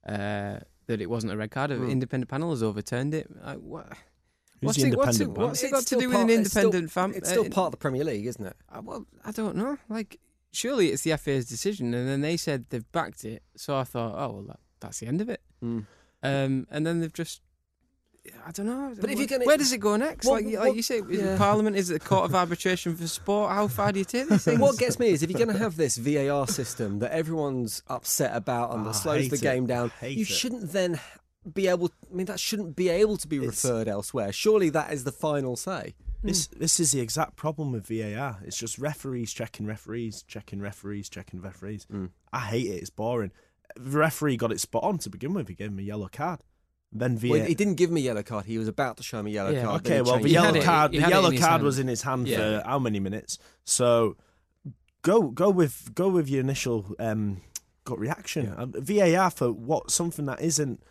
uh, 0.07 0.61
that 0.87 1.01
it 1.01 1.11
wasn't 1.11 1.33
a 1.33 1.37
red 1.37 1.51
card. 1.51 1.71
An 1.71 1.79
Hmm. 1.79 1.91
independent 1.91 2.31
panel 2.31 2.51
has 2.51 2.63
overturned 2.63 3.13
it. 3.13 3.29
I, 3.43 3.57
what, 3.57 3.87
Who's 3.89 3.97
what's, 4.61 4.79
the 4.79 4.89
it, 4.89 4.97
what's, 4.97 5.21
it, 5.21 5.29
what's 5.29 5.63
it 5.63 5.71
got 5.71 5.79
to 5.81 5.83
still 5.87 6.01
do 6.01 6.09
with 6.09 6.17
part- 6.17 6.31
an 6.31 6.37
independent 6.37 6.91
fam? 6.91 7.13
It's 7.15 7.29
still 7.29 7.47
uh, 7.47 7.51
part 7.51 7.67
of 7.67 7.71
the 7.73 7.77
Premier 7.79 8.05
League, 8.05 8.27
isn't 8.27 8.45
it? 8.47 8.57
uh, 8.73 8.81
well, 8.83 9.07
I 9.25 9.31
don't 9.33 9.57
know. 9.57 9.77
Like, 9.89 10.19
surely 10.53 10.91
it's 10.91 11.03
the 11.03 11.17
FA's 11.17 11.47
decision, 11.47 11.93
and 11.95 12.09
then 12.09 12.21
they 12.21 12.37
said 12.37 12.67
they've 12.71 12.91
backed 12.93 13.25
it. 13.25 13.43
So 13.57 13.77
I 13.77 13.85
thought, 13.85 14.15
oh 14.17 14.33
well, 14.35 14.45
that, 14.49 14.61
that's 14.81 15.01
the 15.01 15.07
end 15.07 15.21
of 15.21 15.29
it. 15.29 15.41
Mm. 15.63 15.87
Um, 16.23 16.67
and 16.71 16.87
then 16.87 17.01
they've 17.01 17.13
just. 17.13 17.43
I 18.45 18.51
don't 18.51 18.67
know. 18.67 18.93
But 19.01 19.05
if 19.05 19.05
Where- 19.05 19.19
you're 19.19 19.27
gonna- 19.29 19.45
where 19.45 19.57
does 19.57 19.73
it 19.73 19.79
go 19.79 19.95
next? 19.97 20.27
What- 20.27 20.43
like, 20.43 20.53
what- 20.55 20.67
like 20.69 20.75
you 20.75 20.83
say, 20.83 20.99
is 20.99 21.21
yeah. 21.21 21.37
Parliament 21.39 21.77
is 21.77 21.91
it 21.91 21.97
a 22.03 22.05
court 22.05 22.25
of 22.25 22.35
arbitration 22.43 22.97
for 22.97 23.07
sport? 23.07 23.53
How 23.53 23.69
far 23.69 23.93
do 23.93 24.01
you 24.01 24.05
take 24.05 24.29
this 24.29 24.45
thing? 24.47 24.59
What 24.59 24.79
gets 24.79 24.99
me 24.99 25.11
is 25.11 25.23
if 25.23 25.31
you're 25.31 25.39
going 25.39 25.57
to 25.57 25.63
have 25.63 25.77
this 25.77 25.97
VAR 25.97 26.49
system 26.49 26.99
that 26.99 27.13
everyone's 27.13 27.85
upset 27.87 28.35
about 28.35 28.73
and 28.73 28.81
Ah, 28.81 28.85
that 28.89 28.95
slows 28.95 29.21
hate 29.23 29.31
the 29.31 29.37
it. 29.37 29.43
game 29.43 29.67
down, 29.67 29.93
you 30.03 30.23
it. 30.23 30.27
shouldn't 30.27 30.73
then 30.73 30.99
be 31.55 31.69
able. 31.69 31.91
I 32.11 32.15
mean, 32.15 32.27
that 32.27 32.41
shouldn't 32.41 32.77
be 32.77 32.89
able 32.89 33.17
to 33.19 33.29
be 33.29 33.37
It's- 33.39 33.65
referred 33.65 33.89
elsewhere. 33.89 34.33
Surely 34.33 34.71
that 34.71 34.93
is 34.93 35.05
the 35.05 35.13
final 35.13 35.57
say. 35.57 35.95
This 36.23 36.47
this 36.49 36.81
is 36.81 36.93
the 36.93 37.01
exact 37.01 37.37
problem 37.37 37.73
with 37.73 37.87
VAR. 37.87 38.39
It's 38.45 38.57
just 38.57 38.79
referees 38.79 39.33
checking 39.33 39.67
referees, 39.67 40.23
checking 40.27 40.61
referees, 40.61 41.09
checking 41.09 41.41
referees. 41.41 41.87
Mm. 41.93 42.11
I 42.33 42.41
hate 42.41 42.67
it. 42.67 42.81
It's 42.81 42.91
boring. 42.91 43.31
The 43.77 43.99
referee 43.99 44.37
got 44.37 44.51
it 44.53 44.61
spot 44.61 44.83
on 44.83 44.99
to 44.99 45.11
begin 45.11 45.35
with. 45.35 45.49
He 45.49 45.55
gave 45.55 45.69
him 45.69 45.79
a 45.79 45.83
yellow 45.83 46.09
card. 46.11 46.41
Then 46.93 47.19
VAR. 47.19 47.31
Well, 47.33 47.47
he 47.47 47.55
didn't 47.55 47.75
give 47.75 47.91
me 47.91 48.01
a 48.01 48.05
yellow 48.05 48.23
card. 48.23 48.47
He 48.47 48.59
was 48.59 48.67
about 48.69 48.97
to 48.97 49.03
show 49.03 49.23
me 49.23 49.33
a 49.33 49.35
yellow 49.35 49.51
Yeah. 49.51 49.65
card. 49.65 49.87
Okay, 49.87 50.01
well, 50.01 50.19
the 50.19 50.31
yellow 50.31 50.47
had 50.47 50.57
it- 50.57 50.65
card, 50.65 50.93
the 50.93 50.99
yellow 50.99 51.37
card 51.37 51.63
was 51.63 51.79
in 51.79 51.87
his 51.87 52.03
hand 52.03 52.27
Yeah. 52.27 52.37
for 52.63 52.63
how 52.67 52.79
many 52.79 52.99
minutes? 52.99 53.39
So 53.65 54.17
go 55.03 55.23
go 55.31 55.51
with 55.51 55.95
go 55.95 56.09
with 56.09 56.29
your 56.29 56.41
initial 56.41 56.95
um, 56.99 57.43
gut 57.85 57.99
reaction. 57.99 58.47
Yeah. 58.47 58.55
Um, 58.63 58.73
VAR 58.79 59.31
for 59.31 59.53
what 59.53 59.91
something 59.91 60.25
that 60.27 60.41
isn't 60.41 60.83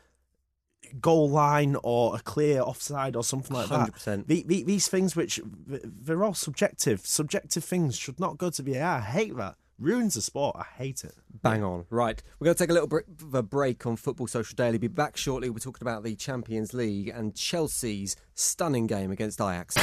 goal 1.01 1.29
line 1.29 1.75
or 1.83 2.15
a 2.15 2.19
clear 2.19 2.61
offside 2.61 3.15
or 3.15 3.23
something 3.23 3.55
like 3.55 3.69
that. 3.69 3.93
100%. 3.93 4.27
The, 4.27 4.43
the, 4.47 4.63
these 4.63 4.87
things, 4.87 5.15
which 5.15 5.39
they're 5.45 6.23
all 6.23 6.33
subjective. 6.33 7.05
Subjective 7.05 7.63
things 7.63 7.97
should 7.97 8.19
not 8.19 8.37
go 8.37 8.49
to 8.49 8.63
VAR. 8.63 8.97
I 8.97 9.01
hate 9.01 9.35
that. 9.37 9.55
Ruins 9.77 10.13
the 10.13 10.21
sport. 10.21 10.55
I 10.57 10.65
hate 10.77 11.03
it. 11.03 11.13
Bang 11.41 11.61
on. 11.63 11.85
Right. 11.89 12.21
We're 12.39 12.45
going 12.45 12.55
to 12.55 12.63
take 12.63 12.69
a 12.69 12.73
little 12.73 12.87
bit 12.87 13.05
of 13.21 13.35
a 13.35 13.43
break 13.43 13.85
on 13.85 13.97
Football 13.97 14.27
Social 14.27 14.55
Daily. 14.55 14.77
Be 14.77 14.87
back 14.87 15.17
shortly. 15.17 15.49
We're 15.49 15.59
talking 15.59 15.85
about 15.85 16.03
the 16.03 16.15
Champions 16.15 16.73
League 16.73 17.09
and 17.09 17.35
Chelsea's 17.35 18.15
stunning 18.35 18.87
game 18.87 19.11
against 19.11 19.41
Ajax. 19.41 19.75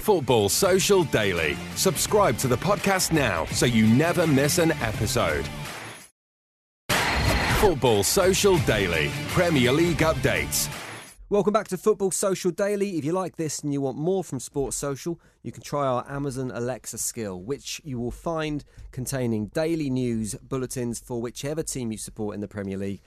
Football 0.00 0.50
Social 0.50 1.04
Daily. 1.04 1.56
Subscribe 1.76 2.36
to 2.38 2.48
the 2.48 2.58
podcast 2.58 3.10
now 3.10 3.46
so 3.46 3.64
you 3.64 3.86
never 3.86 4.26
miss 4.26 4.58
an 4.58 4.72
episode. 4.72 5.48
Football 7.66 8.04
Social 8.04 8.58
Daily. 8.58 9.10
Premier 9.30 9.72
League 9.72 9.98
updates. 9.98 10.72
Welcome 11.30 11.52
back 11.52 11.66
to 11.66 11.76
Football 11.76 12.12
Social 12.12 12.52
Daily. 12.52 12.90
If 12.96 13.04
you 13.04 13.10
like 13.10 13.34
this 13.34 13.58
and 13.58 13.72
you 13.72 13.80
want 13.80 13.98
more 13.98 14.22
from 14.22 14.38
Sports 14.38 14.76
Social, 14.76 15.20
you 15.42 15.50
can 15.50 15.64
try 15.64 15.84
our 15.84 16.08
Amazon 16.08 16.52
Alexa 16.54 16.98
skill, 16.98 17.40
which 17.40 17.80
you 17.82 17.98
will 17.98 18.12
find 18.12 18.64
containing 18.92 19.48
daily 19.48 19.90
news 19.90 20.36
bulletins 20.36 21.00
for 21.00 21.20
whichever 21.20 21.64
team 21.64 21.90
you 21.90 21.98
support 21.98 22.36
in 22.36 22.40
the 22.40 22.46
Premier 22.46 22.78
League. 22.78 23.00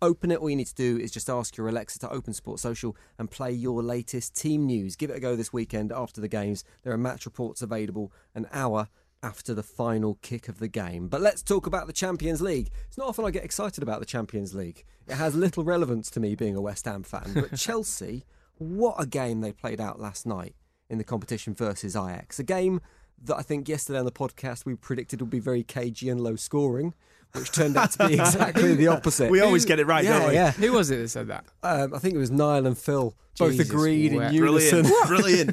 Open 0.00 0.30
it, 0.30 0.38
all 0.38 0.48
you 0.48 0.54
need 0.54 0.68
to 0.68 0.74
do 0.76 0.96
is 0.96 1.10
just 1.10 1.28
ask 1.28 1.56
your 1.56 1.66
Alexa 1.66 1.98
to 1.98 2.10
open 2.10 2.34
Sports 2.34 2.62
Social 2.62 2.96
and 3.18 3.28
play 3.28 3.50
your 3.50 3.82
latest 3.82 4.36
team 4.36 4.64
news. 4.64 4.94
Give 4.94 5.10
it 5.10 5.16
a 5.16 5.20
go 5.20 5.34
this 5.34 5.52
weekend 5.52 5.90
after 5.90 6.20
the 6.20 6.28
games. 6.28 6.62
There 6.84 6.92
are 6.92 6.98
match 6.98 7.26
reports 7.26 7.62
available 7.62 8.12
an 8.32 8.46
hour 8.52 8.86
after 9.24 9.54
the 9.54 9.62
final 9.62 10.18
kick 10.20 10.48
of 10.48 10.58
the 10.58 10.68
game. 10.68 11.08
But 11.08 11.22
let's 11.22 11.42
talk 11.42 11.66
about 11.66 11.86
the 11.86 11.92
Champions 11.94 12.42
League. 12.42 12.68
It's 12.86 12.98
not 12.98 13.08
often 13.08 13.24
I 13.24 13.30
get 13.30 13.42
excited 13.44 13.82
about 13.82 14.00
the 14.00 14.06
Champions 14.06 14.54
League. 14.54 14.84
It 15.08 15.14
has 15.14 15.34
little 15.34 15.64
relevance 15.64 16.10
to 16.10 16.20
me 16.20 16.34
being 16.34 16.54
a 16.54 16.60
West 16.60 16.84
Ham 16.84 17.02
fan. 17.02 17.32
But 17.34 17.56
Chelsea, 17.56 18.26
what 18.58 18.96
a 18.98 19.06
game 19.06 19.40
they 19.40 19.52
played 19.52 19.80
out 19.80 19.98
last 19.98 20.26
night 20.26 20.54
in 20.90 20.98
the 20.98 21.04
competition 21.04 21.54
versus 21.54 21.96
Ajax. 21.96 22.38
A 22.38 22.42
game 22.42 22.82
that 23.24 23.36
I 23.36 23.42
think 23.42 23.68
yesterday 23.68 23.98
on 23.98 24.04
the 24.04 24.12
podcast 24.12 24.64
we 24.66 24.74
predicted 24.74 25.20
would 25.20 25.30
be 25.30 25.38
very 25.40 25.62
cagey 25.62 26.08
and 26.08 26.20
low 26.20 26.36
scoring, 26.36 26.94
which 27.32 27.50
turned 27.52 27.76
out 27.76 27.92
to 27.92 28.08
be 28.08 28.14
exactly 28.20 28.74
the 28.74 28.88
opposite. 28.88 29.30
We 29.30 29.40
always 29.40 29.64
get 29.64 29.78
it 29.80 29.86
right, 29.86 30.04
yeah, 30.04 30.18
don't 30.18 30.28
we? 30.28 30.34
Yeah, 30.34 30.50
Who 30.52 30.72
was 30.72 30.90
it 30.90 30.96
that 30.96 31.08
said 31.08 31.28
that? 31.28 31.44
um, 31.62 31.94
I 31.94 31.98
think 31.98 32.14
it 32.14 32.18
was 32.18 32.30
Niall 32.30 32.66
and 32.66 32.76
Phil 32.78 33.14
both 33.38 33.52
Jesus 33.52 33.68
agreed 33.70 34.12
in 34.12 34.18
wept. 34.18 34.34
unison. 34.34 34.82
Brilliant, 35.06 35.06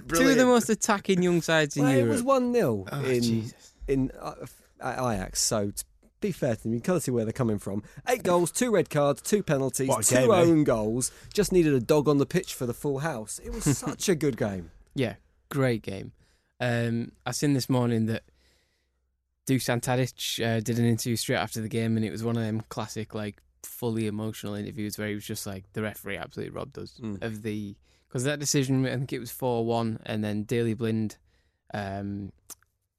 brilliant, 0.08 0.10
Two 0.10 0.28
of 0.30 0.38
the 0.38 0.46
most 0.46 0.70
attacking 0.70 1.24
young 1.24 1.42
sides 1.42 1.76
in 1.78 1.84
Well, 1.84 1.96
it 1.98 2.08
was 2.08 2.22
one 2.24 2.54
0 2.54 2.86
Oh, 2.92 3.04
in 3.06 3.22
Jesus. 3.24 3.74
in 3.88 4.12
uh, 4.22 4.34
Ajax. 4.82 5.42
So 5.42 5.72
to 5.72 5.84
be 6.20 6.32
fair 6.32 6.56
to 6.56 6.62
them, 6.62 6.74
you 6.74 6.80
can 6.80 6.86
kind 6.86 6.98
of 6.98 7.04
see 7.04 7.10
where 7.12 7.24
they're 7.26 7.32
coming 7.34 7.58
from. 7.58 7.82
Eight 8.08 8.22
goals, 8.22 8.52
two 8.52 8.70
red 8.70 8.90
cards, 8.92 9.22
two 9.24 9.42
penalties, 9.42 9.88
What 9.88 10.04
two 10.06 10.16
game, 10.16 10.32
eh? 10.32 10.36
own 10.36 10.64
goals. 10.64 11.12
Just 11.34 11.52
needed 11.52 11.74
a 11.74 11.80
dog 11.80 12.08
on 12.08 12.20
the 12.20 12.28
pitch 12.28 12.54
for 12.54 12.68
the 12.68 12.74
full 12.76 13.00
house. 13.00 13.40
It 13.44 13.52
was 13.52 13.64
such 13.78 14.08
a 14.10 14.14
good 14.16 14.38
game. 14.38 14.70
Yeah, 14.94 15.16
great 15.50 15.82
game. 15.84 16.12
Um, 16.62 17.12
I 17.26 17.32
seen 17.32 17.54
this 17.54 17.70
morning 17.70 18.06
that 18.06 18.24
Dusan 19.48 19.82
Tadic 19.82 20.40
uh, 20.46 20.60
did 20.62 20.78
an 20.80 20.86
interview 20.86 21.16
straight 21.16 21.38
after 21.38 21.60
the 21.62 21.68
game, 21.68 21.98
and 21.98 22.06
it 22.06 22.12
was 22.12 22.24
one 22.24 22.38
of 22.38 22.44
them 22.44 22.62
classic, 22.70 23.14
like 23.16 23.42
fully 23.64 24.08
emotional 24.08 24.54
interviews 24.54 24.98
where 24.98 25.08
he 25.10 25.16
was 25.16 25.26
just 25.26 25.46
like, 25.48 25.66
"The 25.74 25.82
referee 25.82 26.18
absolutely 26.18 26.52
robbed 26.56 26.78
us 26.78 27.00
Mm. 27.02 27.22
of 27.24 27.42
the." 27.42 27.76
Because 28.08 28.24
that 28.26 28.40
decision, 28.40 28.86
I 28.86 28.92
think 28.98 29.12
it 29.14 29.20
was 29.20 29.32
four 29.32 29.66
one, 29.66 30.00
and 30.06 30.24
then 30.24 30.44
Daley 30.44 30.74
Blind, 30.74 31.18
um, 31.74 32.32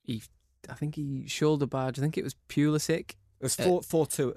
he, 0.02 0.22
I 0.68 0.74
think 0.74 0.96
he 0.96 1.26
shoulder 1.28 1.66
barge. 1.66 1.98
I 1.98 2.02
think 2.02 2.18
it 2.18 2.24
was 2.24 2.34
Pulisic. 2.48 3.10
It 3.40 3.42
was 3.42 3.58
Uh, 3.60 3.64
four 3.64 3.82
four 3.82 4.06
two 4.06 4.34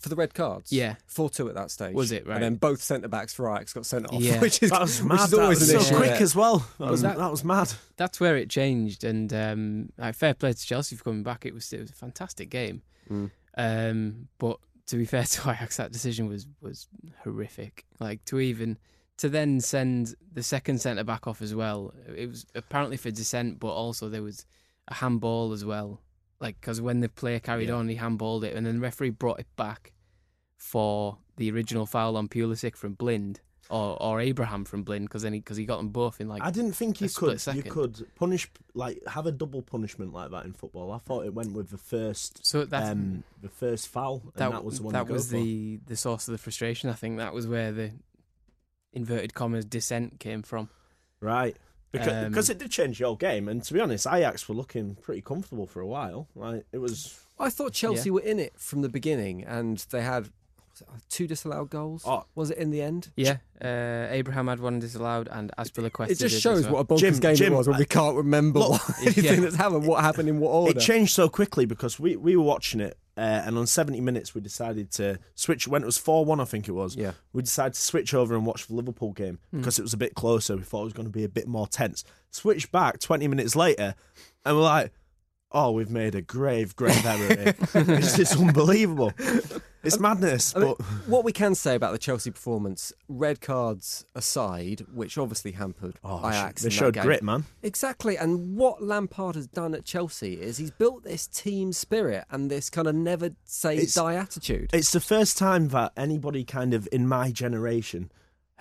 for 0.00 0.08
the 0.08 0.16
red 0.16 0.34
cards. 0.34 0.72
Yeah. 0.72 0.96
four 1.06 1.30
two 1.30 1.48
at 1.48 1.54
that 1.54 1.70
stage. 1.70 1.94
Was 1.94 2.12
it, 2.12 2.26
right? 2.26 2.34
And 2.34 2.42
then 2.44 2.54
both 2.56 2.82
centre 2.82 3.08
backs 3.08 3.32
for 3.34 3.52
Ajax 3.54 3.72
got 3.72 3.86
sent 3.86 4.06
off. 4.12 4.20
Yeah. 4.20 4.40
which 4.44 4.62
is 4.62 4.70
That 4.70 4.80
was 4.82 5.02
which 5.02 5.08
mad. 5.08 5.20
is 5.24 5.30
That 5.30 5.40
always 5.40 5.60
was 5.60 5.70
an 5.70 5.80
so 5.80 5.86
issue. 5.86 5.96
quick 5.96 6.20
as 6.20 6.36
well. 6.36 6.66
That 6.78 6.90
was, 6.90 7.02
that- 7.02 7.16
that 7.18 7.30
was 7.30 7.44
mad. 7.44 7.72
That's 7.96 8.20
where 8.20 8.36
it 8.36 8.50
changed, 8.50 9.04
and 9.04 9.32
um, 9.32 9.92
like, 9.98 10.14
fair 10.14 10.34
play 10.34 10.52
to 10.52 10.66
Chelsea 10.66 10.96
for 10.96 11.04
coming 11.04 11.22
back. 11.22 11.44
It 11.46 11.54
was 11.54 11.72
it 11.72 11.80
was 11.80 11.90
a 11.90 11.94
fantastic 11.94 12.50
game. 12.50 12.82
Mm. 13.10 13.30
Um, 13.56 14.28
but 14.38 14.58
to 14.86 14.96
be 14.96 15.04
fair 15.04 15.24
to 15.34 15.50
Ajax, 15.50 15.76
that 15.76 15.92
decision 15.92 16.28
was 16.28 16.46
was 16.60 16.88
horrific. 17.24 17.84
Like 18.00 18.24
to 18.26 18.40
even 18.40 18.78
to 19.18 19.28
then 19.28 19.60
send 19.60 20.14
the 20.32 20.42
second 20.42 20.80
centre 20.80 21.04
back 21.04 21.26
off 21.26 21.42
as 21.42 21.54
well. 21.54 21.92
It 22.16 22.28
was 22.28 22.46
apparently 22.54 22.96
for 22.96 23.10
dissent, 23.10 23.60
but 23.60 23.68
also 23.72 24.08
there 24.08 24.22
was 24.22 24.46
a 24.88 24.94
handball 24.94 25.52
as 25.52 25.64
well. 25.64 26.00
Like 26.42 26.60
because 26.60 26.80
when 26.80 27.00
the 27.00 27.08
player 27.08 27.38
carried 27.38 27.70
on, 27.70 27.88
he 27.88 27.96
handballed 27.96 28.42
it, 28.42 28.54
and 28.56 28.66
then 28.66 28.74
the 28.74 28.80
referee 28.80 29.10
brought 29.10 29.38
it 29.38 29.46
back 29.56 29.92
for 30.56 31.18
the 31.36 31.50
original 31.52 31.86
foul 31.86 32.16
on 32.16 32.28
Pulisic 32.28 32.76
from 32.76 32.94
Blind 32.94 33.40
or 33.70 33.96
or 34.02 34.20
Abraham 34.20 34.64
from 34.64 34.82
Blind 34.82 35.04
because 35.04 35.22
then 35.22 35.32
because 35.32 35.56
he, 35.56 35.64
got 35.64 35.76
them 35.76 35.90
both 35.90 36.20
in 36.20 36.28
like 36.28 36.42
I 36.42 36.50
didn't 36.50 36.72
think 36.72 37.00
you 37.00 37.08
could. 37.08 37.40
You 37.54 37.62
could 37.62 38.04
punish 38.16 38.48
like 38.74 39.00
have 39.06 39.26
a 39.26 39.32
double 39.32 39.62
punishment 39.62 40.12
like 40.12 40.32
that 40.32 40.44
in 40.44 40.52
football. 40.52 40.90
I 40.90 40.98
thought 40.98 41.24
it 41.24 41.32
went 41.32 41.52
with 41.52 41.70
the 41.70 41.78
first, 41.78 42.44
so 42.44 42.64
that's 42.64 42.90
um, 42.90 43.22
the 43.40 43.48
first 43.48 43.86
foul, 43.86 44.22
and 44.24 44.32
that, 44.34 44.50
that, 44.50 44.64
was 44.64 44.78
the 44.78 44.82
one. 44.82 44.92
that 44.94 45.06
was 45.06 45.30
for. 45.30 45.36
the 45.36 45.78
the 45.86 45.96
source 45.96 46.26
of 46.26 46.32
the 46.32 46.38
frustration. 46.38 46.90
I 46.90 46.94
think 46.94 47.18
that 47.18 47.32
was 47.32 47.46
where 47.46 47.70
the 47.70 47.92
inverted 48.92 49.32
commas 49.32 49.64
dissent 49.64 50.18
came 50.18 50.42
from. 50.42 50.68
right 51.20 51.56
because, 51.92 52.24
Um, 52.24 52.30
because 52.30 52.50
it 52.50 52.58
did 52.58 52.70
change 52.70 52.98
the 52.98 53.04
your 53.04 53.16
game. 53.16 53.48
And 53.48 53.62
to 53.62 53.72
be 53.74 53.80
honest, 53.80 54.06
Ajax 54.06 54.48
were 54.48 54.54
looking 54.54 54.96
pretty 54.96 55.20
comfortable 55.20 55.66
for 55.66 55.80
a 55.80 55.86
while. 55.86 56.28
Like 56.34 56.64
it 56.72 56.78
was. 56.78 57.20
I 57.38 57.50
thought 57.50 57.72
Chelsea 57.72 58.10
were 58.10 58.20
in 58.20 58.38
it 58.38 58.52
from 58.56 58.82
the 58.82 58.88
beginning, 58.88 59.44
and 59.44 59.78
they 59.90 60.02
had 60.02 60.30
two 61.08 61.26
disallowed 61.26 61.70
goals. 61.70 62.02
Oh. 62.06 62.24
Was 62.34 62.50
it 62.50 62.58
in 62.58 62.70
the 62.70 62.82
end? 62.82 63.10
Yeah, 63.16 63.38
uh, 63.62 64.06
Abraham 64.10 64.48
had 64.48 64.60
one 64.60 64.78
disallowed, 64.78 65.28
and 65.30 65.50
Azpilicueta. 65.58 66.10
It 66.10 66.18
just 66.18 66.20
did 66.20 66.32
as 66.34 66.40
shows 66.40 66.64
well. 66.64 66.74
what 66.74 66.80
a 66.80 66.84
bonkers 66.84 66.98
Jim- 66.98 67.18
game 67.20 67.34
Jim, 67.36 67.52
it 67.52 67.56
was 67.56 67.68
when 67.68 67.78
we 67.78 67.84
can't 67.84 68.16
remember 68.16 68.60
look, 68.60 68.70
what, 68.72 68.98
anything 69.00 69.24
yeah. 69.34 69.40
that's 69.40 69.56
happened, 69.64 69.86
what 69.86 70.02
happened 70.02 70.28
in 70.28 70.38
what 70.38 70.50
order. 70.50 70.78
It 70.78 70.82
changed 70.82 71.14
so 71.14 71.28
quickly 71.28 71.66
because 71.66 71.98
we, 72.00 72.16
we 72.16 72.36
were 72.36 72.44
watching 72.44 72.80
it, 72.80 72.96
uh, 73.16 73.20
and 73.20 73.58
on 73.58 73.66
70 73.66 74.00
minutes 74.00 74.34
we 74.34 74.40
decided 74.40 74.90
to 74.92 75.18
switch. 75.34 75.68
When 75.68 75.82
it 75.82 75.86
was 75.86 75.98
4 75.98 76.24
1, 76.24 76.40
I 76.40 76.44
think 76.44 76.68
it 76.68 76.72
was, 76.72 76.96
Yeah. 76.96 77.12
we 77.32 77.42
decided 77.42 77.74
to 77.74 77.80
switch 77.80 78.14
over 78.14 78.34
and 78.34 78.46
watch 78.46 78.66
the 78.66 78.74
Liverpool 78.74 79.12
game 79.12 79.38
because 79.52 79.78
it 79.78 79.82
was 79.82 79.92
a 79.92 79.98
bit 79.98 80.14
closer. 80.14 80.56
We 80.56 80.62
thought 80.62 80.82
it 80.82 80.84
was 80.84 80.92
going 80.94 81.06
to 81.06 81.12
be 81.12 81.24
a 81.24 81.28
bit 81.28 81.46
more 81.46 81.66
tense. 81.66 82.04
Switch 82.30 82.70
back 82.72 82.98
20 83.00 83.28
minutes 83.28 83.54
later, 83.54 83.94
and 84.44 84.56
we're 84.56 84.62
like, 84.62 84.92
oh, 85.50 85.70
we've 85.72 85.90
made 85.90 86.14
a 86.14 86.22
grave, 86.22 86.74
grave 86.76 87.04
error 87.04 87.26
here. 87.36 87.54
it's 87.74 88.16
just 88.16 88.36
unbelievable. 88.38 89.12
It's 89.82 89.96
um, 89.96 90.02
madness. 90.02 90.54
I 90.54 90.60
mean, 90.60 90.74
but 90.78 90.84
what 91.06 91.24
we 91.24 91.32
can 91.32 91.54
say 91.54 91.74
about 91.74 91.92
the 91.92 91.98
Chelsea 91.98 92.30
performance, 92.30 92.92
red 93.08 93.40
cards 93.40 94.04
aside, 94.14 94.84
which 94.92 95.18
obviously 95.18 95.52
hampered 95.52 95.98
oh, 96.04 96.18
Ajax. 96.18 96.62
they 96.62 96.70
showed 96.70 96.94
game. 96.94 97.04
grit, 97.04 97.22
man. 97.22 97.44
Exactly, 97.62 98.16
and 98.16 98.56
what 98.56 98.82
Lampard 98.82 99.34
has 99.34 99.46
done 99.46 99.74
at 99.74 99.84
Chelsea 99.84 100.34
is 100.40 100.58
he's 100.58 100.70
built 100.70 101.04
this 101.04 101.26
team 101.26 101.72
spirit 101.72 102.24
and 102.30 102.50
this 102.50 102.70
kind 102.70 102.86
of 102.86 102.94
never 102.94 103.30
say 103.44 103.74
It's- 103.74 103.94
die 103.94 104.14
attitude. 104.14 104.70
It's 104.72 104.92
the 104.92 105.00
first 105.00 105.36
time 105.36 105.68
that 105.68 105.92
anybody 105.96 106.44
kind 106.44 106.74
of 106.74 106.88
in 106.92 107.06
my 107.08 107.30
generation 107.32 108.10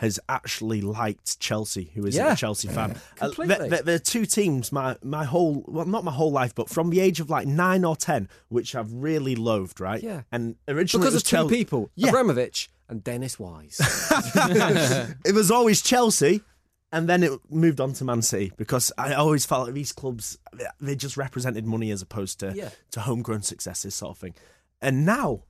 has 0.01 0.19
actually 0.27 0.81
liked 0.81 1.39
Chelsea, 1.39 1.91
who 1.93 2.05
isn't 2.07 2.19
Yeah. 2.25 2.33
a 2.33 2.35
Chelsea 2.35 2.67
fan. 2.67 2.91
Uh, 3.21 3.25
Completely. 3.27 3.69
there, 3.69 3.83
there 3.83 3.95
are 3.95 3.99
two 3.99 4.25
teams, 4.25 4.71
my 4.71 4.97
my 5.03 5.25
whole 5.25 5.63
well, 5.67 5.85
not 5.85 6.03
my 6.03 6.11
whole 6.11 6.31
life, 6.31 6.55
but 6.55 6.69
from 6.69 6.89
the 6.89 6.99
age 6.99 7.19
of 7.19 7.29
like 7.29 7.47
nine 7.47 7.85
or 7.85 7.95
ten, 7.95 8.27
which 8.49 8.73
I've 8.75 8.91
really 8.91 9.35
loathed, 9.35 9.79
right? 9.79 10.01
Yeah. 10.01 10.23
And 10.31 10.55
originally 10.67 11.03
because 11.03 11.13
it 11.13 11.17
was 11.17 11.23
of 11.23 11.29
two 11.29 11.35
Chel- 11.35 11.49
people, 11.49 11.91
Yeah. 11.95 12.09
Abramovich 12.09 12.69
and 12.89 13.03
Dennis 13.03 13.37
Wise. 13.39 13.79
it 15.25 15.35
was 15.35 15.51
always 15.51 15.81
Chelsea, 15.83 16.41
and 16.91 17.07
then 17.07 17.21
it 17.23 17.31
moved 17.49 17.79
on 17.79 17.93
to 17.93 18.03
Man 18.03 18.21
City 18.23 18.51
because 18.57 18.91
I 18.97 19.13
always 19.13 19.45
felt 19.45 19.65
like 19.67 19.75
these 19.75 19.91
clubs 19.91 20.37
they 20.79 20.95
just 20.95 21.15
represented 21.15 21.65
money 21.65 21.91
as 21.91 22.01
opposed 22.01 22.39
to 22.39 22.53
Yeah. 22.55 22.69
to 22.91 23.01
homegrown 23.01 23.43
successes, 23.43 23.93
sort 23.95 24.11
of 24.11 24.17
thing. 24.17 24.33
And 24.81 25.05
now 25.05 25.43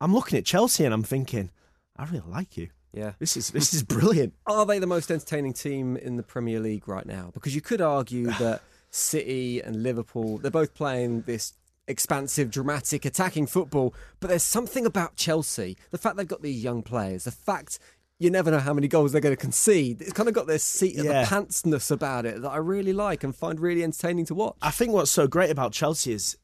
I'm 0.00 0.14
looking 0.14 0.38
at 0.38 0.46
Chelsea 0.46 0.84
and 0.86 0.94
I'm 0.94 1.02
thinking, 1.04 1.50
I 1.96 2.04
really 2.06 2.24
like 2.26 2.56
you. 2.56 2.68
Yeah. 2.92 3.12
This 3.18 3.36
is 3.36 3.50
this 3.50 3.74
is 3.74 3.82
brilliant. 3.82 4.34
Are 4.46 4.64
they 4.66 4.78
the 4.78 4.86
most 4.86 5.10
entertaining 5.10 5.52
team 5.52 5.96
in 5.96 6.16
the 6.16 6.22
Premier 6.22 6.60
League 6.60 6.88
right 6.88 7.06
now? 7.06 7.30
Because 7.34 7.54
you 7.54 7.60
could 7.60 7.80
argue 7.80 8.26
that 8.38 8.62
City 8.90 9.60
and 9.60 9.82
Liverpool, 9.82 10.38
they're 10.38 10.50
both 10.50 10.74
playing 10.74 11.22
this 11.22 11.52
expansive, 11.86 12.50
dramatic, 12.50 13.04
attacking 13.04 13.46
football, 13.46 13.94
but 14.20 14.28
there's 14.28 14.42
something 14.42 14.84
about 14.84 15.16
Chelsea, 15.16 15.76
the 15.90 15.98
fact 15.98 16.16
they've 16.16 16.28
got 16.28 16.42
these 16.42 16.62
young 16.62 16.82
players, 16.82 17.24
the 17.24 17.30
fact 17.30 17.78
you 18.18 18.30
never 18.30 18.50
know 18.50 18.58
how 18.58 18.74
many 18.74 18.88
goals 18.88 19.12
they're 19.12 19.20
going 19.20 19.34
to 19.36 19.40
concede. 19.40 20.00
It's 20.02 20.12
kind 20.12 20.28
of 20.28 20.34
got 20.34 20.46
this 20.48 20.64
seat 20.64 20.98
of 20.98 21.04
Yeah. 21.04 21.22
the 21.22 21.28
pantsness 21.28 21.90
about 21.90 22.26
it 22.26 22.42
that 22.42 22.48
I 22.50 22.56
really 22.56 22.92
like 22.92 23.22
and 23.22 23.34
find 23.34 23.60
really 23.60 23.84
entertaining 23.84 24.26
to 24.26 24.34
watch. 24.34 24.56
I 24.60 24.70
think 24.72 24.92
what's 24.92 25.10
so 25.12 25.26
great 25.28 25.50
about 25.50 25.72
Chelsea 25.72 26.12
is 26.12 26.36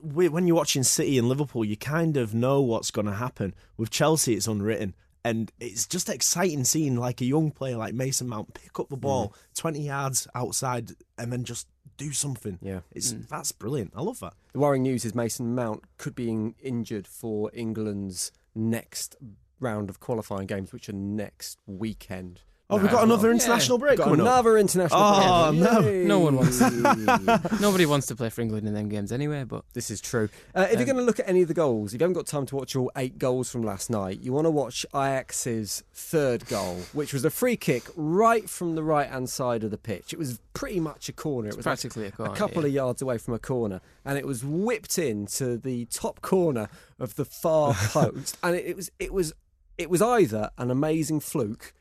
when 0.00 0.46
you're 0.46 0.56
watching 0.56 0.82
City 0.82 1.18
and 1.18 1.28
Liverpool, 1.28 1.64
you 1.64 1.76
kind 1.76 2.16
of 2.16 2.34
know 2.34 2.62
what's 2.62 2.90
going 2.90 3.06
to 3.06 3.12
happen. 3.12 3.54
With 3.76 3.90
Chelsea, 3.90 4.34
it's 4.34 4.46
unwritten. 4.46 4.94
And 5.24 5.52
it's 5.60 5.86
just 5.86 6.08
exciting 6.08 6.64
seeing 6.64 6.96
like 6.96 7.20
a 7.20 7.24
young 7.24 7.52
player 7.52 7.76
like 7.76 7.94
Mason 7.94 8.28
Mount 8.28 8.54
pick 8.54 8.80
up 8.80 8.88
the 8.88 8.96
mm. 8.96 9.02
ball 9.02 9.34
20 9.56 9.80
yards 9.80 10.26
outside 10.34 10.90
and 11.16 11.32
then 11.32 11.44
just 11.44 11.68
do 11.96 12.12
something. 12.12 12.58
Yeah. 12.60 12.80
It's 12.90 13.12
mm. 13.12 13.28
that's 13.28 13.52
brilliant. 13.52 13.92
I 13.96 14.02
love 14.02 14.18
that. 14.20 14.34
The 14.52 14.58
worrying 14.58 14.82
news 14.82 15.04
is 15.04 15.14
Mason 15.14 15.54
Mount 15.54 15.84
could 15.98 16.14
be 16.14 16.28
in- 16.28 16.54
injured 16.60 17.06
for 17.06 17.50
England's 17.54 18.32
next 18.54 19.16
round 19.60 19.88
of 19.88 20.00
qualifying 20.00 20.46
games, 20.46 20.72
which 20.72 20.88
are 20.88 20.94
next 20.94 21.58
weekend. 21.66 22.40
Oh, 22.70 22.78
we've 22.78 22.90
got 22.90 23.04
another 23.04 23.30
international 23.30 23.76
break 23.76 23.98
Got 23.98 24.04
coming 24.04 24.20
up. 24.20 24.26
another 24.26 24.56
international 24.56 24.98
Oh, 25.02 25.50
break. 25.50 25.62
no. 25.62 25.80
Yay. 25.80 26.04
No 26.04 26.20
one 26.20 26.36
wants 26.36 26.58
Nobody 27.60 27.84
wants 27.84 28.06
to 28.06 28.16
play 28.16 28.30
for 28.30 28.40
England 28.40 28.66
in 28.66 28.72
them 28.72 28.88
games 28.88 29.12
anyway. 29.12 29.44
But 29.44 29.64
This 29.74 29.90
is 29.90 30.00
true. 30.00 30.30
Uh, 30.54 30.68
if 30.70 30.78
you're 30.78 30.86
going 30.86 30.96
to 30.96 31.02
look 31.02 31.20
at 31.20 31.28
any 31.28 31.42
of 31.42 31.48
the 31.48 31.54
goals, 31.54 31.92
if 31.92 32.00
you 32.00 32.04
haven't 32.04 32.14
got 32.14 32.26
time 32.26 32.46
to 32.46 32.56
watch 32.56 32.74
all 32.74 32.90
eight 32.96 33.18
goals 33.18 33.50
from 33.50 33.62
last 33.62 33.90
night, 33.90 34.20
you 34.20 34.32
want 34.32 34.46
to 34.46 34.50
watch 34.50 34.86
Ajax's 34.94 35.84
third 35.92 36.46
goal, 36.46 36.78
which 36.94 37.12
was 37.12 37.26
a 37.26 37.30
free 37.30 37.56
kick 37.56 37.82
right 37.94 38.48
from 38.48 38.74
the 38.74 38.82
right 38.82 39.08
hand 39.10 39.28
side 39.28 39.64
of 39.64 39.70
the 39.70 39.76
pitch. 39.76 40.14
It 40.14 40.18
was 40.18 40.40
pretty 40.54 40.80
much 40.80 41.10
a 41.10 41.12
corner. 41.12 41.48
It 41.48 41.56
was 41.56 41.66
like 41.66 41.72
practically 41.74 42.06
a 42.06 42.10
corner, 42.12 42.34
couple 42.34 42.62
yeah. 42.62 42.68
of 42.68 42.74
yards 42.74 43.02
away 43.02 43.18
from 43.18 43.34
a 43.34 43.38
corner, 43.38 43.82
and 44.04 44.16
it 44.16 44.26
was 44.26 44.44
whipped 44.44 44.98
into 44.98 45.58
the 45.58 45.84
top 45.86 46.22
corner 46.22 46.68
of 46.98 47.16
the 47.16 47.26
far 47.26 47.74
post, 47.88 48.38
and 48.42 48.56
it, 48.56 48.64
it 48.64 48.76
was 48.76 48.90
it 48.98 49.12
was 49.12 49.34
it 49.76 49.90
was 49.90 50.00
either 50.00 50.50
an 50.56 50.70
amazing 50.70 51.20
fluke 51.20 51.74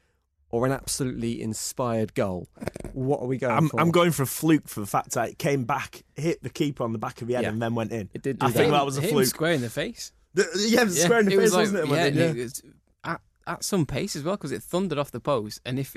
or 0.51 0.65
an 0.65 0.71
absolutely 0.71 1.41
inspired 1.41 2.13
goal? 2.13 2.47
What 2.93 3.21
are 3.21 3.27
we 3.27 3.37
going 3.37 3.55
I'm, 3.55 3.69
for? 3.69 3.79
I'm 3.79 3.91
going 3.91 4.11
for 4.11 4.23
a 4.23 4.27
fluke 4.27 4.67
for 4.67 4.79
the 4.81 4.85
fact 4.85 5.11
that 5.11 5.29
it 5.29 5.37
came 5.37 5.63
back, 5.65 6.03
hit 6.15 6.43
the 6.43 6.49
keeper 6.49 6.83
on 6.83 6.91
the 6.91 6.99
back 6.99 7.21
of 7.21 7.27
the 7.27 7.35
head, 7.35 7.43
Yeah. 7.43 7.49
and 7.49 7.61
then 7.61 7.73
went 7.75 7.91
in. 7.91 8.09
It 8.13 8.21
did 8.21 8.37
I 8.41 8.47
that. 8.47 8.53
think 8.53 8.71
that 8.71 8.85
was 8.85 8.97
a 8.97 9.01
fluke. 9.01 9.27
square 9.27 9.53
in 9.53 9.61
the 9.61 9.69
face. 9.69 10.11
The- 10.33 10.47
yeah, 10.69 10.81
it 10.81 10.85
was 10.85 11.01
square 11.01 11.19
in 11.19 11.25
the 11.25 11.33
it 11.33 11.35
face, 11.37 11.43
was 11.55 11.73
like, 11.73 11.83
wasn't 11.89 11.91
it? 11.91 11.95
yeah, 11.95 12.05
and 12.05 12.15
did 12.35 12.37
it 12.37 12.61
at, 13.03 13.21
at 13.47 13.63
some 13.63 13.85
pace 13.85 14.15
as 14.15 14.23
well 14.23 14.35
because 14.37 14.51
it 14.51 14.61
thundered 14.63 14.97
off 14.97 15.11
the 15.11 15.19
post. 15.19 15.59
And 15.65 15.79
if 15.79 15.95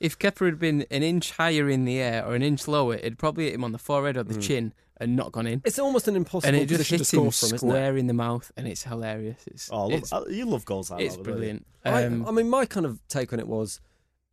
if 0.00 0.18
Kepa 0.18 0.44
had 0.46 0.58
been 0.58 0.84
an 0.90 1.02
inch 1.02 1.32
higher 1.32 1.68
in 1.68 1.84
the 1.84 1.98
air 1.98 2.24
or 2.24 2.34
an 2.34 2.42
inch 2.42 2.66
lower, 2.68 2.94
it'd 2.94 3.18
probably 3.18 3.44
hit 3.44 3.54
him 3.54 3.64
on 3.64 3.72
the 3.72 3.78
forehead 3.78 4.16
or 4.16 4.22
the 4.24 4.34
Hmm. 4.34 4.40
chin 4.40 4.72
and 5.00 5.16
not 5.16 5.32
gone 5.32 5.46
in. 5.46 5.62
It's 5.64 5.78
almost 5.78 6.08
an 6.08 6.16
impossible 6.16 6.48
And 6.48 6.56
it 6.56 6.66
just 6.66 6.78
position 6.90 6.98
to 6.98 7.04
hit 7.04 7.24
him 7.26 7.30
from, 7.30 7.58
square 7.58 7.96
in 7.96 8.06
the 8.06 8.14
mouth, 8.14 8.50
and 8.56 8.66
it's 8.66 8.82
hilarious. 8.82 9.40
It's 9.46 9.70
Oh, 9.72 9.76
I 9.76 9.80
love, 9.82 9.92
it's, 9.92 10.12
I- 10.12 10.26
you 10.28 10.44
love 10.46 10.64
goals 10.64 10.90
like 10.90 11.02
it's 11.02 11.16
that. 11.16 11.22
brilliant. 11.24 11.66
I, 11.84 12.04
Um, 12.04 12.26
I 12.26 12.30
mean, 12.32 12.48
my 12.50 12.66
kind 12.66 12.86
of 12.86 13.00
take 13.08 13.32
on 13.32 13.38
it 13.40 13.46
was, 13.48 13.80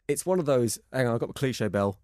it's 0.08 0.25
one 0.25 0.39
of 0.39 0.45
those. 0.45 0.78
Hang 0.93 1.08
on, 1.08 1.15
I 1.15 1.17
got 1.17 1.28
the 1.28 1.34
cliche 1.34 1.67
bell. 1.67 1.97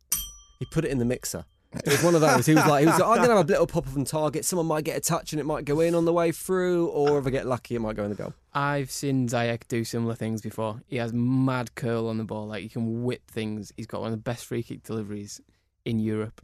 He 0.59 0.65
put 0.65 0.85
it 0.85 0.91
in 0.91 0.97
the 0.99 1.05
mixer. 1.05 1.45
It 1.73 1.87
was 1.87 2.03
one 2.03 2.15
of 2.15 2.21
those. 2.21 2.45
He 2.45 2.53
was 2.53 2.65
like, 2.65 2.81
he 2.81 2.85
was 2.85 2.99
like, 2.99 3.07
I'm 3.09 3.15
gonna 3.25 3.37
have 3.37 3.45
a 3.47 3.51
little 3.51 3.65
pop 3.65 3.87
up 3.87 3.95
on 3.95 4.03
target. 4.03 4.43
Someone 4.43 4.65
might 4.65 4.83
get 4.83 4.97
a 4.97 4.99
touch 4.99 5.31
and 5.31 5.39
it 5.39 5.45
might 5.45 5.63
go 5.63 5.79
in 5.79 5.95
on 5.95 6.03
the 6.03 6.11
way 6.11 6.33
through, 6.33 6.87
or 6.87 7.17
if 7.17 7.25
I 7.25 7.29
get 7.29 7.47
lucky, 7.47 7.75
it 7.75 7.79
might 7.79 7.95
go 7.95 8.03
in 8.03 8.09
the 8.09 8.15
goal. 8.17 8.33
I've 8.53 8.91
seen 8.91 9.29
Ziyech 9.29 9.61
do 9.69 9.85
similar 9.85 10.13
things 10.13 10.41
before. 10.41 10.81
He 10.87 10.97
has 10.97 11.13
mad 11.13 11.73
curl 11.75 12.09
on 12.09 12.17
the 12.17 12.25
ball, 12.25 12.47
like 12.47 12.61
he 12.63 12.67
can 12.67 13.03
whip 13.05 13.21
things. 13.31 13.71
He's 13.77 13.87
got 13.87 14.01
one 14.01 14.11
of 14.11 14.17
the 14.19 14.21
best 14.21 14.45
free 14.45 14.61
kick 14.63 14.83
deliveries 14.83 15.39
in 15.85 15.99
Europe, 15.99 16.41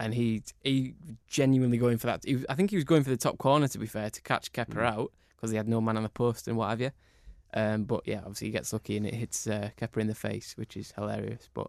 and 0.00 0.14
he 0.14 0.42
he 0.64 0.94
genuinely 1.28 1.78
going 1.78 1.98
for 1.98 2.06
that. 2.08 2.24
He, 2.24 2.44
I 2.48 2.54
think 2.56 2.70
he 2.70 2.76
was 2.76 2.84
going 2.84 3.04
for 3.04 3.10
the 3.10 3.16
top 3.16 3.38
corner 3.38 3.68
to 3.68 3.78
be 3.78 3.86
fair 3.86 4.10
to 4.10 4.22
catch 4.22 4.52
Kepa 4.52 4.74
Mm. 4.74 4.82
out 4.92 5.12
because 5.36 5.50
he 5.50 5.56
had 5.56 5.68
no 5.68 5.80
man 5.80 5.96
on 5.96 6.02
the 6.02 6.08
post 6.08 6.48
and 6.48 6.56
what 6.56 6.70
have 6.70 6.80
you. 6.80 6.90
Um, 7.54 7.84
but 7.84 8.02
yeah, 8.06 8.18
obviously 8.18 8.48
he 8.48 8.52
gets 8.52 8.72
lucky 8.72 8.96
and 8.96 9.06
it 9.06 9.14
hits 9.14 9.46
uh, 9.46 9.70
Kepa 9.76 10.00
in 10.00 10.06
the 10.06 10.14
face, 10.14 10.56
which 10.56 10.76
is 10.76 10.92
hilarious. 10.92 11.48
But 11.52 11.68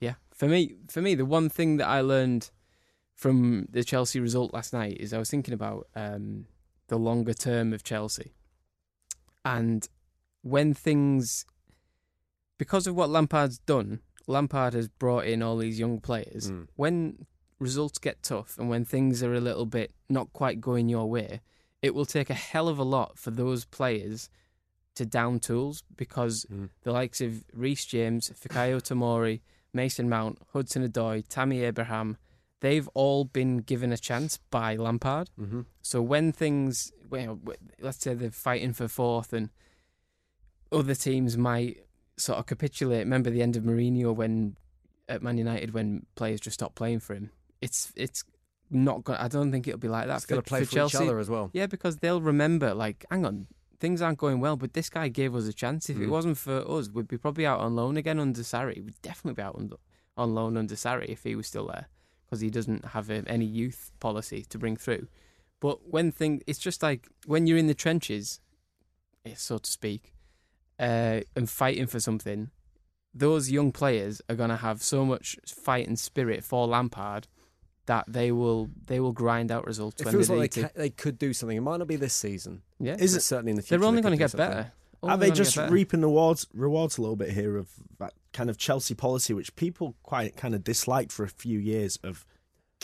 yeah, 0.00 0.14
for 0.34 0.48
me, 0.48 0.74
for 0.88 1.02
me, 1.02 1.14
the 1.14 1.24
one 1.24 1.48
thing 1.48 1.76
that 1.78 1.88
I 1.88 2.00
learned 2.00 2.50
from 3.14 3.66
the 3.70 3.84
Chelsea 3.84 4.20
result 4.20 4.52
last 4.52 4.72
night 4.72 4.96
is 4.98 5.12
I 5.12 5.18
was 5.18 5.30
thinking 5.30 5.54
about 5.54 5.86
um, 5.94 6.46
the 6.88 6.96
longer 6.98 7.34
term 7.34 7.72
of 7.72 7.82
Chelsea, 7.84 8.32
and 9.44 9.88
when 10.42 10.74
things, 10.74 11.46
because 12.58 12.86
of 12.86 12.94
what 12.94 13.10
Lampard's 13.10 13.58
done, 13.58 14.00
Lampard 14.26 14.74
has 14.74 14.88
brought 14.88 15.26
in 15.26 15.42
all 15.42 15.56
these 15.56 15.78
young 15.78 16.00
players. 16.00 16.50
Mm. 16.50 16.68
When 16.76 17.26
results 17.58 17.98
get 17.98 18.22
tough 18.22 18.58
and 18.58 18.68
when 18.68 18.84
things 18.84 19.22
are 19.22 19.34
a 19.34 19.40
little 19.40 19.66
bit 19.66 19.92
not 20.08 20.32
quite 20.32 20.60
going 20.60 20.88
your 20.88 21.08
way, 21.08 21.40
it 21.80 21.94
will 21.94 22.06
take 22.06 22.30
a 22.30 22.34
hell 22.34 22.68
of 22.68 22.78
a 22.78 22.84
lot 22.84 23.18
for 23.18 23.30
those 23.30 23.64
players 23.64 24.28
to 24.94 25.06
down 25.06 25.38
tools 25.40 25.82
because 25.96 26.44
Mm. 26.52 26.68
the 26.82 26.92
likes 26.92 27.20
of 27.20 27.44
Reece 27.52 27.86
James, 27.86 28.30
Fikayo 28.30 28.80
Tomori, 28.80 29.40
Mason 29.72 30.08
Mount, 30.08 30.38
Hudson 30.52 30.86
Odoi, 30.86 31.24
Tammy 31.28 31.62
Abraham, 31.62 32.18
they've 32.60 32.88
all 32.94 33.24
been 33.24 33.58
given 33.58 33.90
a 33.92 33.96
chance 33.96 34.38
by 34.50 34.76
Lampard. 34.76 35.30
Mm-hmm. 35.40 35.62
So 35.80 36.02
when 36.02 36.30
things, 36.30 36.92
well, 37.08 37.40
let's 37.80 37.98
say 37.98 38.14
they're 38.14 38.30
fighting 38.30 38.72
for 38.72 38.86
fourth 38.86 39.32
and 39.32 39.50
other 40.70 40.94
teams 40.94 41.36
might 41.36 41.84
sort 42.22 42.38
of 42.38 42.46
capitulate. 42.46 43.00
Remember 43.00 43.30
the 43.30 43.42
end 43.42 43.56
of 43.56 43.62
Mourinho 43.64 44.14
when 44.14 44.56
at 45.08 45.22
Man 45.22 45.36
United 45.38 45.74
when 45.74 46.06
players 46.14 46.40
just 46.40 46.54
stopped 46.54 46.74
playing 46.76 47.00
for 47.00 47.14
him. 47.14 47.30
It's 47.60 47.92
it's 47.96 48.24
not 48.70 49.04
going. 49.04 49.18
I 49.18 49.28
don't 49.28 49.50
think 49.52 49.68
it'll 49.68 49.78
be 49.78 49.88
like 49.88 50.06
that 50.06 50.16
It's 50.16 50.26
going 50.26 50.40
to 50.42 50.48
play 50.48 50.60
for 50.60 50.66
for, 50.66 50.74
Chelsea. 50.76 50.96
each 50.98 51.02
other 51.02 51.18
as 51.18 51.28
well. 51.28 51.50
Yeah, 51.52 51.66
because 51.66 51.98
they'll 51.98 52.22
remember, 52.22 52.72
like, 52.74 53.04
hang 53.10 53.26
on, 53.26 53.46
things 53.80 54.00
aren't 54.00 54.18
going 54.18 54.40
well, 54.40 54.56
but 54.56 54.72
this 54.72 54.88
guy 54.88 55.08
gave 55.08 55.34
us 55.34 55.46
a 55.46 55.52
chance. 55.52 55.90
If 55.90 55.98
it 55.98 56.06
Mm. 56.06 56.10
wasn't 56.10 56.38
for 56.38 56.58
us, 56.70 56.88
we'd 56.88 57.08
be 57.08 57.18
probably 57.18 57.44
out 57.46 57.60
on 57.60 57.76
loan 57.76 57.96
again 57.96 58.18
under 58.18 58.40
Sarri. 58.42 58.82
We'd 58.82 59.00
definitely 59.02 59.34
be 59.34 59.42
out 59.42 59.56
on, 59.56 59.70
on 60.16 60.34
loan 60.34 60.56
under 60.56 60.74
Sarri 60.74 61.06
if 61.10 61.24
he 61.24 61.34
was 61.36 61.46
still 61.48 61.66
there, 61.66 61.88
because 62.24 62.40
he 62.40 62.48
doesn't 62.50 62.86
have 62.86 63.10
a, 63.10 63.22
any 63.26 63.44
youth 63.44 63.90
policy 64.00 64.44
to 64.48 64.58
bring 64.58 64.76
through. 64.76 65.06
But 65.60 65.88
when 65.88 66.10
thing, 66.10 66.42
it's 66.46 66.58
just 66.58 66.82
like 66.82 67.08
when 67.26 67.46
you're 67.46 67.58
in 67.58 67.66
the 67.66 67.74
trenches, 67.74 68.40
eh, 69.26 69.34
so 69.36 69.58
to 69.58 69.70
speak, 69.70 70.14
uh, 70.82 71.20
and 71.36 71.48
fighting 71.48 71.86
for 71.86 72.00
something, 72.00 72.50
those 73.14 73.50
young 73.50 73.72
players 73.72 74.20
are 74.28 74.34
going 74.36 74.50
to 74.50 74.56
have 74.56 74.82
so 74.82 75.04
much 75.04 75.36
fight 75.46 75.86
and 75.86 75.98
spirit 75.98 76.44
for 76.44 76.66
Lampard 76.66 77.28
that 77.86 78.04
they 78.08 78.30
will 78.32 78.70
they 78.86 79.00
will 79.00 79.12
grind 79.12 79.50
out 79.50 79.66
results 79.66 80.00
It 80.00 80.04
when 80.06 80.14
feels 80.14 80.28
they 80.28 80.36
like 80.36 80.52
they, 80.52 80.62
ca- 80.62 80.70
they 80.76 80.90
could 80.90 81.18
do 81.18 81.32
something. 81.32 81.56
It 81.56 81.60
might 81.62 81.78
not 81.78 81.88
be 81.88 81.96
this 81.96 82.14
season. 82.14 82.62
Yeah, 82.78 82.96
Is 82.98 83.14
it- 83.16 83.20
certainly 83.22 83.50
in 83.50 83.56
the 83.56 83.62
future? 83.62 83.78
they're 83.78 83.86
only 83.88 84.00
they 84.00 84.02
going 84.02 84.12
to 84.12 84.18
get 84.18 84.30
something. 84.30 84.48
better. 84.48 84.72
Are 85.04 85.16
they 85.18 85.32
just 85.32 85.56
reaping 85.56 86.00
the 86.00 86.06
rewards, 86.06 86.46
rewards 86.54 86.96
a 86.96 87.00
little 87.00 87.16
bit 87.16 87.30
here 87.30 87.56
of 87.56 87.68
that 87.98 88.12
kind 88.32 88.48
of 88.48 88.56
Chelsea 88.56 88.94
policy, 88.94 89.34
which 89.34 89.56
people 89.56 89.96
quite 90.04 90.36
kind 90.36 90.54
of 90.54 90.62
disliked 90.62 91.10
for 91.10 91.24
a 91.24 91.28
few 91.28 91.58
years 91.58 91.98
of 92.04 92.24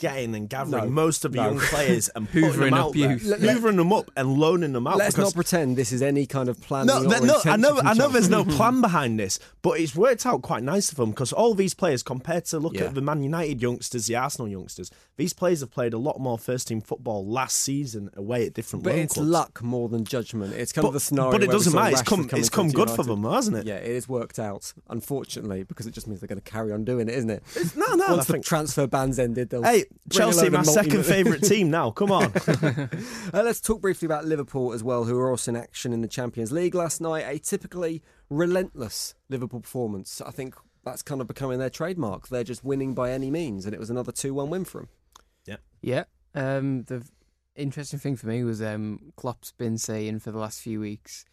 getting 0.01 0.35
and 0.35 0.49
gathering 0.49 0.85
No, 0.85 0.91
most 0.91 1.25
of 1.25 1.33
the 1.33 1.39
no. 1.39 1.45
young 1.51 1.59
players 1.73 2.09
and 2.11 2.29
putting 2.31 2.53
them 2.53 2.75
out 2.75 2.91
up 2.91 2.97
youth. 2.97 3.23
Hoovering 3.23 3.77
them 3.77 3.93
up 3.93 4.11
and 4.17 4.39
loaning 4.39 4.73
them 4.73 4.87
out. 4.87 4.97
Let's 4.97 5.17
not 5.17 5.35
pretend 5.35 5.77
this 5.77 5.93
is 5.93 6.03
any 6.03 6.27
kind 6.27 6.49
of 6.49 6.61
plan. 6.61 6.87
no, 6.87 7.03
that- 7.05 7.23
no, 7.23 7.41
I 7.45 7.57
know, 7.57 7.79
I 7.83 7.95
know. 7.95 8.09
There's 8.09 8.29
no 8.31 8.45
plan 8.57 8.81
behind 8.81 9.19
this, 9.19 9.39
but 9.63 9.81
it's 9.81 9.95
worked 9.95 10.25
out 10.27 10.43
quite 10.43 10.63
nice 10.63 10.91
for 10.91 10.97
them 10.97 11.11
because 11.11 11.33
all 11.33 11.55
these 11.55 11.75
players, 11.75 12.03
compared 12.03 12.45
to 12.47 12.59
look 12.59 12.75
Yeah. 12.75 12.85
at 12.87 12.95
the 12.95 13.01
Man 13.03 13.23
United 13.23 13.61
youngsters, 13.61 14.07
the 14.07 14.17
Arsenal 14.17 14.49
youngsters, 14.49 14.91
these 15.17 15.33
players 15.33 15.61
have 15.61 15.71
played 15.71 15.93
a 15.93 15.99
lot 15.99 16.21
more 16.21 16.39
first 16.39 16.69
team 16.69 16.81
football 16.81 17.27
last 17.27 17.57
season 17.57 18.11
away 18.17 18.47
at 18.47 18.55
different. 18.55 18.85
But 18.85 18.95
it's 18.95 19.15
clubs. 19.15 19.29
luck 19.29 19.63
more 19.63 19.89
than 19.89 20.05
judgment. 20.05 20.55
It's 20.55 20.73
kind 20.73 20.83
But, 20.85 20.89
of 20.89 20.95
the 20.95 21.01
scenario. 21.01 21.33
but 21.33 21.43
it 21.43 21.51
doesn't 21.51 21.75
matter. 21.75 21.93
It's 21.93 22.03
come, 22.03 22.29
it's 22.33 22.49
come 22.49 22.69
good 22.71 22.91
for 22.91 23.03
them, 23.03 23.25
hasn't 23.25 23.57
it? 23.57 23.67
Yeah, 23.67 23.75
it 23.77 23.95
has 23.95 24.09
worked 24.09 24.39
out, 24.39 24.73
unfortunately, 24.89 25.63
because 25.65 25.87
it 25.87 25.91
just 25.93 26.07
means 26.07 26.21
they're 26.21 26.29
going 26.29 26.41
to 26.41 26.51
carry 26.51 26.73
on 26.73 26.85
doing 26.85 27.09
it, 27.09 27.15
isn't 27.15 27.31
it? 27.31 27.43
No, 27.77 27.95
no. 27.95 28.07
Once 28.09 28.27
the 28.27 28.35
think, 28.35 28.45
transfer 28.45 28.87
ban's 28.87 29.19
ended, 29.19 29.51
they'll. 29.51 29.63
hey, 29.63 29.85
Chelsea, 30.11 30.48
my 30.48 30.62
second 30.62 31.05
favourite 31.05 31.42
team 31.42 31.70
now. 31.70 31.90
Come 31.90 32.12
on. 32.12 32.33
Uh, 33.35 33.42
let's 33.42 33.61
talk 33.61 33.83
briefly 33.83 34.07
about 34.07 34.24
Liverpool 34.24 34.72
as 34.72 34.83
well, 34.83 35.05
who 35.05 35.14
were 35.14 35.31
also 35.31 35.51
in 35.51 35.57
action 35.57 35.92
in 35.92 36.01
the 36.01 36.09
Champions 36.09 36.51
League 36.51 36.74
last 36.74 37.01
night. 37.01 37.24
A 37.29 37.38
typically 37.38 38.03
relentless 38.31 39.14
Liverpool 39.29 39.61
performance. 39.61 40.22
I 40.24 40.31
think 40.31 40.55
that's 40.85 41.03
kind 41.03 41.20
of 41.20 41.27
becoming 41.27 41.59
their 41.59 41.68
trademark. 41.68 42.29
They're 42.29 42.42
just 42.42 42.64
winning 42.64 42.94
by 42.94 43.12
any 43.12 43.31
means, 43.31 43.66
and 43.66 43.74
it 43.74 43.79
was 43.79 43.90
another 43.90 44.12
2 44.12 44.33
1 44.33 44.48
win 44.48 44.64
for 44.64 44.81
them. 44.81 44.88
Yeah. 45.81 46.05
Um, 46.35 46.85
the 46.85 47.05
interesting 47.57 47.98
thing 47.98 48.16
for 48.16 48.27
me 48.27 48.44
was 48.44 48.62
um, 48.62 49.12
Klopp's 49.16 49.53
been 49.53 49.79
saying 49.79 50.20
for 50.20 50.31
the 50.31 50.38
last 50.38 50.61
few 50.61 50.81
weeks, 50.81 51.24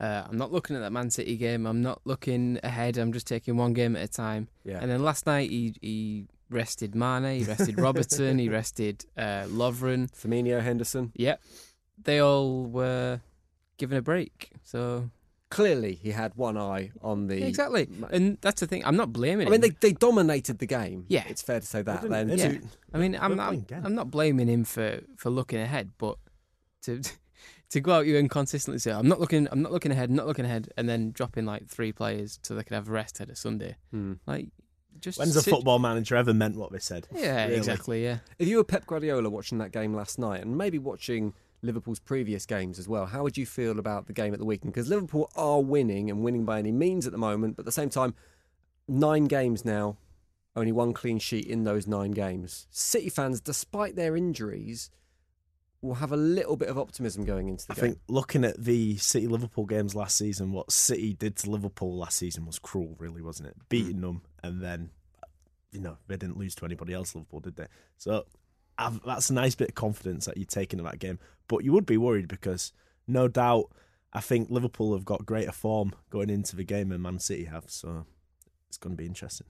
uh, 0.00 0.24
I'm 0.28 0.36
not 0.36 0.52
looking 0.52 0.76
at 0.76 0.80
that 0.80 0.92
Man 0.92 1.10
City 1.10 1.36
game. 1.36 1.66
I'm 1.66 1.82
not 1.82 2.00
looking 2.04 2.58
ahead. 2.62 2.98
I'm 2.98 3.12
just 3.12 3.26
taking 3.26 3.56
one 3.56 3.72
game 3.72 3.96
at 3.96 4.02
a 4.02 4.08
time. 4.08 4.48
Yeah. 4.64 4.78
And 4.80 4.90
then 4.90 5.02
last 5.02 5.26
night 5.26 5.50
he 5.50 5.74
he 5.80 6.26
rested 6.50 6.94
Mane, 6.94 7.38
he 7.40 7.44
rested 7.54 7.78
Robertson, 7.78 8.38
he 8.38 8.48
rested 8.48 9.04
uh, 9.16 9.44
Lovren. 9.48 10.10
Firmino 10.10 10.60
Henderson. 10.62 11.12
Yep. 11.16 11.40
They 12.02 12.20
all 12.20 12.64
were 12.66 13.20
given 13.78 13.96
a 13.98 14.02
break. 14.02 14.50
So 14.62 15.10
Clearly, 15.48 15.94
he 15.94 16.10
had 16.10 16.34
one 16.34 16.58
eye 16.58 16.90
on 17.02 17.28
the. 17.28 17.46
exactly, 17.46 17.88
and 18.10 18.36
that's 18.40 18.60
the 18.60 18.66
thing. 18.66 18.84
I'm 18.84 18.96
not 18.96 19.12
blaming. 19.12 19.46
I 19.46 19.50
mean, 19.50 19.62
him. 19.62 19.74
they, 19.80 19.90
they 19.90 19.92
dominated 19.92 20.58
the 20.58 20.66
game. 20.66 21.04
Yeah. 21.06 21.22
It's 21.28 21.40
fair 21.40 21.60
to 21.60 21.66
say 21.66 21.82
that. 21.82 22.02
Then? 22.02 22.30
Yeah. 22.30 22.48
Two- 22.48 22.60
I 22.92 22.98
mean, 22.98 23.16
I'm 23.20 23.36
not, 23.36 23.46
playing 23.50 23.62
again. 23.62 23.82
I'm 23.86 23.94
not 23.94 24.10
blaming 24.10 24.48
him 24.48 24.64
for, 24.64 25.02
for 25.16 25.30
looking 25.30 25.60
ahead, 25.60 25.92
but 25.98 26.18
to 26.82 27.00
to 27.70 27.80
go 27.80 27.92
out 27.92 28.06
you 28.06 28.16
and 28.18 28.28
consistently 28.28 28.80
say 28.80 28.90
I'm 28.90 29.06
not 29.06 29.20
looking, 29.20 29.46
I'm 29.52 29.62
not 29.62 29.70
looking 29.70 29.92
ahead, 29.92 30.10
not 30.10 30.26
looking 30.26 30.44
ahead, 30.44 30.68
and 30.76 30.88
then 30.88 31.12
dropping 31.12 31.46
like 31.46 31.68
three 31.68 31.92
players 31.92 32.40
so 32.42 32.54
they 32.56 32.64
could 32.64 32.74
have 32.74 32.88
a 32.88 32.92
rest 32.92 33.20
ahead 33.20 33.30
of 33.30 33.38
Sunday, 33.38 33.76
Hmm. 33.92 34.14
like 34.26 34.48
just 35.00 35.18
When's 35.18 35.36
a 35.36 35.42
sit- 35.42 35.52
football 35.54 35.78
manager 35.78 36.16
ever 36.16 36.32
meant 36.34 36.56
what 36.56 36.72
they 36.72 36.78
said? 36.78 37.06
Yeah, 37.14 37.44
Really? 37.44 37.56
exactly. 37.56 38.02
Yeah, 38.04 38.18
If 38.38 38.48
you 38.48 38.56
were 38.56 38.64
Pep 38.64 38.86
Guardiola 38.86 39.28
watching 39.30 39.58
that 39.58 39.72
game 39.72 39.94
last 39.94 40.18
night 40.18 40.42
and 40.42 40.56
maybe 40.56 40.78
watching 40.78 41.34
Liverpool's 41.62 41.98
previous 42.00 42.46
games 42.46 42.78
as 42.78 42.86
well, 42.88 43.06
how 43.06 43.22
would 43.22 43.36
you 43.36 43.46
feel 43.46 43.78
about 43.78 44.06
the 44.06 44.12
game 44.12 44.32
at 44.32 44.38
the 44.38 44.44
weekend? 44.44 44.72
Because 44.72 44.88
Liverpool 44.88 45.30
are 45.36 45.60
winning 45.62 46.10
and 46.10 46.22
winning 46.22 46.44
by 46.44 46.58
any 46.58 46.72
means 46.72 47.06
at 47.06 47.12
the 47.12 47.18
moment, 47.18 47.56
but 47.56 47.62
at 47.62 47.66
the 47.66 47.72
same 47.72 47.88
time, 47.90 48.14
nine 48.88 49.24
games 49.24 49.64
now, 49.64 49.96
only 50.54 50.72
one 50.72 50.92
clean 50.92 51.18
sheet 51.18 51.46
in 51.46 51.64
those 51.64 51.86
nine 51.86 52.12
games. 52.12 52.66
City 52.70 53.08
fans, 53.08 53.40
despite 53.40 53.96
their 53.96 54.16
injuries, 54.16 54.90
will 55.86 55.94
have 55.96 56.12
a 56.12 56.16
little 56.16 56.56
bit 56.56 56.68
of 56.68 56.78
optimism 56.78 57.24
going 57.24 57.48
into 57.48 57.66
the 57.66 57.72
I 57.72 57.76
game. 57.76 57.84
think 57.84 57.98
looking 58.08 58.44
at 58.44 58.62
the 58.62 58.96
City 58.96 59.26
Liverpool 59.26 59.66
games 59.66 59.94
last 59.94 60.16
season, 60.16 60.52
what 60.52 60.70
City 60.70 61.14
did 61.14 61.36
to 61.36 61.50
Liverpool 61.50 61.96
last 61.96 62.18
season 62.18 62.46
was 62.46 62.58
cruel, 62.58 62.96
really, 62.98 63.22
wasn't 63.22 63.48
it? 63.48 63.56
Beating 63.68 64.00
them 64.00 64.22
and 64.42 64.60
then, 64.62 64.90
you 65.72 65.80
know, 65.80 65.98
they 66.08 66.16
didn't 66.16 66.38
lose 66.38 66.54
to 66.56 66.64
anybody 66.64 66.92
else, 66.92 67.14
Liverpool, 67.14 67.40
did 67.40 67.56
they? 67.56 67.66
So 67.96 68.26
I've, 68.78 69.02
that's 69.04 69.30
a 69.30 69.34
nice 69.34 69.54
bit 69.54 69.70
of 69.70 69.74
confidence 69.74 70.26
that 70.26 70.36
you're 70.36 70.46
taking 70.46 70.78
in 70.78 70.84
that 70.84 70.98
game. 70.98 71.18
But 71.48 71.64
you 71.64 71.72
would 71.72 71.86
be 71.86 71.96
worried 71.96 72.28
because, 72.28 72.72
no 73.06 73.28
doubt, 73.28 73.70
I 74.12 74.20
think 74.20 74.50
Liverpool 74.50 74.94
have 74.94 75.04
got 75.04 75.26
greater 75.26 75.52
form 75.52 75.92
going 76.10 76.30
into 76.30 76.56
the 76.56 76.64
game 76.64 76.88
than 76.88 77.02
Man 77.02 77.18
City 77.18 77.44
have. 77.44 77.64
So 77.68 78.06
it's 78.68 78.78
going 78.78 78.96
to 78.96 78.96
be 78.96 79.06
interesting. 79.06 79.46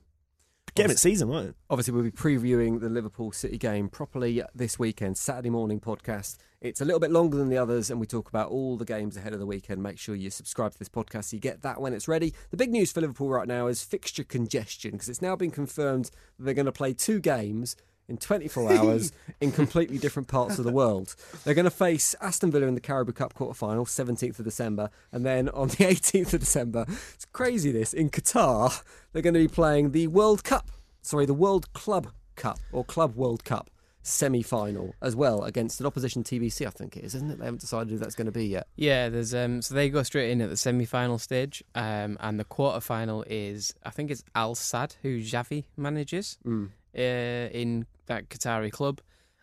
Game 0.76 0.90
at 0.90 0.98
season, 0.98 1.28
wasn't 1.28 1.50
it? 1.50 1.56
Obviously, 1.70 1.94
we'll 1.94 2.02
be 2.02 2.10
previewing 2.10 2.80
the 2.80 2.90
Liverpool 2.90 3.32
City 3.32 3.56
game 3.56 3.88
properly 3.88 4.42
this 4.54 4.78
weekend, 4.78 5.16
Saturday 5.16 5.48
morning 5.48 5.80
podcast. 5.80 6.36
It's 6.60 6.82
a 6.82 6.84
little 6.84 7.00
bit 7.00 7.10
longer 7.10 7.38
than 7.38 7.48
the 7.48 7.56
others, 7.56 7.90
and 7.90 7.98
we 7.98 8.06
talk 8.06 8.28
about 8.28 8.50
all 8.50 8.76
the 8.76 8.84
games 8.84 9.16
ahead 9.16 9.32
of 9.32 9.38
the 9.38 9.46
weekend. 9.46 9.82
Make 9.82 9.98
sure 9.98 10.14
you 10.14 10.28
subscribe 10.30 10.72
to 10.72 10.78
this 10.78 10.88
podcast 10.88 11.24
so 11.24 11.36
you 11.36 11.40
get 11.40 11.62
that 11.62 11.80
when 11.80 11.94
it's 11.94 12.08
ready. 12.08 12.34
The 12.50 12.58
big 12.58 12.72
news 12.72 12.92
for 12.92 13.00
Liverpool 13.00 13.30
right 13.30 13.48
now 13.48 13.68
is 13.68 13.82
fixture 13.82 14.24
congestion 14.24 14.92
because 14.92 15.08
it's 15.08 15.22
now 15.22 15.34
been 15.34 15.50
confirmed 15.50 16.10
that 16.36 16.44
they're 16.44 16.54
going 16.54 16.66
to 16.66 16.72
play 16.72 16.92
two 16.92 17.20
games 17.20 17.76
in 18.08 18.16
24 18.16 18.72
hours 18.72 19.12
in 19.40 19.52
completely 19.52 19.98
different 19.98 20.28
parts 20.28 20.58
of 20.58 20.64
the 20.64 20.72
world. 20.72 21.14
They're 21.44 21.54
going 21.54 21.64
to 21.64 21.70
face 21.70 22.14
Aston 22.20 22.50
Villa 22.50 22.66
in 22.66 22.74
the 22.74 22.80
Carabao 22.80 23.12
Cup 23.12 23.34
quarter 23.34 23.54
final, 23.54 23.84
17th 23.84 24.38
of 24.38 24.44
December, 24.44 24.90
and 25.12 25.24
then 25.26 25.48
on 25.50 25.68
the 25.68 25.74
18th 25.84 26.34
of 26.34 26.40
December, 26.40 26.86
it's 27.14 27.24
crazy 27.26 27.72
this, 27.72 27.92
in 27.92 28.10
Qatar, 28.10 28.82
they're 29.12 29.22
going 29.22 29.34
to 29.34 29.40
be 29.40 29.48
playing 29.48 29.92
the 29.92 30.06
World 30.06 30.44
Cup, 30.44 30.70
sorry, 31.02 31.26
the 31.26 31.34
World 31.34 31.72
Club 31.72 32.08
Cup 32.36 32.58
or 32.72 32.84
Club 32.84 33.16
World 33.16 33.44
Cup 33.44 33.70
semi 34.02 34.40
final 34.40 34.94
as 35.02 35.16
well 35.16 35.42
against 35.42 35.80
an 35.80 35.86
opposition 35.86 36.22
TBC, 36.22 36.64
I 36.64 36.70
think 36.70 36.96
it 36.96 37.02
is, 37.04 37.16
isn't 37.16 37.28
it? 37.28 37.38
They 37.40 37.44
haven't 37.46 37.60
decided 37.60 37.90
who 37.90 37.98
that's 37.98 38.14
going 38.14 38.26
to 38.26 38.32
be 38.32 38.46
yet. 38.46 38.68
Yeah, 38.76 39.08
there's 39.08 39.34
um 39.34 39.60
so 39.62 39.74
they 39.74 39.88
go 39.88 40.04
straight 40.04 40.30
in 40.30 40.40
at 40.40 40.48
the 40.48 40.56
semi 40.56 40.84
final 40.84 41.18
stage. 41.18 41.64
Um 41.74 42.16
and 42.20 42.38
the 42.38 42.44
quarter 42.44 42.78
final 42.78 43.24
is 43.26 43.74
I 43.84 43.90
think 43.90 44.12
it's 44.12 44.22
Al 44.36 44.54
Sadd 44.54 44.94
who 45.02 45.18
Xavi 45.18 45.64
manages 45.76 46.38
Mm. 46.46 46.68
Uh, 46.96 47.48
in 47.52 47.86
that 48.06 48.28
Qatari 48.30 48.70
club. 48.72 49.00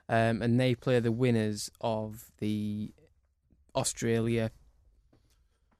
Um 0.10 0.42
and 0.42 0.60
they 0.60 0.76
play 0.76 1.00
the 1.00 1.12
winners 1.12 1.70
of 1.82 2.26
the 2.40 2.92
Australia 3.76 4.52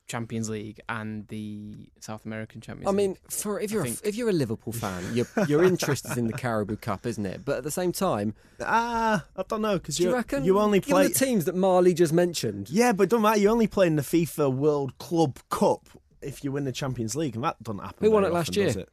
Champions 0.08 0.50
League 0.50 0.80
and 0.90 1.28
the 1.30 1.90
South 2.00 2.26
American 2.26 2.60
Champions 2.62 2.88
I 2.88 2.92
League. 2.92 2.98
mean, 2.98 3.18
for 3.30 3.60
if 3.60 3.72
I 3.72 3.74
you're 3.76 3.86
a, 3.86 3.90
if 4.04 4.16
you're 4.16 4.30
a 4.30 4.34
Liverpool 4.34 4.74
fan, 4.74 5.02
your 5.16 5.26
your 5.48 5.64
interest 5.72 6.06
is 6.06 6.18
in 6.18 6.28
the 6.28 6.34
Carabao 6.34 6.76
Cup, 6.76 7.06
isn't 7.06 7.26
it? 7.26 7.44
But 7.46 7.58
at 7.60 7.64
the 7.64 7.72
same 7.72 7.92
time, 7.92 8.36
Ah, 8.62 9.26
I 9.36 9.44
don't 9.48 9.62
know 9.62 9.78
because 9.80 9.98
do 9.98 10.04
you 10.04 10.10
you 10.10 10.16
reckon 10.16 10.44
you 10.44 10.60
only 10.60 10.82
play. 10.82 11.08
the 11.08 11.14
teams 11.14 11.46
that 11.46 11.56
Marley 11.56 11.94
just 11.94 12.14
mentioned? 12.14 12.70
yeah, 12.70 12.92
but 12.92 13.10
don't 13.10 13.22
matter. 13.22 13.40
You 13.40 13.50
only 13.50 13.68
play 13.68 13.88
in 13.88 13.96
the 13.96 14.02
FIFA 14.04 14.54
World 14.54 14.98
Club 15.00 15.40
Cup 15.50 15.88
if 16.22 16.44
you 16.44 16.52
win 16.52 16.66
the 16.66 16.72
Champions 16.72 17.16
League, 17.16 17.36
and 17.36 17.44
that 17.44 17.62
doesn't 17.64 17.80
happen. 17.82 18.06
Who 18.06 18.12
won 18.12 18.24
it 18.26 18.32
last 18.34 18.50
often, 18.50 18.64
does 18.66 18.76
year? 18.76 18.84
it? 18.84 18.90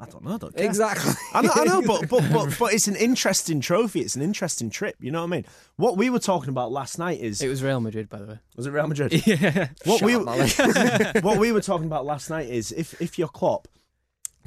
I 0.00 0.06
don't 0.06 0.24
know. 0.24 0.34
I 0.34 0.38
don't 0.38 0.56
care. 0.56 0.64
Exactly. 0.64 1.12
I 1.34 1.42
know, 1.42 1.50
I 1.54 1.64
know 1.64 1.82
but, 1.82 2.08
but 2.08 2.22
but 2.32 2.56
but 2.58 2.72
it's 2.72 2.86
an 2.86 2.94
interesting 2.94 3.60
trophy. 3.60 4.00
It's 4.00 4.14
an 4.14 4.22
interesting 4.22 4.70
trip. 4.70 4.96
You 5.00 5.10
know 5.10 5.20
what 5.20 5.28
I 5.28 5.30
mean? 5.30 5.44
What 5.76 5.96
we 5.96 6.08
were 6.08 6.20
talking 6.20 6.50
about 6.50 6.70
last 6.70 6.98
night 6.98 7.20
is 7.20 7.42
it 7.42 7.48
was 7.48 7.62
Real 7.62 7.80
Madrid 7.80 8.08
by 8.08 8.18
the 8.18 8.26
way. 8.26 8.38
was 8.56 8.66
it 8.66 8.70
Real 8.70 8.86
Madrid? 8.86 9.12
yeah. 9.26 9.68
what 9.84 9.98
Shut 9.98 10.06
we 10.06 10.14
up, 10.14 11.22
what 11.24 11.38
we 11.38 11.50
were 11.50 11.60
talking 11.60 11.86
about 11.86 12.06
last 12.06 12.30
night 12.30 12.48
is 12.48 12.70
if 12.70 13.00
if 13.00 13.18
you're 13.18 13.28
Klopp, 13.28 13.66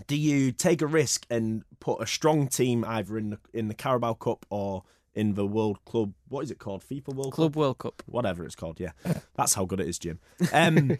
do 0.08 0.16
you 0.16 0.54
take 0.54 0.82
a 0.82 0.88
risk 0.88 1.26
and 1.30 1.64
put 1.82 2.02
a 2.02 2.08
strong 2.08 2.48
team 2.48 2.86
either 2.88 3.18
in 3.18 3.32
the 3.32 3.40
in 3.54 3.68
the 3.68 3.74
Carabao 3.74 4.14
Cup 4.14 4.46
or 4.50 4.84
in 5.14 5.34
the 5.34 5.46
World 5.46 5.84
Club? 5.84 6.14
What 6.30 6.46
is 6.46 6.52
it 6.52 6.60
called? 6.60 6.82
FIFA 6.84 7.14
World 7.14 7.34
Club 7.34 7.52
Cup, 7.52 7.58
World 7.58 7.78
Cup. 7.78 8.04
whatever 8.06 8.46
it's 8.46 8.56
called. 8.56 8.80
Yeah, 8.80 8.92
that's 9.36 9.54
how 9.54 9.66
good 9.66 9.82
it 9.82 9.90
is, 9.90 10.00
Jim. 10.00 10.20
Um, 10.54 10.98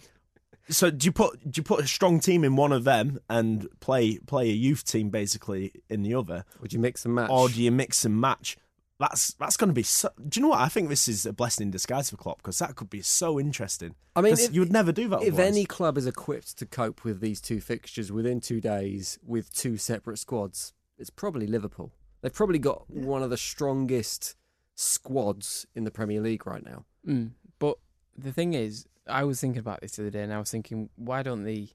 so 0.70 0.92
do 0.92 1.06
you 1.06 1.12
put 1.12 1.40
do 1.52 1.60
you 1.60 1.64
put 1.64 1.84
a 1.84 1.88
strong 1.88 2.20
team 2.20 2.44
in 2.44 2.56
one 2.56 2.72
of 2.72 2.84
them 2.84 3.20
and 3.30 3.68
play 3.80 4.20
play 4.20 4.50
a 4.50 4.54
youth 4.54 4.84
team 4.86 5.10
basically 5.10 5.74
in 5.90 6.04
the 6.04 6.14
other, 6.16 6.46
Would 6.62 6.74
you 6.74 6.80
mix 6.80 7.06
and 7.06 7.16
match? 7.16 7.30
or 7.30 7.50
do 7.50 7.62
you 7.62 7.72
mix 7.72 8.06
and 8.06 8.20
match? 8.20 8.58
That's 9.00 9.34
that's 9.34 9.58
going 9.58 9.70
to 9.70 9.74
be. 9.74 9.82
So, 9.84 10.12
do 10.30 10.40
you 10.40 10.44
know 10.44 10.50
what? 10.50 10.60
I 10.60 10.68
think 10.70 10.90
this 10.90 11.08
is 11.08 11.26
a 11.26 11.34
blessing 11.34 11.66
in 11.68 11.72
disguise 11.72 12.12
for 12.12 12.18
Klopp 12.18 12.38
because 12.38 12.60
that 12.60 12.76
could 12.76 12.90
be 12.90 13.02
so 13.02 13.40
interesting. 13.40 13.96
I 14.16 14.22
mean, 14.22 14.34
if- 14.34 14.54
you 14.54 14.60
would 14.62 14.72
never 14.72 14.92
do 14.92 15.08
that. 15.10 15.24
if 15.24 15.34
otherwise. 15.34 15.48
any 15.48 15.66
club 15.66 15.98
is 15.98 16.06
equipped 16.06 16.60
to 16.60 16.68
cope 16.68 17.04
with 17.04 17.20
these 17.20 17.42
two 17.42 17.60
fixtures 17.62 18.12
within 18.12 18.40
two 18.40 18.62
days 18.62 19.18
with 19.26 19.52
two 19.54 19.78
separate 19.78 20.20
squads, 20.20 20.74
it's 21.00 21.10
probably 21.10 21.48
Liverpool. 21.48 21.92
They've 22.22 22.32
probably 22.32 22.60
got 22.60 22.88
one 22.92 23.24
of 23.24 23.32
the 23.32 23.38
strongest 23.38 24.36
squads 24.76 25.66
in 25.74 25.84
the 25.84 25.92
Premier 25.92 26.22
League 26.22 26.46
right 26.46 26.64
now. 26.64 26.86
Mm. 27.08 27.32
But 27.58 27.78
the 28.16 28.32
thing 28.32 28.54
is, 28.54 28.86
I 29.12 29.24
was 29.24 29.40
thinking 29.40 29.60
about 29.60 29.82
this 29.82 29.96
the 29.96 30.04
other 30.04 30.10
day, 30.10 30.24
and 30.24 30.34
I 30.34 30.40
was 30.40 30.52
thinking, 30.52 30.90
why 30.96 31.24
don't 31.24 31.44
they? 31.44 31.70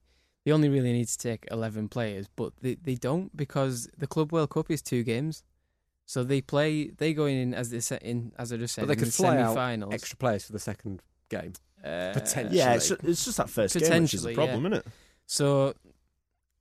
They 0.45 0.53
only 0.53 0.69
really 0.69 0.93
need 0.93 1.09
to 1.09 1.19
take 1.19 1.47
eleven 1.51 1.89
players, 1.89 2.27
but 2.37 2.53
they 2.63 2.75
they 2.75 2.95
don't 2.95 3.37
because 3.37 3.89
the 3.97 4.07
Club 4.07 4.33
World 4.33 4.51
Cup 4.51 4.71
is 4.71 4.83
two 4.83 5.03
games, 5.03 5.43
so 6.05 6.25
they 6.25 6.41
play. 6.41 6.89
They 6.89 7.15
go 7.15 7.27
in 7.27 7.55
as 7.55 7.71
they 7.71 7.81
set 7.81 8.03
in 8.03 8.33
as 8.39 8.53
I 8.53 8.57
just 8.57 8.75
said. 8.75 8.83
But 8.83 8.89
they 8.89 8.93
in 8.95 8.99
could 9.01 9.09
the 9.09 9.13
fly 9.13 9.37
out 9.39 9.55
semi-finals. 9.55 9.95
extra 9.95 10.17
players 10.17 10.45
for 10.45 10.53
the 10.53 10.59
second 10.59 11.03
game. 11.29 11.53
uh, 11.87 12.13
potentially. 12.13 12.59
Yeah, 12.59 12.75
it's, 12.75 12.91
it's 12.91 13.25
just 13.25 13.37
that 13.37 13.51
first 13.51 13.79
game 13.79 14.03
which 14.03 14.15
is 14.15 14.23
the 14.23 14.35
problem, 14.35 14.63
yeah. 14.63 14.69
isn't 14.69 14.87
it? 14.87 14.93
So, 15.27 15.75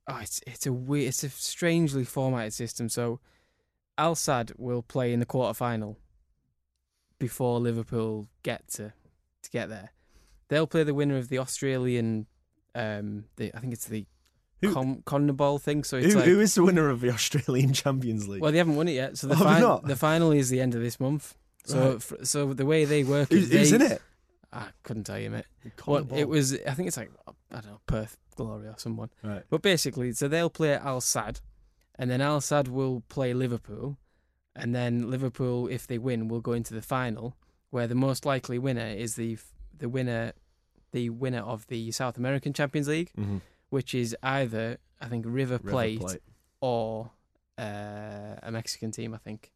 oh, 0.08 0.18
it's 0.20 0.40
it's 0.46 0.66
a 0.66 0.72
weird, 0.72 1.08
it's 1.08 1.22
a 1.24 1.30
strangely 1.30 2.04
formatted 2.04 2.52
system. 2.52 2.88
So, 2.88 3.20
Al 3.98 4.14
Sadd 4.14 4.52
will 4.58 4.82
play 4.82 5.12
in 5.12 5.20
the 5.20 5.26
quarter 5.26 5.54
final 5.54 5.96
before 7.18 7.60
Liverpool 7.60 8.28
get 8.42 8.68
to 8.68 8.92
to 9.42 9.50
get 9.50 9.68
there. 9.68 9.90
They'll 10.48 10.66
play 10.66 10.84
the 10.84 10.94
winner 10.94 11.16
of 11.16 11.28
the 11.28 11.38
Australian, 11.38 12.26
um, 12.74 13.24
the 13.36 13.52
I 13.54 13.58
think 13.60 13.72
it's 13.72 13.86
the 13.86 14.06
Who- 14.62 14.72
Con- 14.72 15.02
CONMEBOL 15.06 15.60
thing. 15.60 15.84
So 15.84 15.96
it's 15.96 16.12
Who, 16.12 16.20
like, 16.20 16.28
who 16.28 16.40
is 16.40 16.54
the 16.54 16.64
winner 16.64 16.88
of 16.88 17.00
the 17.00 17.10
Australian 17.10 17.72
Champions 17.82 18.28
League? 18.28 18.40
well, 18.42 18.52
they 18.52 18.58
haven't 18.58 18.76
won 18.76 18.88
it 18.88 18.92
yet. 18.92 19.18
So 19.18 19.26
the 19.26 19.34
Oh, 19.34 19.38
fin- 19.38 19.60
not? 19.60 19.84
the 19.86 19.96
final 19.96 20.30
is 20.32 20.48
the 20.48 20.60
end 20.60 20.74
of 20.74 20.80
this 20.80 20.98
month. 21.00 21.34
So 21.64 21.92
Right. 21.92 22.02
fr- 22.02 22.24
so 22.24 22.52
the 22.54 22.64
way 22.66 22.84
they 22.84 23.02
work 23.04 23.30
who's, 23.30 23.50
is 23.50 23.52
who's 23.52 23.70
they- 23.78 23.86
in 23.86 23.92
it? 23.92 24.02
I 24.52 24.68
couldn't 24.84 25.04
tell 25.04 25.18
you, 25.18 25.30
mate. 25.30 25.44
Call 25.76 25.94
Well, 25.94 26.02
the 26.04 26.08
ball. 26.10 26.18
it 26.18 26.28
was 26.28 26.54
I 26.54 26.72
think 26.74 26.88
it's 26.88 26.96
like 26.96 27.10
I 27.50 27.60
don't 27.60 27.66
know 27.72 27.80
Perth 27.86 28.16
Glory 28.36 28.66
or 28.68 28.74
someone. 28.78 29.10
Right. 29.22 29.42
But 29.50 29.62
basically, 29.62 30.12
so 30.12 30.28
they'll 30.28 30.48
play 30.50 30.74
Al 30.74 31.00
Sadd, 31.00 31.40
and 31.98 32.08
then 32.10 32.20
Al 32.20 32.40
Sadd 32.40 32.68
will 32.68 33.02
play 33.08 33.34
Liverpool, 33.34 33.98
and 34.54 34.74
then 34.74 35.10
Liverpool, 35.10 35.66
if 35.68 35.86
they 35.86 35.98
win, 35.98 36.28
will 36.28 36.40
go 36.40 36.52
into 36.52 36.72
the 36.72 36.80
final, 36.82 37.36
where 37.70 37.86
the 37.86 37.94
most 37.94 38.24
likely 38.24 38.58
winner 38.58 38.86
is 38.86 39.16
the 39.16 39.36
the 39.78 39.88
winner, 39.88 40.32
the 40.92 41.10
winner 41.10 41.40
of 41.40 41.66
the 41.68 41.90
South 41.92 42.16
American 42.16 42.52
Champions 42.52 42.88
League, 42.88 43.10
Mhm. 43.18 43.40
which 43.70 43.94
is 43.94 44.16
either 44.22 44.78
I 45.00 45.08
think 45.08 45.24
River 45.26 45.54
River 45.54 45.58
Plate, 45.70 46.00
Plate. 46.00 46.22
or 46.60 47.10
uh, 47.58 48.36
a 48.42 48.50
Mexican 48.50 48.90
team. 48.90 49.14
I 49.14 49.18
think. 49.18 49.52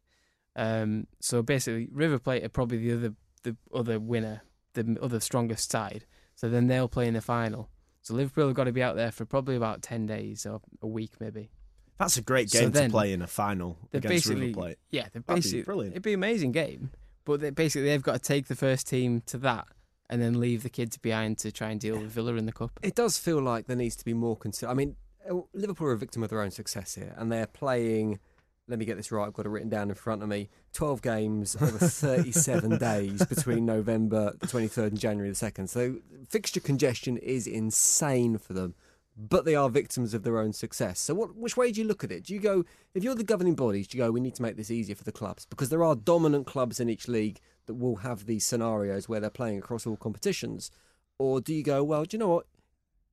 Um, 0.55 1.07
so 1.19 1.41
basically, 1.41 1.87
River 1.91 2.19
Plate 2.19 2.43
are 2.43 2.49
probably 2.49 2.77
the 2.79 2.93
other 2.97 3.15
the 3.43 3.55
other 3.73 3.99
winner, 3.99 4.41
the 4.73 4.97
other 5.01 5.19
strongest 5.19 5.71
side. 5.71 6.05
So 6.35 6.49
then 6.49 6.67
they'll 6.67 6.87
play 6.89 7.07
in 7.07 7.13
the 7.13 7.21
final. 7.21 7.69
So 8.01 8.15
Liverpool 8.15 8.47
have 8.47 8.55
got 8.55 8.63
to 8.63 8.71
be 8.71 8.81
out 8.81 8.95
there 8.95 9.11
for 9.11 9.25
probably 9.25 9.55
about 9.55 9.81
ten 9.81 10.05
days 10.07 10.45
or 10.45 10.61
a 10.81 10.87
week 10.87 11.11
maybe. 11.19 11.51
That's 11.99 12.17
a 12.17 12.21
great 12.23 12.49
game 12.49 12.71
then- 12.71 12.85
to 12.89 12.91
play 12.91 13.13
in 13.13 13.21
a 13.21 13.27
final 13.27 13.77
against 13.93 14.07
basically 14.07 14.47
River 14.47 14.53
Plate. 14.59 14.77
yeah, 14.89 15.07
they're 15.13 15.21
be 15.21 15.61
brilliant. 15.61 15.93
It'd 15.93 16.03
be 16.03 16.13
an 16.13 16.19
amazing 16.19 16.51
game, 16.51 16.91
but 17.25 17.41
they 17.41 17.51
basically 17.51 17.89
they've 17.89 18.01
got 18.01 18.13
to 18.13 18.19
take 18.19 18.47
the 18.47 18.55
first 18.55 18.87
team 18.87 19.21
to 19.27 19.37
that 19.39 19.67
and 20.11 20.21
then 20.21 20.39
leave 20.39 20.61
the 20.61 20.69
kids 20.69 20.97
behind 20.97 21.37
to 21.39 21.51
try 21.51 21.69
and 21.69 21.79
deal 21.79 21.97
with 21.97 22.11
Villa 22.11 22.35
in 22.35 22.45
the 22.45 22.51
cup. 22.51 22.77
It 22.83 22.95
does 22.95 23.17
feel 23.17 23.41
like 23.41 23.65
there 23.65 23.77
needs 23.77 23.95
to 23.95 24.05
be 24.05 24.13
more 24.13 24.35
concern. 24.35 24.69
I 24.69 24.73
mean, 24.73 24.97
uh, 25.27 25.35
Liverpool 25.53 25.87
are 25.87 25.93
a 25.93 25.97
victim 25.97 26.21
of 26.21 26.29
their 26.29 26.41
own 26.41 26.51
success 26.51 26.95
here, 26.95 27.15
and 27.17 27.31
they're 27.31 27.47
playing. 27.47 28.19
Let 28.67 28.77
me 28.77 28.85
get 28.85 28.97
this 28.97 29.11
right. 29.11 29.25
I've 29.25 29.33
got 29.33 29.45
it 29.45 29.49
written 29.49 29.69
down 29.69 29.89
in 29.89 29.95
front 29.95 30.21
of 30.21 30.29
me. 30.29 30.49
Twelve 30.73 31.01
games 31.01 31.55
over 31.55 31.77
thirty-seven 31.77 32.77
days 32.79 33.25
between 33.25 33.65
November 33.65 34.33
the 34.39 34.47
twenty-third 34.47 34.91
and 34.91 34.99
January 34.99 35.29
the 35.29 35.35
second. 35.35 35.69
So 35.69 35.97
fixture 36.27 36.59
congestion 36.59 37.17
is 37.17 37.47
insane 37.47 38.37
for 38.37 38.53
them, 38.53 38.75
but 39.17 39.45
they 39.45 39.55
are 39.55 39.69
victims 39.69 40.13
of 40.13 40.23
their 40.23 40.37
own 40.37 40.51
success. 40.51 40.99
So, 40.99 41.13
what? 41.15 41.35
Which 41.35 41.55
way 41.55 41.71
do 41.71 41.81
you 41.81 41.87
look 41.87 42.03
at 42.03 42.11
it? 42.11 42.25
Do 42.25 42.33
you 42.33 42.39
go 42.39 42.65
if 42.93 43.03
you're 43.03 43.15
the 43.15 43.23
governing 43.23 43.55
bodies? 43.55 43.87
Do 43.87 43.97
you 43.97 44.03
go? 44.03 44.11
We 44.11 44.19
need 44.19 44.35
to 44.35 44.41
make 44.41 44.57
this 44.57 44.71
easier 44.71 44.95
for 44.95 45.05
the 45.05 45.11
clubs 45.13 45.45
because 45.45 45.69
there 45.69 45.83
are 45.83 45.95
dominant 45.95 46.47
clubs 46.47 46.81
in 46.81 46.89
each 46.89 47.07
league 47.07 47.39
that 47.65 47.75
will 47.75 47.97
have 47.97 48.25
these 48.25 48.45
scenarios 48.45 49.07
where 49.07 49.19
they're 49.19 49.29
playing 49.29 49.57
across 49.57 49.85
all 49.85 49.97
competitions, 49.97 50.71
or 51.17 51.41
do 51.41 51.53
you 51.53 51.63
go? 51.63 51.83
Well, 51.83 52.05
do 52.05 52.15
you 52.15 52.19
know 52.19 52.29
what? 52.29 52.45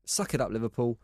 suck 0.08 0.34
it 0.34 0.40
up, 0.40 0.50
Liverpool, 0.50 0.98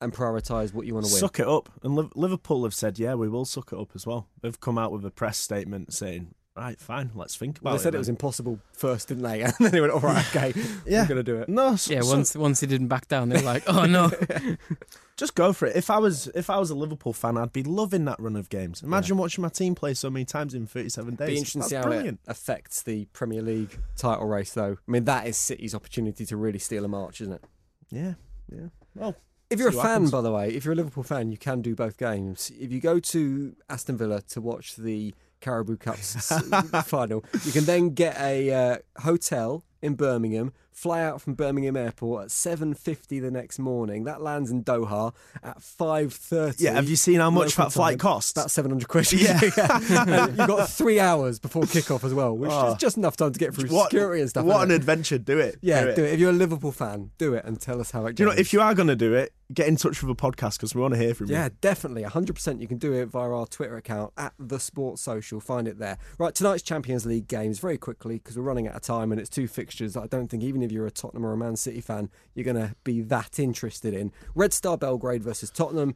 and 0.00 0.12
prioritise 0.12 0.72
what 0.72 0.86
you 0.86 0.94
want 0.94 1.06
to 1.06 1.12
win. 1.12 1.20
Suck 1.20 1.40
it 1.40 1.48
up. 1.48 1.70
And 1.82 2.10
Liverpool 2.14 2.64
have 2.64 2.74
said, 2.74 2.98
yeah, 2.98 3.14
we 3.14 3.28
will 3.28 3.44
suck 3.44 3.72
it 3.72 3.78
up 3.78 3.90
as 3.94 4.06
well. 4.06 4.28
They've 4.42 4.60
come 4.60 4.78
out 4.78 4.92
with 4.92 5.04
a 5.04 5.10
press 5.10 5.38
statement 5.38 5.92
saying, 5.92 6.34
right, 6.58 6.78
fine, 6.80 7.10
let's 7.14 7.36
think 7.36 7.58
about 7.58 7.70
Well, 7.70 7.76
they 7.78 7.82
said 7.82 7.88
it 7.90 7.92
then." 7.92 8.00
was 8.00 8.08
impossible 8.08 8.58
first, 8.72 9.08
didn't 9.08 9.22
they? 9.24 9.42
And 9.42 9.52
then 9.60 9.70
they 9.70 9.80
went, 9.80 9.92
all 9.92 10.00
right, 10.00 10.24
okay, 10.36 10.52
Yeah. 10.86 11.02
we're 11.02 11.08
going 11.08 11.16
to 11.16 11.22
do 11.22 11.36
it. 11.36 11.48
No, 11.48 11.76
so, 11.76 11.92
Yeah, 11.92 12.00
so 12.02 12.10
once 12.10 12.34
once 12.34 12.60
they 12.60 12.66
didn't 12.66 12.88
back 12.88 13.08
down, 13.08 13.28
they're 13.28 13.42
like, 13.42 13.62
oh 13.66 13.84
no. 13.86 14.10
just 15.16 15.34
go 15.34 15.52
for 15.52 15.66
it. 15.66 15.76
If 15.76 15.90
I 15.90 15.98
was 15.98 16.28
if 16.34 16.48
I 16.50 16.58
was 16.58 16.70
a 16.70 16.74
Liverpool 16.74 17.12
fan, 17.12 17.36
I'd 17.36 17.52
be 17.52 17.62
loving 17.64 18.04
that 18.04 18.20
run 18.20 18.36
of 18.36 18.48
games. 18.48 18.82
Imagine 18.82 19.16
watching 19.16 19.42
my 19.42 19.48
team 19.48 19.74
play 19.74 19.94
so 19.94 20.10
many 20.10 20.24
times 20.24 20.54
in 20.54 20.66
37 20.66 21.14
days. 21.16 21.26
Be 21.28 21.36
interesting 21.36 21.60
to 21.60 21.64
That's 21.64 21.70
see 21.70 21.76
how 21.76 21.82
brilliant. 21.82 22.20
it 22.26 22.30
affects 22.30 22.82
the 22.82 23.06
Premier 23.12 23.42
League 23.42 23.76
title 23.96 24.26
race, 24.26 24.52
though. 24.52 24.76
I 24.86 24.90
mean, 24.90 25.04
that 25.04 25.26
is 25.26 25.36
City's 25.36 25.74
opportunity 25.74 26.24
to 26.26 26.36
really 26.36 26.58
steal 26.58 26.84
a 26.84 26.88
march, 26.88 27.20
isn't 27.20 27.32
it? 27.34 27.44
Yeah, 27.90 28.14
yeah. 28.52 28.68
Well, 28.94 29.16
If 29.50 29.58
you're 29.58 29.70
a 29.70 29.72
fan, 29.72 29.82
happens. 29.86 30.10
by 30.10 30.20
the 30.20 30.30
way, 30.32 30.50
if 30.50 30.64
you're 30.64 30.72
a 30.72 30.76
Liverpool 30.76 31.02
fan, 31.04 31.30
you 31.32 31.38
can 31.38 31.62
do 31.62 31.74
both 31.74 31.96
games. 31.96 32.52
If 32.58 32.70
you 32.70 32.80
go 32.80 33.00
to 33.00 33.56
Aston 33.68 33.96
Villa 33.96 34.20
to 34.22 34.40
watch 34.40 34.76
the 34.76 35.14
Carabao 35.40 35.76
Cup 35.76 35.96
final, 36.84 37.24
you 37.44 37.52
can 37.52 37.64
then 37.64 37.90
get 37.90 38.18
a 38.20 38.52
uh, 38.52 38.76
hotel 38.98 39.64
in 39.82 39.94
Birmingham 39.94 40.52
fly 40.78 41.02
out 41.02 41.20
from 41.20 41.34
Birmingham 41.34 41.76
Airport 41.76 42.24
at 42.24 42.28
7.50 42.30 43.20
the 43.20 43.30
next 43.32 43.58
morning. 43.58 44.04
That 44.04 44.22
lands 44.22 44.50
in 44.50 44.62
Doha 44.62 45.12
at 45.42 45.58
5.30. 45.58 46.60
Yeah, 46.60 46.74
have 46.74 46.88
you 46.88 46.94
seen 46.94 47.18
how 47.18 47.30
much 47.30 47.56
that 47.56 47.72
flight 47.72 47.98
costs? 47.98 48.30
About 48.32 48.50
700 48.50 48.86
quid. 48.88 49.12
Yeah. 49.12 49.40
And 49.58 50.28
You've 50.38 50.46
got 50.46 50.68
three 50.68 51.00
hours 51.00 51.38
before 51.40 51.62
kickoff 51.64 52.04
as 52.04 52.14
well, 52.14 52.36
which 52.36 52.50
Oh. 52.52 52.72
is 52.72 52.78
just 52.78 52.96
enough 52.96 53.16
time 53.16 53.32
to 53.32 53.38
get 53.38 53.54
through 53.54 53.68
What- 53.70 53.90
security 53.90 54.20
and 54.20 54.30
stuff. 54.30 54.44
What 54.44 54.62
an 54.62 54.70
it? 54.70 54.76
adventure! 54.76 55.18
Do 55.18 55.38
it. 55.38 55.58
Yeah, 55.60 55.82
do 55.84 55.88
it. 55.90 55.96
do 55.96 56.04
it. 56.04 56.12
If 56.14 56.20
you're 56.20 56.30
a 56.30 56.34
Liverpool 56.34 56.72
fan, 56.72 57.10
do 57.18 57.34
it 57.34 57.44
and 57.44 57.60
tell 57.60 57.80
us 57.80 57.90
how 57.90 58.06
it 58.06 58.12
goes. 58.14 58.20
You 58.20 58.26
know 58.26 58.32
if 58.38 58.52
you 58.52 58.60
are 58.60 58.74
going 58.74 58.88
to 58.88 58.96
do 58.96 59.14
it, 59.14 59.32
get 59.52 59.66
in 59.66 59.76
touch 59.76 60.02
with 60.02 60.10
a 60.10 60.14
podcast 60.14 60.56
because 60.58 60.74
we 60.74 60.80
want 60.80 60.94
to 60.94 61.00
hear 61.00 61.14
from 61.14 61.26
Yeah, 61.28 61.36
you. 61.38 61.42
Yeah, 61.44 61.48
definitely. 61.60 62.02
100% 62.04 62.60
you 62.60 62.68
can 62.68 62.78
do 62.78 62.92
it 62.92 63.06
via 63.06 63.30
our 63.30 63.46
Twitter 63.46 63.76
account 63.76 64.12
at 64.16 64.32
The 64.38 64.60
Sports 64.60 65.02
Social. 65.02 65.40
Find 65.40 65.66
it 65.66 65.78
there. 65.78 65.98
Right, 66.18 66.34
tonight's 66.34 66.62
Champions 66.62 67.06
League 67.06 67.28
games, 67.28 67.58
very 67.58 67.78
quickly, 67.78 68.16
because 68.18 68.36
we're 68.36 68.44
running 68.44 68.68
out 68.68 68.76
of 68.76 68.82
time 68.82 69.10
and 69.10 69.20
it's 69.20 69.30
two 69.30 69.48
fixtures 69.48 69.94
that 69.94 70.02
I 70.02 70.06
don't 70.06 70.28
think, 70.28 70.42
even 70.42 70.62
if 70.62 70.67
you're 70.72 70.86
a 70.86 70.90
Tottenham 70.90 71.24
or 71.26 71.32
a 71.32 71.36
Man 71.36 71.56
City 71.56 71.80
fan, 71.80 72.10
you're 72.34 72.44
going 72.44 72.56
to 72.56 72.74
be 72.84 73.00
that 73.02 73.38
interested 73.38 73.94
in. 73.94 74.12
Red 74.34 74.52
Star 74.52 74.76
Belgrade 74.78 75.22
versus 75.22 75.50
Tottenham. 75.50 75.94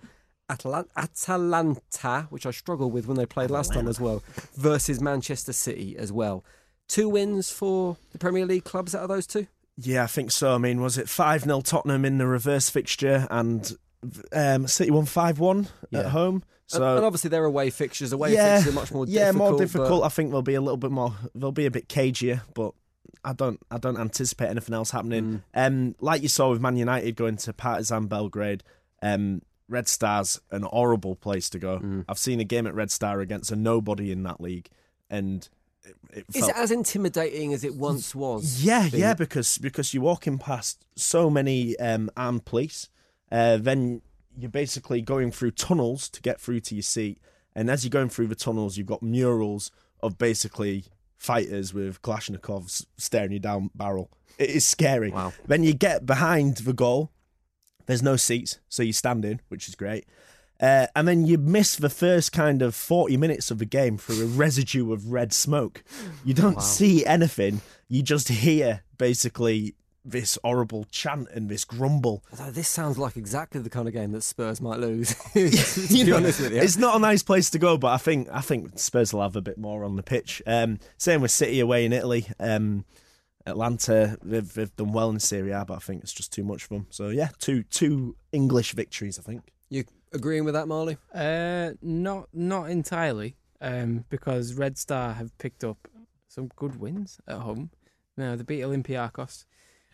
Atalan- 0.50 0.88
Atalanta, 0.96 2.26
which 2.30 2.46
I 2.46 2.50
struggled 2.50 2.92
with 2.92 3.06
when 3.06 3.16
they 3.16 3.26
played 3.26 3.50
last 3.50 3.72
time 3.72 3.88
as 3.88 3.98
well, 4.00 4.22
versus 4.54 5.00
Manchester 5.00 5.52
City 5.52 5.96
as 5.96 6.12
well. 6.12 6.44
Two 6.88 7.08
wins 7.08 7.50
for 7.50 7.96
the 8.10 8.18
Premier 8.18 8.44
League 8.44 8.64
clubs 8.64 8.94
out 8.94 9.02
of 9.02 9.08
those 9.08 9.26
two? 9.26 9.46
Yeah, 9.78 10.04
I 10.04 10.08
think 10.08 10.30
so. 10.30 10.54
I 10.54 10.58
mean, 10.58 10.82
was 10.82 10.98
it 10.98 11.08
5 11.08 11.44
0 11.44 11.60
Tottenham 11.62 12.04
in 12.04 12.18
the 12.18 12.26
reverse 12.26 12.68
fixture 12.68 13.26
and 13.30 13.74
um, 14.32 14.66
City 14.66 14.90
won 14.90 15.06
5 15.06 15.38
1 15.38 15.68
Yeah. 15.90 16.00
at 16.00 16.06
home? 16.06 16.34
And- 16.34 16.44
So, 16.66 16.96
and, 16.96 17.04
obviously 17.04 17.30
they're 17.30 17.44
away 17.44 17.70
fixtures. 17.70 18.12
Away 18.12 18.34
yeah, 18.34 18.56
fixtures 18.56 18.74
are 18.74 18.80
much 18.80 18.92
more 18.92 19.06
yeah, 19.06 19.26
difficult. 19.26 19.36
more 19.38 19.52
but- 19.52 19.58
difficult. 19.58 20.04
I 20.04 20.08
think 20.08 20.30
they'll 20.32 20.42
be 20.42 20.54
a 20.54 20.60
little 20.60 20.76
bit 20.76 20.90
more, 20.90 21.14
they'll 21.34 21.52
be 21.52 21.66
a 21.66 21.70
bit 21.70 21.88
cagier, 21.88 22.42
but 22.54 22.74
I 23.24 23.32
don't, 23.32 23.60
I 23.70 23.78
don't 23.78 23.98
anticipate 23.98 24.48
anything 24.48 24.74
else 24.74 24.90
happening. 24.90 25.42
Mm. 25.54 25.66
Um, 25.66 25.94
like 26.00 26.22
you 26.22 26.28
saw 26.28 26.50
with 26.50 26.60
Man 26.60 26.76
United 26.76 27.14
going 27.16 27.36
to 27.36 27.52
Partizan 27.52 28.06
Belgrade, 28.06 28.62
um, 29.00 29.42
Red 29.68 29.88
Star's 29.88 30.40
an 30.50 30.62
horrible 30.62 31.16
place 31.16 31.48
to 31.50 31.58
go. 31.58 31.78
Mm. 31.78 32.04
I've 32.08 32.18
seen 32.18 32.40
a 32.40 32.44
game 32.44 32.66
at 32.66 32.74
Red 32.74 32.90
Star 32.90 33.20
against 33.20 33.50
a 33.52 33.56
nobody 33.56 34.12
in 34.12 34.22
that 34.24 34.40
league, 34.40 34.68
and 35.08 35.48
it, 35.84 35.96
it 36.12 36.24
Is 36.34 36.40
felt 36.40 36.50
it 36.50 36.56
as 36.56 36.70
intimidating 36.70 37.52
as 37.54 37.64
it 37.64 37.74
once 37.74 38.14
was? 38.14 38.62
Yeah, 38.62 38.88
being- 38.88 39.02
yeah, 39.02 39.14
because 39.14 39.58
because 39.58 39.94
you're 39.94 40.02
walking 40.02 40.38
past 40.38 40.84
so 40.96 41.30
many 41.30 41.76
um, 41.78 42.10
armed 42.16 42.44
police, 42.44 42.88
uh, 43.30 43.56
then 43.56 44.02
you're 44.36 44.50
basically 44.50 45.00
going 45.00 45.30
through 45.30 45.52
tunnels 45.52 46.08
to 46.10 46.20
get 46.20 46.40
through 46.40 46.60
to 46.60 46.74
your 46.74 46.82
seat, 46.82 47.18
and 47.54 47.70
as 47.70 47.84
you're 47.84 47.90
going 47.90 48.08
through 48.08 48.26
the 48.26 48.34
tunnels, 48.34 48.76
you've 48.76 48.86
got 48.86 49.02
murals 49.02 49.70
of 50.02 50.18
basically 50.18 50.84
fighters 51.22 51.72
with 51.72 52.02
Kalashnikovs 52.02 52.84
staring 52.98 53.30
you 53.32 53.38
down 53.38 53.70
barrel. 53.74 54.10
It 54.38 54.50
is 54.50 54.66
scary. 54.66 55.10
Wow. 55.10 55.32
Then 55.46 55.62
you 55.62 55.72
get 55.72 56.04
behind 56.04 56.58
the 56.58 56.72
goal. 56.72 57.12
There's 57.86 58.02
no 58.02 58.16
seats, 58.16 58.58
so 58.68 58.82
you 58.82 58.92
stand 58.92 59.24
in, 59.24 59.40
which 59.48 59.68
is 59.68 59.76
great. 59.76 60.06
Uh, 60.60 60.86
and 60.94 61.06
then 61.06 61.26
you 61.26 61.38
miss 61.38 61.76
the 61.76 61.88
first 61.88 62.32
kind 62.32 62.60
of 62.62 62.74
40 62.74 63.16
minutes 63.16 63.50
of 63.50 63.58
the 63.58 63.64
game 63.64 63.98
through 63.98 64.22
a 64.22 64.26
residue 64.26 64.92
of 64.92 65.12
red 65.12 65.32
smoke. 65.32 65.82
You 66.24 66.34
don't 66.34 66.62
see 66.62 67.04
anything. 67.06 67.60
You 67.88 68.02
just 68.02 68.28
hear 68.28 68.82
basically 68.98 69.74
this 70.04 70.38
horrible 70.42 70.84
chant 70.90 71.28
and 71.32 71.48
this 71.48 71.64
grumble. 71.64 72.24
Although 72.32 72.50
this 72.50 72.68
sounds 72.68 72.98
like 72.98 73.16
exactly 73.16 73.60
the 73.60 73.70
kind 73.70 73.86
of 73.86 73.94
game 73.94 74.12
that 74.12 74.22
Spurs 74.22 74.60
might 74.60 74.80
lose. 74.80 75.14
to 75.32 75.40
You 75.40 76.04
be 76.04 76.10
know, 76.10 76.16
honest 76.16 76.40
with 76.40 76.52
you. 76.52 76.60
It's 76.60 76.76
not 76.76 76.96
a 76.96 76.98
nice 76.98 77.22
place 77.22 77.50
to 77.50 77.58
go, 77.58 77.76
but 77.78 77.88
I 77.88 77.98
think 77.98 78.28
I 78.30 78.40
think 78.40 78.78
Spurs 78.78 79.12
will 79.12 79.22
have 79.22 79.36
a 79.36 79.42
bit 79.42 79.58
more 79.58 79.84
on 79.84 79.96
the 79.96 80.02
pitch. 80.02 80.42
Um, 80.46 80.78
same 80.98 81.20
with 81.20 81.30
City 81.30 81.60
away 81.60 81.84
in 81.84 81.92
Italy. 81.92 82.26
Um, 82.40 82.84
Atalanta, 83.46 84.18
they've, 84.22 84.52
they've 84.54 84.74
done 84.76 84.92
well 84.92 85.10
in 85.10 85.18
Serie 85.18 85.50
A, 85.50 85.64
but 85.64 85.74
I 85.74 85.78
think 85.78 86.02
it's 86.02 86.12
just 86.12 86.32
too 86.32 86.44
much 86.44 86.64
for 86.64 86.74
them. 86.74 86.86
So 86.90 87.08
yeah, 87.08 87.30
two 87.38 87.62
two 87.64 88.16
English 88.32 88.72
victories, 88.72 89.18
I 89.18 89.22
think. 89.22 89.52
You 89.68 89.84
agreeing 90.12 90.44
with 90.44 90.54
that, 90.54 90.68
Marley? 90.68 90.96
Uh, 91.14 91.72
not 91.80 92.28
not 92.32 92.70
entirely, 92.70 93.36
um, 93.60 94.04
because 94.10 94.54
Red 94.54 94.78
Star 94.78 95.14
have 95.14 95.36
picked 95.38 95.64
up 95.64 95.88
some 96.28 96.50
good 96.56 96.78
wins 96.78 97.20
at 97.26 97.38
home. 97.38 97.70
Now 98.16 98.36
they 98.36 98.42
beat 98.44 98.62
Olympiacos 98.62 99.44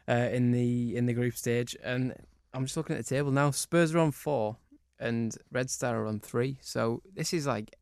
uh, 0.08 0.28
in 0.32 0.52
the 0.52 0.96
in 0.96 1.06
the 1.06 1.12
group 1.12 1.34
stage, 1.36 1.76
and 1.82 2.14
I'm 2.54 2.64
just 2.64 2.76
looking 2.76 2.96
at 2.96 3.04
the 3.04 3.08
table 3.14 3.30
now. 3.30 3.50
Spurs 3.50 3.94
are 3.94 3.98
on 3.98 4.10
four, 4.12 4.56
and 4.98 5.36
Red 5.52 5.70
Star 5.70 6.02
are 6.02 6.06
on 6.06 6.20
three. 6.20 6.58
So 6.62 7.02
this 7.14 7.32
is 7.32 7.46
like 7.46 7.74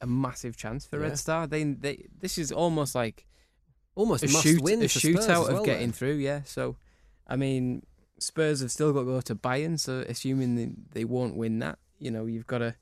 a 0.00 0.06
massive 0.06 0.56
chance 0.56 0.86
for 0.86 0.96
Yeah. 0.98 1.08
Red 1.08 1.18
Star. 1.18 1.46
They 1.46 1.64
they 1.64 2.06
this 2.20 2.38
is 2.38 2.50
almost 2.52 2.94
like 2.94 3.26
Almost 3.96 4.24
a 4.24 4.26
must 4.28 4.42
shoot 4.42 4.60
win 4.60 4.82
a 4.82 4.88
for 4.88 4.98
Spurs 4.98 5.16
as 5.18 5.26
shootout 5.26 5.48
well, 5.48 5.58
of 5.58 5.64
getting 5.64 5.88
then. 5.88 5.92
through. 5.92 6.14
Yeah, 6.14 6.40
so 6.44 6.76
I 7.28 7.36
mean, 7.36 7.84
Spurs 8.18 8.60
have 8.60 8.72
still 8.72 8.92
got 8.92 9.00
to 9.00 9.04
go 9.06 9.20
to 9.20 9.34
Bayern. 9.36 9.78
So 9.78 10.04
assuming 10.08 10.56
they, 10.56 10.70
they 10.92 11.04
won't 11.04 11.36
win 11.36 11.60
that, 11.60 11.78
you 12.00 12.10
know, 12.10 12.26
you've 12.26 12.46
got 12.48 12.58
to 12.58 12.74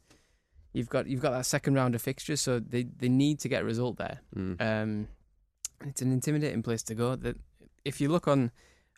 you've 0.72 0.88
got 0.88 1.06
you've 1.06 1.20
got 1.20 1.32
that 1.32 1.44
second 1.44 1.74
round 1.74 1.94
of 1.94 2.00
fixtures. 2.00 2.40
So 2.40 2.60
they 2.60 2.84
they 2.84 3.10
need 3.10 3.40
to 3.40 3.48
get 3.50 3.60
a 3.60 3.64
result 3.66 3.98
there. 3.98 4.20
Mm. 4.34 4.60
Um, 4.60 5.08
it's 5.84 6.00
an 6.00 6.12
intimidating 6.12 6.62
place 6.62 6.82
to 6.84 6.94
go. 6.94 7.14
That 7.16 7.36
if 7.84 8.00
you 8.00 8.08
look 8.08 8.26
on, 8.26 8.50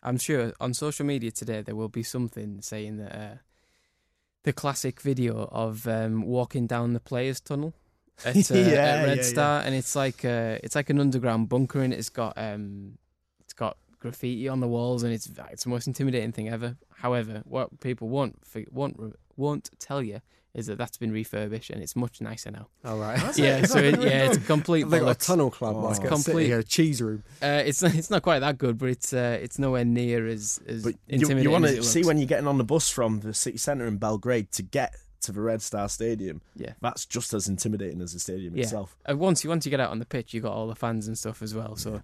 I'm 0.05 0.17
sure 0.17 0.53
on 0.61 0.73
social 0.73 1.05
media 1.05 1.31
today 1.31 1.61
there 1.61 1.75
will 1.75 1.89
be 1.89 2.03
something 2.03 2.61
saying 2.61 2.97
that 2.97 3.15
uh, 3.15 3.35
the 4.43 4.53
classic 4.53 5.01
video 5.01 5.49
of 5.51 5.87
um, 5.87 6.21
walking 6.21 6.67
down 6.67 6.93
the 6.93 6.99
players' 6.99 7.41
tunnel 7.41 7.73
at, 8.25 8.35
uh, 8.51 8.53
Yeah, 8.53 8.75
at 8.75 9.05
Red 9.05 9.17
yeah, 9.17 9.23
Star, 9.23 9.61
and 9.61 9.73
it's 9.73 9.95
like 9.95 10.23
uh, 10.23 10.59
it's 10.63 10.75
like 10.75 10.91
an 10.91 10.99
underground 10.99 11.49
bunker, 11.49 11.81
and 11.81 11.91
it's 11.91 12.09
got 12.09 12.33
um, 12.37 12.99
it's 13.41 13.53
got 13.53 13.77
graffiti 13.99 14.47
on 14.47 14.59
the 14.59 14.67
walls, 14.67 15.01
and 15.01 15.11
it's 15.11 15.27
it's 15.51 15.63
the 15.63 15.69
most 15.69 15.87
intimidating 15.87 16.31
thing 16.31 16.49
ever. 16.49 16.77
However, 16.97 17.41
what 17.45 17.79
people 17.79 18.07
won't 18.07 18.37
won't 18.71 19.15
won't 19.35 19.69
tell 19.79 20.03
you 20.03 20.21
is 20.55 20.67
that 20.67 20.77
that's 20.77 20.97
been 20.97 21.11
refurbished 21.11 21.69
and 21.69 21.83
it's 21.83 21.95
much 21.95 22.21
nicer 22.21 22.49
now. 22.49 22.67
All 22.83 22.97
right. 22.97 23.19
Yeah, 23.37 23.65
so 23.65 23.77
it, 23.79 24.01
yeah, 24.01 24.31
it's 24.31 24.37
complete. 24.47 24.89
They 24.89 24.99
got 24.99 25.11
a 25.11 25.19
tunnel 25.19 25.51
club, 25.51 25.75
Oh. 25.75 25.81
like 25.81 26.03
a, 26.03 26.07
Complete- 26.07 26.45
city, 26.47 26.51
a 26.53 26.63
cheese 26.63 27.01
room. 27.01 27.23
Uh, 27.43 27.61
it's 27.65 27.83
it's 27.99 28.09
not 28.09 28.21
quite 28.23 28.39
that 28.39 28.57
good, 28.57 28.77
but 28.77 28.89
it's 28.89 29.13
uh, 29.13 29.37
it's 29.41 29.59
nowhere 29.59 29.85
near 29.85 30.25
as 30.27 30.59
as 30.67 30.83
But 30.83 30.93
you, 31.07 31.15
intimidating. 31.19 31.43
you 31.43 31.51
want 31.51 31.65
to 31.65 31.83
see 31.83 32.03
when 32.03 32.17
you're 32.17 32.27
getting 32.27 32.47
on 32.47 32.57
the 32.57 32.63
bus 32.63 32.89
from 32.89 33.19
the 33.19 33.33
city 33.33 33.57
centre 33.57 33.85
in 33.85 33.97
Belgrade 33.97 34.51
to 34.53 34.63
get 34.63 34.95
to 35.21 35.31
the 35.31 35.41
Red 35.41 35.61
Star 35.61 35.89
Stadium. 35.89 36.41
Yeah. 36.55 36.73
That's 36.81 37.05
just 37.05 37.33
as 37.33 37.47
intimidating 37.47 37.99
as 38.01 38.13
the 38.13 38.19
stadium 38.19 38.55
Yeah. 38.55 38.63
itself. 38.63 38.95
Uh, 39.09 39.17
once 39.17 39.43
you 39.43 39.49
once 39.49 39.65
you 39.65 39.69
get 39.71 39.79
out 39.79 39.89
on 39.91 39.99
the 39.99 40.05
pitch, 40.05 40.33
you've 40.33 40.43
got 40.43 40.53
all 40.53 40.67
the 40.67 40.75
fans 40.75 41.07
and 41.07 41.17
stuff 41.17 41.41
as 41.41 41.53
well. 41.55 41.75
So 41.75 41.93
yeah, 41.93 41.99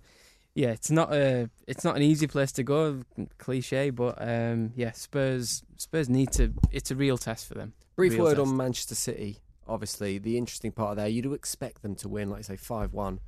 it's 0.56 0.92
not 0.92 1.14
a 1.14 1.50
it's 1.68 1.84
not 1.84 1.96
an 1.96 2.02
easy 2.02 2.28
place 2.28 2.52
to 2.54 2.64
go. 2.64 3.02
Cliche, 3.38 3.90
but 3.90 4.16
um, 4.20 4.72
yeah, 4.76 4.92
Spurs 4.92 5.64
Spurs 5.78 6.10
need 6.10 6.32
to. 6.34 6.54
It's 6.72 6.92
a 6.92 6.96
real 6.96 7.18
test 7.18 7.48
for 7.48 7.54
them. 7.54 7.74
Brief 7.96 8.14
Real 8.14 8.24
word 8.24 8.38
test. 8.38 8.48
on 8.48 8.58
Manchester 8.58 8.96
City. 8.96 9.40
Obviously, 9.68 10.18
the 10.18 10.38
interesting 10.38 10.72
part 10.72 10.98
there, 10.98 11.08
you 11.08 11.22
do 11.22 11.34
expect 11.34 11.82
them 11.82 11.96
to 11.96 12.10
win, 12.10 12.30
like 12.30 12.44
say 12.44 12.58
five 12.58 12.94
one, 12.94 13.20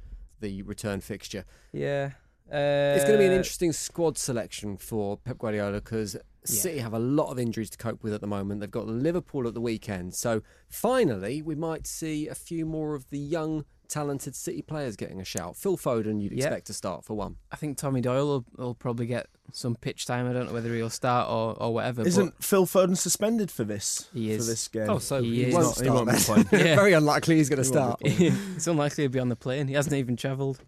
the 0.41 0.61
return 0.63 0.99
fixture. 0.99 1.45
Yeah, 1.71 2.11
uh, 2.51 2.95
It's 2.95 3.05
going 3.05 3.17
to 3.17 3.23
be 3.23 3.25
an 3.27 3.31
interesting 3.31 3.71
squad 3.71 4.17
selection 4.17 4.75
for 4.77 5.17
Pep 5.17 5.37
Guardiola 5.37 5.73
because 5.79 6.17
City 6.43 6.79
have 6.79 6.93
a 6.93 6.99
lot 6.99 7.31
of 7.31 7.39
injuries 7.39 7.69
to 7.69 7.77
cope 7.77 8.03
with 8.03 8.13
at 8.13 8.19
the 8.19 8.27
moment. 8.27 8.59
They've 8.59 8.69
got 8.69 8.87
Liverpool 8.87 9.47
at 9.47 9.53
the 9.53 9.61
weekend, 9.61 10.13
so 10.15 10.41
finally 10.67 11.41
we 11.41 11.55
might 11.55 11.87
see 11.87 12.27
a 12.27 12.35
few 12.35 12.65
more 12.65 12.95
of 12.95 13.09
the 13.11 13.19
young, 13.19 13.63
talented 13.93 14.35
City 14.35 14.61
players 14.63 14.95
getting 14.95 15.21
a 15.21 15.23
shout. 15.23 15.55
Phil 15.55 15.77
Foden, 15.77 16.19
you'd 16.21 16.31
Yeah. 16.31 16.45
expect 16.47 16.67
to 16.67 16.73
start 16.73 17.05
for 17.05 17.15
one. 17.15 17.35
I 17.51 17.55
think 17.55 17.77
Tommy 17.77 18.01
Doyle 18.01 18.25
will, 18.27 18.45
will 18.57 18.73
probably 18.75 19.05
get 19.05 19.27
some 19.51 19.75
pitch 19.75 20.05
time. 20.07 20.27
I 20.27 20.33
don't 20.33 20.47
know 20.47 20.53
whether 20.53 20.73
he'll 20.73 20.89
start 20.89 21.29
or, 21.29 21.53
or 21.61 21.73
whatever. 21.73 22.01
Isn't 22.05 22.43
Phil 22.43 22.65
Foden 22.65 22.97
suspended 22.97 23.51
for 23.51 23.63
this? 23.63 24.09
He 24.13 24.31
is. 24.31 24.45
For 24.45 24.51
this 24.51 24.67
game. 24.67 24.89
Oh, 24.89 24.97
so 24.97 25.21
He 25.21 25.35
he, 25.35 25.43
is. 25.45 25.53
won't 25.53 25.77
he 25.77 25.83
start 25.85 25.95
won't 26.07 26.09
be 26.11 26.23
playing. 26.23 26.47
Yeah. 26.67 26.75
Very 26.75 26.93
unlikely 26.93 27.35
he's 27.35 27.49
going 27.49 27.61
to 27.61 27.63
He 27.63 27.67
start. 27.67 27.99
it's 28.03 28.65
unlikely 28.67 29.03
he'll 29.03 29.11
be 29.11 29.19
on 29.19 29.29
the 29.29 29.35
plane. 29.35 29.67
He 29.67 29.75
hasn't 29.75 29.93
even 29.95 30.15
travelled. 30.15 30.59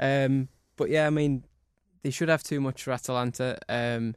Um, 0.00 0.48
but 0.76 0.90
yeah, 0.90 1.06
I 1.06 1.10
mean, 1.10 1.44
they 2.02 2.10
should 2.10 2.28
have 2.28 2.42
too 2.42 2.60
much 2.60 2.82
for 2.82 2.90
Atalanta. 2.92 3.58
Um, 3.68 4.16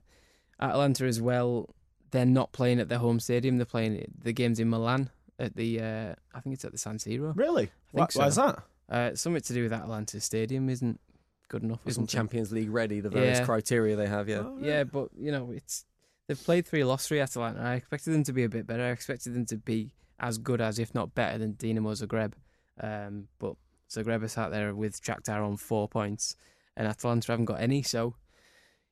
Atalanta 0.59 1.05
as 1.05 1.21
well. 1.21 1.69
They're 2.11 2.25
not 2.25 2.51
playing 2.51 2.79
at 2.79 2.89
their 2.89 2.97
home 2.99 3.19
stadium. 3.19 3.57
They're 3.57 3.65
playing 3.65 4.11
the 4.23 4.33
games 4.33 4.59
in 4.59 4.69
Milan 4.69 5.09
at 5.39 5.55
the. 5.55 5.79
Uh, 5.81 6.15
I 6.33 6.39
think 6.41 6.53
it's 6.55 6.65
at 6.65 6.71
the 6.71 6.77
San 6.77 6.97
Siro. 6.97 7.33
Really? 7.35 7.69
Why, 7.91 8.01
think 8.01 8.11
so. 8.13 8.19
why 8.21 8.27
is 8.27 8.35
that? 8.35 8.63
Uh, 8.89 9.15
something 9.15 9.41
to 9.41 9.53
do 9.53 9.63
with 9.63 9.73
Atalanta 9.73 10.19
Stadium 10.19 10.69
isn't 10.69 10.99
good 11.47 11.63
enough. 11.63 11.79
Or 11.85 11.89
Isn't 11.89 12.03
something. 12.09 12.17
Champions 12.19 12.51
League 12.51 12.69
ready? 12.69 12.99
The 12.99 13.09
various 13.09 13.39
Yeah. 13.39 13.45
criteria 13.45 13.95
they 13.95 14.07
have, 14.07 14.29
yeah. 14.29 14.43
Oh, 14.45 14.57
Yeah, 14.61 14.83
but 14.83 15.09
you 15.17 15.31
know, 15.31 15.51
it's 15.51 15.85
they've 16.27 16.41
played 16.43 16.65
three, 16.67 16.83
lost 16.83 17.07
three 17.07 17.19
Atalanta. 17.19 17.61
I 17.61 17.75
expected 17.75 18.13
them 18.13 18.23
to 18.23 18.33
be 18.33 18.43
a 18.43 18.49
bit 18.49 18.65
better. 18.67 18.83
I 18.83 18.89
expected 18.91 19.33
them 19.33 19.45
to 19.47 19.57
be 19.57 19.91
as 20.19 20.37
good 20.37 20.61
as, 20.61 20.79
if 20.79 20.93
not 20.95 21.13
better, 21.15 21.37
than 21.37 21.53
Dinamo 21.53 21.93
Zagreb. 21.99 22.33
Um, 22.79 23.27
but 23.39 23.55
Zagreb 23.89 24.23
is 24.23 24.37
out 24.37 24.51
there 24.51 24.73
with 24.75 25.01
Shakhtar 25.01 25.45
on 25.45 25.57
four 25.57 25.87
points, 25.87 26.35
and 26.77 26.87
Atalanta 26.87 27.31
haven't 27.31 27.45
got 27.45 27.61
any. 27.61 27.81
So 27.81 28.15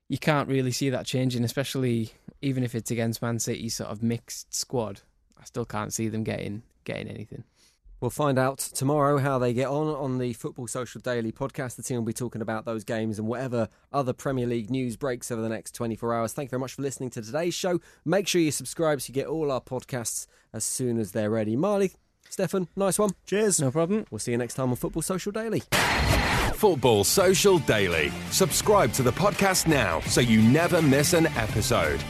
you 0.09 0.17
can't 0.17 0.49
really 0.49 0.71
see 0.71 0.89
that 0.89 1.05
changing, 1.05 1.43
especially 1.43 2.11
even 2.41 2.63
if 2.63 2.75
it's 2.75 2.91
against 2.91 3.21
Man 3.21 3.39
City's 3.39 3.75
sort 3.75 3.89
of 3.89 4.01
mixed 4.03 4.53
squad. 4.53 5.01
I 5.43 5.45
still 5.45 5.65
can't 5.65 5.93
see 5.93 6.07
them 6.07 6.23
getting 6.23 6.63
getting 6.85 7.09
anything. 7.09 7.43
We'll 7.99 8.09
find 8.09 8.39
out 8.39 8.59
tomorrow 8.59 9.17
how 9.17 9.39
they 9.39 9.53
get 9.53 9.67
on 9.67 9.87
on 9.87 10.17
the 10.17 10.31
Football 10.33 10.67
Social 10.67 11.01
Daily 11.01 11.33
podcast. 11.33 11.75
The 11.75 11.83
team 11.83 11.97
will 11.97 12.05
be 12.05 12.13
talking 12.13 12.41
about 12.41 12.63
those 12.63 12.85
games 12.85 13.19
and 13.19 13.27
whatever 13.27 13.67
other 13.91 14.13
Premier 14.13 14.47
League 14.47 14.69
news 14.69 14.95
breaks 14.95 15.31
over 15.31 15.41
the 15.41 15.49
next 15.49 15.75
24 15.75 16.13
hours. 16.13 16.33
Thank 16.33 16.47
you 16.47 16.51
very 16.51 16.61
much 16.61 16.75
for 16.75 16.81
listening 16.81 17.09
to 17.11 17.21
today's 17.21 17.53
show. 17.53 17.79
Make 18.05 18.27
sure 18.27 18.39
you 18.39 18.51
subscribe 18.51 19.01
so 19.01 19.09
you 19.09 19.13
get 19.13 19.27
all 19.27 19.51
our 19.51 19.61
podcasts 19.61 20.27
as 20.53 20.63
soon 20.63 20.97
as 20.97 21.11
they're 21.11 21.29
ready. 21.29 21.57
Marley, 21.57 21.91
Stefan, 22.29 22.69
nice 22.77 22.97
one. 22.97 23.11
Cheers. 23.25 23.59
No 23.59 23.69
problem. 23.69 24.05
We'll 24.11 24.19
see 24.19 24.31
you 24.31 24.37
next 24.37 24.53
time 24.53 24.69
on 24.69 24.77
Football 24.77 25.01
Social 25.01 25.33
Daily. 25.33 25.61
Football 26.55 27.03
Social 27.03 27.59
Daily. 27.59 28.11
Subscribe 28.31 28.93
to 28.93 29.03
the 29.03 29.11
podcast 29.11 29.67
now 29.67 29.99
so 30.01 30.21
you 30.21 30.41
never 30.41 30.81
miss 30.81 31.11
an 31.13 31.27
episode. 31.27 32.01